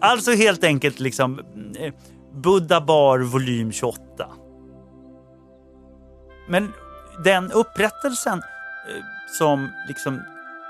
Alltså 0.00 0.32
helt 0.32 0.64
enkelt 0.64 1.00
liksom 1.00 1.38
eh, 1.78 1.94
Buddha 2.34 2.80
bar 2.80 3.18
volym 3.18 3.72
28. 3.72 4.02
Men 6.48 6.72
den 7.24 7.52
upprättelsen 7.52 8.38
eh, 8.38 9.02
som 9.38 9.68
liksom 9.88 10.20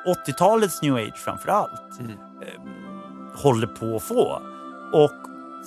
80-talets 0.08 0.82
new 0.82 0.96
age 0.96 1.16
framför 1.16 1.48
allt 1.48 2.00
eh, 2.00 2.60
håller 3.34 3.66
på 3.66 3.96
att 3.96 4.02
få. 4.02 4.42
Och 4.92 5.12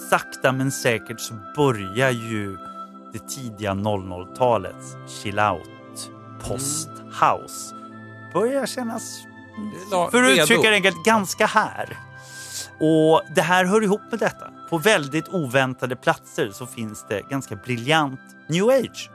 sakta 0.09 0.51
men 0.51 0.71
säkert 0.71 1.19
så 1.19 1.33
börjar 1.55 2.11
ju 2.11 2.57
det 3.13 3.27
tidiga 3.27 3.71
00-talets 3.71 4.95
chill 5.07 5.39
out, 5.39 6.11
post 6.39 6.89
house 7.21 7.75
börjar 8.33 8.65
kännas, 8.65 9.23
för 10.11 10.23
att 10.23 10.31
uttrycka 10.31 10.69
det 10.69 10.75
enkelt, 10.75 11.05
ganska 11.05 11.45
här. 11.45 11.97
Och 12.79 13.21
det 13.35 13.41
här 13.41 13.65
hör 13.65 13.83
ihop 13.83 14.01
med 14.11 14.19
detta. 14.19 14.47
På 14.69 14.77
väldigt 14.77 15.27
oväntade 15.29 15.95
platser 15.95 16.51
så 16.51 16.65
finns 16.65 17.05
det 17.09 17.21
ganska 17.29 17.55
briljant 17.55 18.19
new 18.47 18.69
age. 18.69 19.09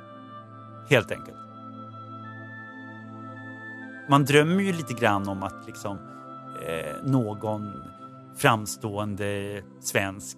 Helt 0.89 1.11
enkelt. 1.11 1.37
Man 4.09 4.25
drömmer 4.25 4.63
ju 4.63 4.73
lite 4.73 4.95
grann 4.95 5.29
om 5.29 5.43
att 5.43 5.67
liksom 5.67 5.99
eh, 6.69 7.03
någon 7.11 7.73
framstående 8.39 9.63
svensk 9.83 10.37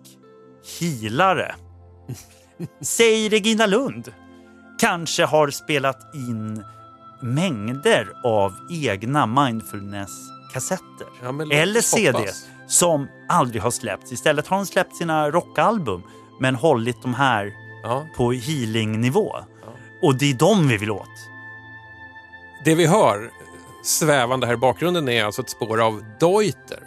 healare, 0.80 1.54
säg 2.80 3.28
Regina 3.28 3.66
Lund, 3.66 4.12
kanske 4.78 5.24
har 5.24 5.50
spelat 5.50 6.14
in 6.14 6.64
mängder 7.22 8.08
av 8.24 8.52
egna 8.70 9.26
mindfulness-kassetter. 9.26 11.06
Ja, 11.22 11.28
eller 11.56 11.78
oss 11.78 11.84
CD 11.86 12.18
hoppas. 12.18 12.46
som 12.66 13.06
aldrig 13.28 13.62
har 13.62 13.70
släppts. 13.70 14.12
Istället 14.12 14.46
har 14.46 14.56
hon 14.56 14.66
släppt 14.66 14.96
sina 14.96 15.30
rockalbum 15.30 16.02
men 16.40 16.54
hållit 16.54 17.02
de 17.02 17.14
här 17.14 17.52
Ja. 17.82 18.06
på 18.16 18.32
healing-nivå. 18.32 19.36
Och 20.02 20.14
det 20.18 20.30
är 20.30 20.34
de 20.34 20.68
vi 20.68 20.76
vill 20.76 20.90
åt. 20.90 21.08
Det 22.64 22.74
vi 22.74 22.86
hör 22.86 23.30
svävande 23.84 24.46
här 24.46 24.54
i 24.54 24.56
bakgrunden 24.56 25.08
är 25.08 25.24
alltså 25.24 25.42
ett 25.42 25.50
spår 25.50 25.80
av 25.80 26.02
Deuter. 26.20 26.82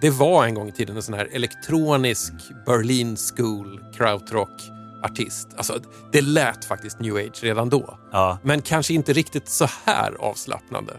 Det 0.00 0.10
var 0.10 0.44
en 0.44 0.54
gång 0.54 0.68
i 0.68 0.72
tiden 0.72 0.96
en 0.96 1.02
sån 1.02 1.14
här 1.14 1.28
elektronisk 1.32 2.32
Berlin 2.66 3.16
School 3.16 3.80
krautrock-artist. 3.96 5.48
Alltså, 5.56 5.80
det 6.12 6.20
lät 6.20 6.64
faktiskt 6.64 7.00
new 7.00 7.16
age 7.16 7.38
redan 7.44 7.68
då. 7.70 7.98
Ja. 8.12 8.38
Men 8.42 8.62
kanske 8.62 8.94
inte 8.94 9.12
riktigt 9.12 9.48
så 9.48 9.68
här 9.84 10.12
avslappnande. 10.18 10.92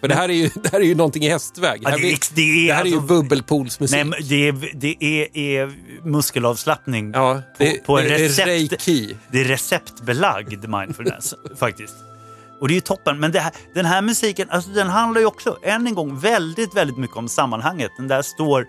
För 0.00 0.08
det 0.08 0.14
här 0.14 0.28
är 0.28 0.32
ju, 0.32 0.50
det 0.62 0.72
här 0.72 0.80
är 0.80 0.84
ju 0.84 0.94
någonting 0.94 1.24
i 1.24 1.28
hästväg. 1.28 1.80
Ja, 1.84 1.90
det 1.90 1.96
det 2.34 2.42
är 2.42 2.68
det 2.68 2.74
här 2.74 2.84
är 2.84 2.88
ju 2.88 2.94
alltså- 2.96 3.14
bubbelpoolsmusik. 3.14 4.06
Nej, 4.06 4.22
det 4.28 4.48
är, 4.48 4.70
det 4.74 5.04
är, 5.04 5.36
är 5.38 5.72
muskelavslappning 6.04 7.12
ja, 7.14 7.42
på, 7.58 7.64
det, 7.64 7.86
på 7.86 7.96
det 7.96 8.14
är 8.14 8.18
recept. 8.18 8.46
reiki. 8.48 9.16
Det 9.32 9.40
är 9.40 9.44
receptbelagd 9.44 10.68
mindfulness 10.68 11.34
faktiskt. 11.56 11.94
Och 12.60 12.68
det 12.68 12.72
är 12.72 12.76
ju 12.76 12.80
toppen. 12.80 13.20
Men 13.20 13.32
här, 13.32 13.52
den 13.74 13.84
här 13.84 14.02
musiken, 14.02 14.50
alltså 14.50 14.70
den 14.70 14.88
handlar 14.88 15.20
ju 15.20 15.26
också, 15.26 15.58
än 15.62 15.86
en 15.86 15.94
gång, 15.94 16.18
väldigt, 16.18 16.76
väldigt 16.76 16.98
mycket 16.98 17.16
om 17.16 17.28
sammanhanget. 17.28 17.90
Den 17.96 18.08
där 18.08 18.22
står 18.22 18.66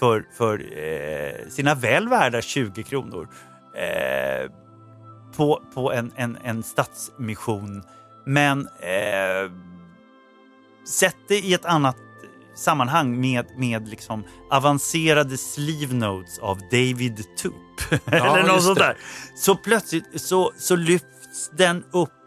för, 0.00 0.24
för 0.36 0.78
eh, 0.78 1.48
sina 1.48 1.74
väl 1.74 2.08
värda 2.08 2.42
20 2.42 2.82
kronor. 2.82 3.28
Eh, 3.76 4.50
på, 5.36 5.62
på 5.74 5.92
en, 5.92 6.12
en, 6.16 6.38
en 6.44 6.62
stadsmission. 6.62 7.82
Men 8.26 8.60
eh, 8.60 9.52
sätt 10.88 11.16
det 11.28 11.38
i 11.38 11.54
ett 11.54 11.64
annat 11.64 11.96
sammanhang 12.56 13.20
med, 13.20 13.46
med 13.56 13.88
liksom 13.88 14.24
avancerade 14.50 15.36
sleeve 15.36 15.94
notes 15.94 16.38
av 16.38 16.58
David 16.58 17.24
Toop. 17.36 17.54
Eller 18.06 18.42
något 18.42 18.62
sånt 18.62 18.78
där. 18.78 18.96
Så 19.36 19.56
plötsligt 19.56 20.20
så, 20.20 20.52
så 20.56 20.76
lyfts 20.76 21.50
den 21.56 21.84
upp 21.92 22.19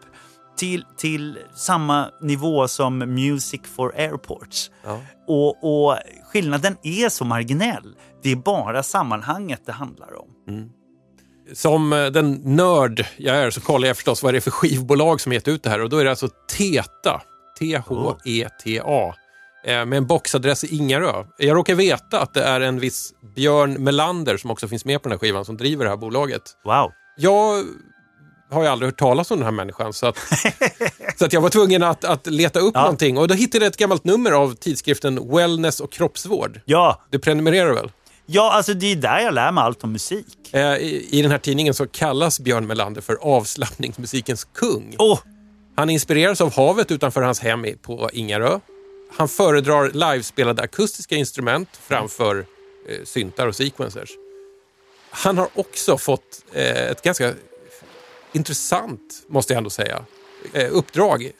till, 0.56 0.84
till 0.96 1.38
samma 1.54 2.10
nivå 2.20 2.68
som 2.68 2.98
Music 2.98 3.60
for 3.76 3.94
Airports. 3.96 4.70
Ja. 4.84 5.00
Och, 5.26 5.64
och 5.88 5.98
skillnaden 6.32 6.76
är 6.82 7.08
så 7.08 7.24
marginell. 7.24 7.94
Det 8.22 8.32
är 8.32 8.36
bara 8.36 8.82
sammanhanget 8.82 9.62
det 9.66 9.72
handlar 9.72 10.20
om. 10.20 10.28
Som 11.52 11.92
eh, 11.92 12.06
den 12.06 12.32
nörd 12.56 13.06
jag 13.16 13.36
är 13.36 13.50
så 13.50 13.60
kollar 13.60 13.88
jag 13.88 13.96
förstås 13.96 14.22
vad 14.22 14.34
det 14.34 14.38
är 14.38 14.40
för 14.40 14.50
skivbolag 14.50 15.20
som 15.20 15.32
gett 15.32 15.48
ut 15.48 15.62
det 15.62 15.70
här 15.70 15.80
och 15.82 15.90
då 15.90 15.98
är 15.98 16.04
det 16.04 16.10
alltså 16.10 16.28
Teta. 16.58 17.22
T-H-E-T-A. 17.58 19.14
eh, 19.64 19.84
Med 19.86 19.92
en 19.96 20.06
boxadress 20.06 20.64
i 20.64 20.76
Ingarö. 20.76 21.24
Jag 21.38 21.56
råkar 21.56 21.74
veta 21.74 22.20
att 22.20 22.34
det 22.34 22.42
är 22.44 22.60
en 22.60 22.80
viss 22.80 23.12
Björn 23.36 23.72
Melander 23.84 24.36
som 24.36 24.50
också 24.50 24.68
finns 24.68 24.84
med 24.84 25.02
på 25.02 25.08
den 25.08 25.18
här 25.18 25.20
skivan 25.20 25.44
som 25.44 25.56
driver 25.56 25.84
det 25.84 25.90
här 25.90 25.96
bolaget. 25.96 26.42
Wow. 26.64 26.92
Jag 27.16 27.64
har 28.54 28.62
ju 28.62 28.68
aldrig 28.68 28.90
hört 28.90 28.98
talas 28.98 29.30
om 29.30 29.38
den 29.38 29.44
här 29.44 29.52
människan 29.52 29.92
så 29.92 30.06
att, 30.06 30.16
så 31.18 31.24
att 31.24 31.32
jag 31.32 31.40
var 31.40 31.50
tvungen 31.50 31.82
att, 31.82 32.04
att 32.04 32.26
leta 32.26 32.58
upp 32.60 32.74
Ja. 32.74 32.80
någonting 32.80 33.18
och 33.18 33.28
då 33.28 33.34
hittade 33.34 33.64
jag 33.64 33.70
ett 33.70 33.76
gammalt 33.76 34.04
nummer 34.04 34.32
av 34.32 34.54
tidskriften 34.54 35.28
Wellness 35.36 35.80
och 35.80 35.92
kroppsvård. 35.92 36.60
Ja, 36.64 37.02
Du 37.10 37.18
prenumererar 37.18 37.72
väl? 37.74 37.92
ja 38.26 38.52
alltså 38.52 38.74
det 38.74 38.92
är 38.92 38.96
där 38.96 39.18
jag 39.20 39.34
lär 39.34 39.52
mig 39.52 39.64
allt 39.64 39.84
om 39.84 39.92
musik. 39.92 40.54
Eh, 40.54 40.60
I, 40.76 41.08
I 41.10 41.22
den 41.22 41.30
här 41.30 41.38
tidningen 41.38 41.74
så 41.74 41.86
kallas 41.86 42.40
Björn 42.40 42.66
Melander 42.66 43.00
för 43.00 43.18
avslappningsmusikens 43.20 44.44
kung. 44.44 44.94
Åh, 44.98 45.18
Han 45.76 45.90
inspireras 45.90 46.40
av 46.40 46.52
havet 46.56 46.90
utanför 46.90 47.22
hans 47.22 47.40
hem 47.40 47.66
på 47.82 48.10
Ingarö. 48.12 48.60
Han 49.16 49.28
föredrar 49.28 49.90
livespelade 49.90 50.62
akustiska 50.62 51.16
instrument 51.16 51.68
framför 51.88 52.38
eh, 52.88 53.04
syntar 53.04 53.46
och 53.46 53.56
sequencers. 53.56 54.10
Han 55.10 55.38
har 55.38 55.48
också 55.54 55.98
fått 55.98 56.42
eh, 56.52 56.90
ett 56.90 57.02
ganska 57.02 57.32
intressant, 58.34 59.00
måste 59.28 59.52
jag 59.52 59.58
ändå 59.58 59.70
säga, 59.70 60.04
eh, 60.52 60.68
uppdrag. 60.70 61.30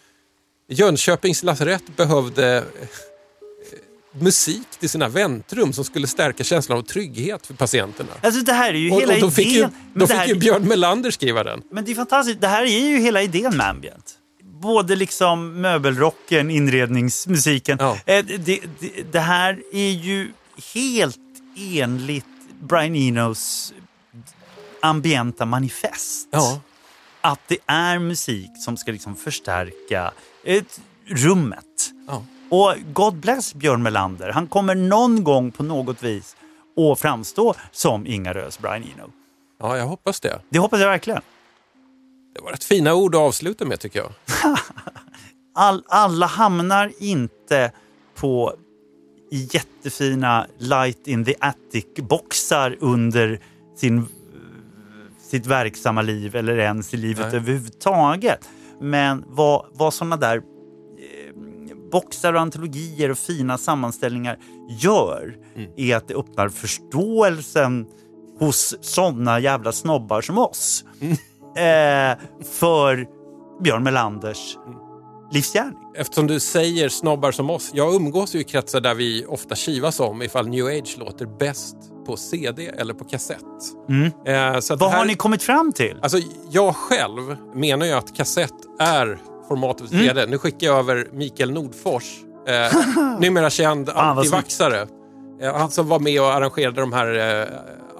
Jönköpings 0.68 1.42
lasarett 1.42 1.96
behövde 1.96 2.56
eh, 2.56 2.64
musik 4.20 4.66
till 4.80 4.88
sina 4.90 5.08
väntrum 5.08 5.72
som 5.72 5.84
skulle 5.84 6.06
stärka 6.06 6.44
känslan 6.44 6.78
av 6.78 6.82
trygghet 6.82 7.46
för 7.46 7.54
patienterna. 7.54 8.10
alltså 8.22 8.40
det 8.40 8.52
här 8.52 8.68
är 8.74 8.78
ju 8.78 8.90
Och, 8.90 9.00
hela 9.00 9.14
och 9.14 9.20
då 9.20 9.30
fick 9.30 9.46
ju, 9.46 9.58
idén. 9.58 9.70
men, 9.92 10.00
det 10.00 10.06
fick 10.06 10.16
här, 10.16 10.26
ju 10.26 10.34
Björn 10.34 10.68
Melander 10.68 11.10
skriva 11.10 11.44
den. 11.44 11.62
men 11.70 11.84
det 11.84 11.90
är 11.90 11.94
fantastiskt. 11.94 12.40
Det 12.40 12.48
här 12.48 12.62
är 12.62 12.88
ju 12.88 12.98
hela 12.98 13.22
idén 13.22 13.56
med 13.56 13.68
ambient. 13.68 14.14
Både 14.42 14.96
liksom 14.96 15.60
möbelrocken, 15.60 16.50
inredningsmusiken. 16.50 17.76
Ja. 17.80 17.98
Eh, 18.06 18.24
Det, 18.24 18.36
det, 18.38 18.60
det 19.12 19.20
här 19.20 19.62
är 19.72 19.90
ju 19.90 20.32
helt 20.74 21.18
enligt 21.74 22.24
Brian 22.60 22.96
Enos 22.96 23.72
ambienta 24.80 25.44
manifest. 25.46 26.28
Ja. 26.30 26.60
Att 27.26 27.40
det 27.48 27.59
är 27.66 27.98
musik 27.98 28.51
som 28.59 28.76
ska 28.76 28.92
liksom 28.92 29.16
förstärka 29.16 30.12
ett, 30.44 30.80
rummet. 31.06 31.92
Ja. 32.06 32.24
Och 32.48 32.74
God 32.92 33.14
bless 33.14 33.55
Björn 33.55 33.82
Melander. 33.82 34.30
Han 34.30 34.46
kommer 34.46 34.74
någon 34.74 35.24
gång 35.24 35.51
på 35.51 35.62
något 35.62 36.02
vis 36.02 36.36
att 36.76 37.01
framstå 37.01 37.55
som 37.72 38.06
Ingarös 38.06 38.59
Brian 38.59 38.82
Eno. 38.82 39.10
ja, 39.60 39.76
jag 39.76 39.86
hoppas 39.86 40.20
det. 40.20 40.40
Det 40.48 40.59
hoppas 40.59 40.80
jag 40.80 40.88
verkligen. 40.88 41.20
Det 42.34 42.40
var 42.40 42.52
ett 42.52 42.64
fina 42.64 42.94
ord 42.94 43.14
att 43.14 43.20
avsluta 43.20 43.64
med 43.64 43.80
tycker 43.80 43.98
jag. 43.98 44.12
All, 45.55 45.84
alla 45.88 46.26
hamnar 46.26 46.92
inte 46.98 47.72
på 48.14 48.55
jättefina 49.30 50.46
light 50.59 51.06
in 51.06 51.24
the 51.24 51.34
attic-boxar 51.40 52.76
under 52.80 53.40
sin, 53.76 54.09
sitt 55.30 55.46
verksamma 55.46 56.02
liv 56.02 56.36
eller 56.36 56.59
ens 56.59 56.94
i 56.94 56.96
livet 56.96 57.26
Nej. 57.26 57.36
överhuvudtaget. 57.36 58.48
Men 58.80 59.24
vad, 59.26 59.66
vad 59.72 59.94
sådana 59.94 60.16
där 60.16 60.36
eh, 60.36 60.42
boxar 61.92 62.34
och 62.34 62.40
antologier 62.40 63.10
och 63.10 63.18
fina 63.18 63.59
sammanställningar 63.59 64.38
gör 64.68 65.36
är 65.76 65.96
att 65.96 66.09
det 66.09 66.14
öppnar 66.14 66.48
förståelsen 66.48 67.86
hos 68.38 68.76
sådana 68.80 69.40
jävla 69.40 69.72
snobbar 69.72 70.20
som 70.20 70.38
oss 70.38 70.84
eh, 71.56 72.18
för 72.44 73.06
Björn 73.62 73.82
Melanders 73.82 74.56
livsgärning. 75.32 75.78
Eftersom 75.96 76.26
du 76.26 76.40
säger 76.40 76.88
snobbar 76.88 77.32
som 77.32 77.51
oss. 77.51 77.70
Jag 77.74 77.94
umgås 77.94 78.34
ju 78.34 78.40
i 78.40 78.44
kretsar 78.44 78.80
där 78.80 78.94
vi 78.94 79.26
ofta 79.26 79.55
kivas 79.55 80.01
om 80.01 80.22
ifall 80.22 80.48
new 80.48 80.66
age 80.66 80.96
låter 80.98 81.26
bäst 81.38 81.76
på 82.06 82.16
CD 82.16 82.66
eller 82.66 82.94
på 82.94 83.05
kassett. 83.05 83.38
Eh, 84.26 84.60
så 84.60 84.76
Vad 84.76 84.90
här, 84.90 84.98
har 84.98 85.05
ni 85.05 85.14
kommit 85.14 85.42
fram 85.42 85.72
till? 85.72 85.98
Alltså, 86.02 86.18
jag 86.51 86.76
själv 86.76 87.36
menar 87.55 87.86
ju 87.86 87.92
att 87.92 88.16
kassett 88.16 88.55
är 88.78 89.18
formatet 89.48 89.90
för 89.90 89.96
CD. 89.96 90.26
Nu 90.26 90.38
skickar 90.38 90.66
jag 90.66 90.78
över 90.78 91.09
Mikael 91.12 91.51
Nordfors, 91.51 92.05
eh, 92.48 92.78
numera 93.20 93.51
känd 93.51 93.88
antivaxare. 93.88 94.86
Eh, 95.43 95.55
han 95.55 95.70
som 95.70 95.89
var 95.89 95.98
med 96.01 96.20
och 96.20 96.32
arrangerade 96.35 96.81
de 96.81 96.93
här 96.93 97.40
eh, 97.43 97.48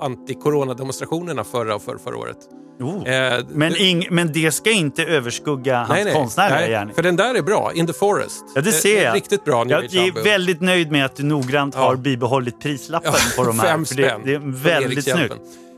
anti-corona-demonstrationerna 0.01 1.44
förra 1.44 1.74
och 1.74 1.82
för, 1.82 1.98
förra 1.98 2.16
året. 2.16 2.36
Oh. 2.81 3.09
Eh, 3.09 3.44
Men, 3.48 3.73
det- 3.73 3.78
ing, 3.78 4.06
men 4.11 4.32
det 4.32 4.52
ska 4.55 4.70
inte 4.70 5.05
överskugga 5.05 5.77
hans 5.78 5.89
nej, 5.90 6.05
nej, 6.05 6.15
konstnärliga 6.15 6.59
nej, 6.61 6.70
gärning. 6.70 6.94
För 6.94 7.02
den 7.02 7.16
där 7.16 7.35
är 7.35 7.43
bra, 7.43 7.70
In 7.74 7.86
the 7.86 7.93
Forest. 7.93 8.44
Ja, 8.55 8.61
det 8.61 8.70
Eh, 8.70 8.74
ser 8.74 9.05
jag. 9.05 9.16
Riktigt 9.16 9.44
bra 9.44 9.65
Jag 9.69 9.85
är 9.85 10.24
väldigt 10.24 10.61
nöjd 10.61 10.90
med 10.93 11.05
att 11.05 11.16
du 11.16 11.23
noggrant 11.23 11.74
Ja. 11.74 11.81
har 11.81 11.97
bibehållit 11.97 12.61
prislappen 12.61 13.12
på 13.36 13.44
de 13.44 13.59
här. 13.59 13.66
Fem 13.73 13.85
för 13.85 13.94
det, 13.94 14.09
spänn 14.09 14.20
det 14.24 14.35
är 14.35 14.39
väldigt 14.65 15.05
snyggt. 15.05 15.35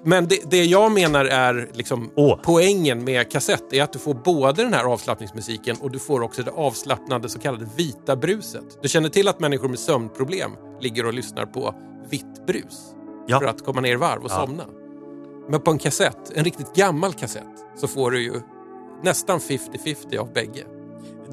Men 0.08 0.28
det, 0.28 0.50
det 0.50 0.64
jag 0.64 0.92
menar 0.92 1.24
är 1.24 1.68
liksom 1.72 2.10
Åh. 2.14 2.38
poängen 2.42 3.04
med 3.04 3.30
kassett 3.30 3.72
är 3.72 3.82
att 3.82 3.92
du 3.92 3.98
får 3.98 4.14
både 4.14 4.62
den 4.62 4.74
här 4.74 4.84
avslappningsmusiken 4.84 5.76
och 5.80 5.90
du 5.90 5.98
får 5.98 6.20
också 6.22 6.42
det 6.42 6.50
avslappnande 6.50 7.28
så 7.28 7.38
kallade 7.38 7.66
vita 7.76 8.16
bruset. 8.16 8.78
Du 8.82 8.88
känner 8.88 9.08
till 9.08 9.28
att 9.28 9.40
människor 9.40 9.68
med 9.68 9.78
sömnproblem 9.78 10.50
ligger 10.80 11.06
och 11.06 11.14
lyssnar 11.14 11.46
på 11.46 11.74
vitt 12.10 12.46
brus 12.46 12.94
Ja. 13.26 13.38
för 13.40 13.46
att 13.46 13.64
komma 13.64 13.80
ner 13.80 13.92
i 13.92 13.96
varv 13.96 14.24
och 14.24 14.30
Ja. 14.30 14.46
somna. 14.46 14.64
Men 15.48 15.60
på 15.60 15.70
en 15.70 15.78
kassett, 15.78 16.30
en 16.34 16.44
riktigt 16.44 16.74
gammal 16.74 17.12
kassett, 17.12 17.42
så 17.76 17.88
får 17.88 18.10
du 18.10 18.22
ju 18.22 18.32
nästan 19.02 19.40
50-50 19.40 20.18
av 20.18 20.32
bägge. 20.32 20.64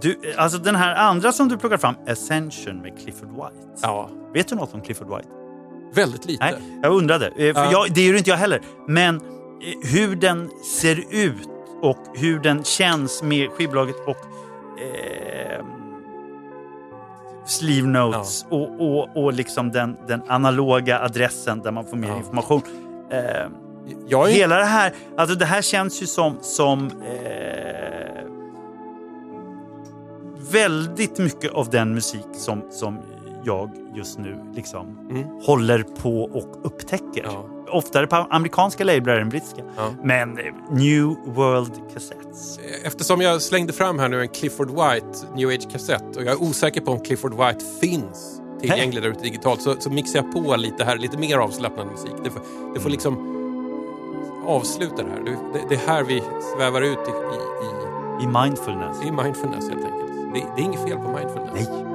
Du, 0.01 0.19
alltså 0.37 0.57
den 0.57 0.75
här 0.75 0.95
andra 0.95 1.31
som 1.31 1.47
du 1.49 1.57
plockar 1.57 1.77
fram, 1.77 1.95
Ascension 2.07 2.81
med 2.81 2.99
Clifford 2.99 3.29
White. 3.29 3.67
Ja, 3.81 4.09
Vet 4.33 4.47
du 4.47 4.55
något 4.55 4.73
om 4.73 4.81
Clifford 4.81 5.07
White? 5.07 5.29
Väldigt 5.95 6.25
lite. 6.25 6.43
Nej, 6.45 6.55
jag 6.83 6.91
undrade. 6.93 7.27
Eh, 7.27 7.53
För 7.53 7.63
Ja. 7.63 7.71
jag, 7.71 7.93
det 7.93 8.01
gör 8.07 8.17
inte 8.17 8.29
jag 8.29 8.37
heller. 8.37 8.61
Men 8.87 9.15
eh, 9.15 9.21
hur 9.93 10.15
den 10.15 10.49
ser 10.79 11.03
ut 11.09 11.49
och 11.81 11.97
hur 12.13 12.39
den 12.39 12.63
känns 12.63 13.23
med 13.23 13.49
skivbolaget 13.49 13.95
och 14.07 14.17
eh, 14.81 15.65
sleeve 17.45 17.87
notes 17.87 18.45
och, 18.49 18.81
och, 18.81 19.17
och 19.23 19.33
liksom 19.33 19.71
den, 19.71 19.97
den 20.07 20.21
analoga 20.27 20.99
adressen 20.99 21.59
där 21.61 21.71
man 21.71 21.85
får 21.85 21.97
mer 21.97 22.07
Ja. 22.07 22.17
information. 22.17 22.61
Eh, 23.11 23.19
Jag 24.07 24.29
är 24.29 24.33
Hela 24.33 24.57
det 24.57 24.65
här, 24.65 24.93
alltså 25.17 25.35
det 25.35 25.45
här 25.45 25.61
känns 25.61 26.01
ju 26.01 26.05
som, 26.07 26.37
som 26.41 26.85
eh, 26.87 28.23
väldigt 30.51 31.17
mycket 31.17 31.51
av 31.51 31.69
den 31.69 31.93
musik 31.93 32.25
som, 32.33 32.61
som 32.71 32.99
jag 33.45 33.69
just 33.95 34.19
nu 34.19 34.39
liksom 34.55 34.97
Mm. 35.09 35.23
håller 35.45 35.83
på 35.83 36.23
och 36.23 36.65
upptäcker. 36.65 37.23
Ja. 37.23 37.45
Oftare 37.71 38.07
på 38.07 38.15
amerikanska 38.15 38.83
lablar 38.83 39.17
än 39.17 39.29
brittiska. 39.29 39.61
Ja. 39.77 39.89
Men 40.03 40.37
eh, 40.37 40.43
New 40.71 41.15
World 41.25 41.71
Cassettes. 41.93 42.59
Eftersom 42.83 43.21
jag 43.21 43.41
slängde 43.41 43.73
fram 43.73 43.99
här 43.99 44.09
nu 44.09 44.21
en 44.21 44.27
Clifford 44.27 44.69
White 44.69 45.17
New 45.35 45.49
Age-kassett 45.49 46.15
och 46.15 46.21
jag 46.23 46.27
är 46.31 46.41
osäker 46.43 46.81
på 46.81 46.91
om 46.91 46.99
Clifford 46.99 47.33
White 47.33 47.65
finns 47.81 48.41
tillgänglig 48.61 49.03
där 49.03 49.09
ute 49.09 49.21
digitalt 49.23 49.61
så, 49.61 49.75
så 49.79 49.89
mixar 49.89 50.19
jag 50.19 50.31
på 50.45 50.55
lite 50.55 50.83
här, 50.83 50.97
lite 50.97 51.17
mer 51.17 51.37
avslappnad 51.37 51.87
musik. 51.87 52.11
Det 52.23 52.29
får, 52.29 52.41
det 52.73 52.79
får 52.79 52.89
liksom 52.89 53.29
avsluta 54.47 54.95
det 55.03 55.09
här. 55.09 55.19
Det, 55.53 55.59
det, 55.69 55.75
är 55.75 55.87
här 55.87 56.03
vi 56.03 56.23
svävar 56.55 56.81
ut 56.81 56.97
i, 57.07 57.11
i, 57.11 58.23
I 58.23 58.27
Mindfulness. 58.27 58.97
i, 59.03 59.07
i 59.07 59.11
mindfulness 59.11 59.69
helt 59.69 59.85
enkelt. 59.85 60.33
Det, 60.33 60.39
det 60.55 60.61
är 60.61 60.65
inget 60.65 60.83
fel 60.83 60.97
på 60.97 61.09
mindfulness. 61.17 61.69
Nej. 61.69 61.92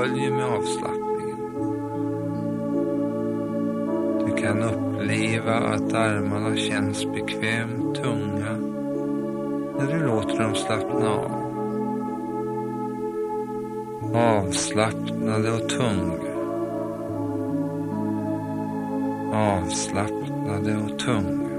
Följer 0.00 0.30
med 0.30 0.44
avslappningen. 0.44 1.36
Du 4.26 4.42
kan 4.42 4.62
uppleva 4.62 5.54
att 5.54 5.94
armarna 5.94 6.56
känns 6.56 7.06
bekvämt 7.06 7.94
tunga 7.94 8.56
när 9.78 9.92
du 9.92 10.06
låter 10.06 10.42
dem 10.42 10.54
slappna 10.54 11.10
av. 11.10 11.32
Avslappnade 14.14 15.52
och 15.52 15.68
tunga. 15.68 16.30
Avslappnade 19.32 20.76
och 20.76 20.98
tunga. 20.98 21.50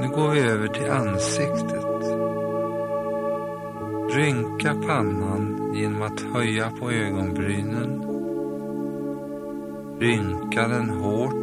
Nu 0.00 0.08
går 0.08 0.30
vi 0.30 0.40
över 0.40 0.68
till 0.68 0.90
ansiktet. 0.90 1.87
Rynka 4.10 4.74
pannan 4.74 5.74
genom 5.74 6.02
att 6.02 6.20
höja 6.20 6.70
på 6.70 6.90
ögonbrynen. 6.90 8.04
Rynka 9.98 10.68
den 10.68 10.90
hårt. 10.90 11.34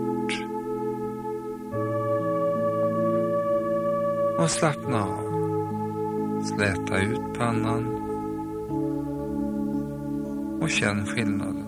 Och 4.39 4.51
slappna 4.51 5.03
av. 5.03 5.25
Släta 6.43 7.01
ut 7.01 7.37
pannan. 7.37 7.85
Och 10.61 10.69
känn 10.69 11.05
skillnaden. 11.05 11.65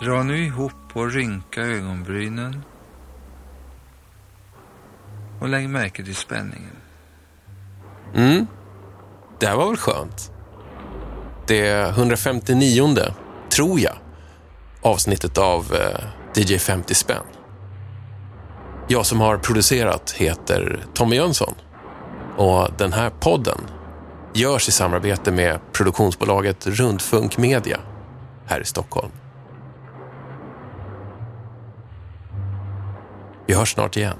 Dra 0.00 0.22
nu 0.22 0.44
ihop 0.44 0.72
och 0.92 1.12
rynka 1.12 1.60
ögonbrynen. 1.60 2.62
Och 5.44 5.50
lägg 5.50 5.68
märke 5.68 6.04
till 6.04 6.16
spänningen. 6.16 6.76
Mm, 8.14 8.46
det 9.40 9.46
här 9.46 9.56
var 9.56 9.66
väl 9.66 9.76
skönt. 9.76 10.32
Det 11.46 11.88
159 11.88 12.96
tror 13.56 13.80
jag, 13.80 13.94
avsnittet 14.82 15.38
av 15.38 15.74
eh, 15.74 16.40
DJ 16.42 16.58
50 16.58 16.94
spänn. 16.94 17.22
Jag 18.88 19.06
som 19.06 19.20
har 19.20 19.38
producerat 19.38 20.10
heter 20.10 20.86
Tommy 20.94 21.16
Jönsson 21.16 21.54
och 22.36 22.68
den 22.78 22.92
här 22.92 23.10
podden 23.10 23.60
görs 24.34 24.68
i 24.68 24.72
samarbete 24.72 25.32
med 25.32 25.60
produktionsbolaget 25.72 26.66
Rundfunk 26.66 27.38
Media 27.38 27.80
här 28.46 28.60
i 28.60 28.64
Stockholm. 28.64 29.12
Vi 33.46 33.54
hörs 33.54 33.72
snart 33.74 33.96
igen. 33.96 34.16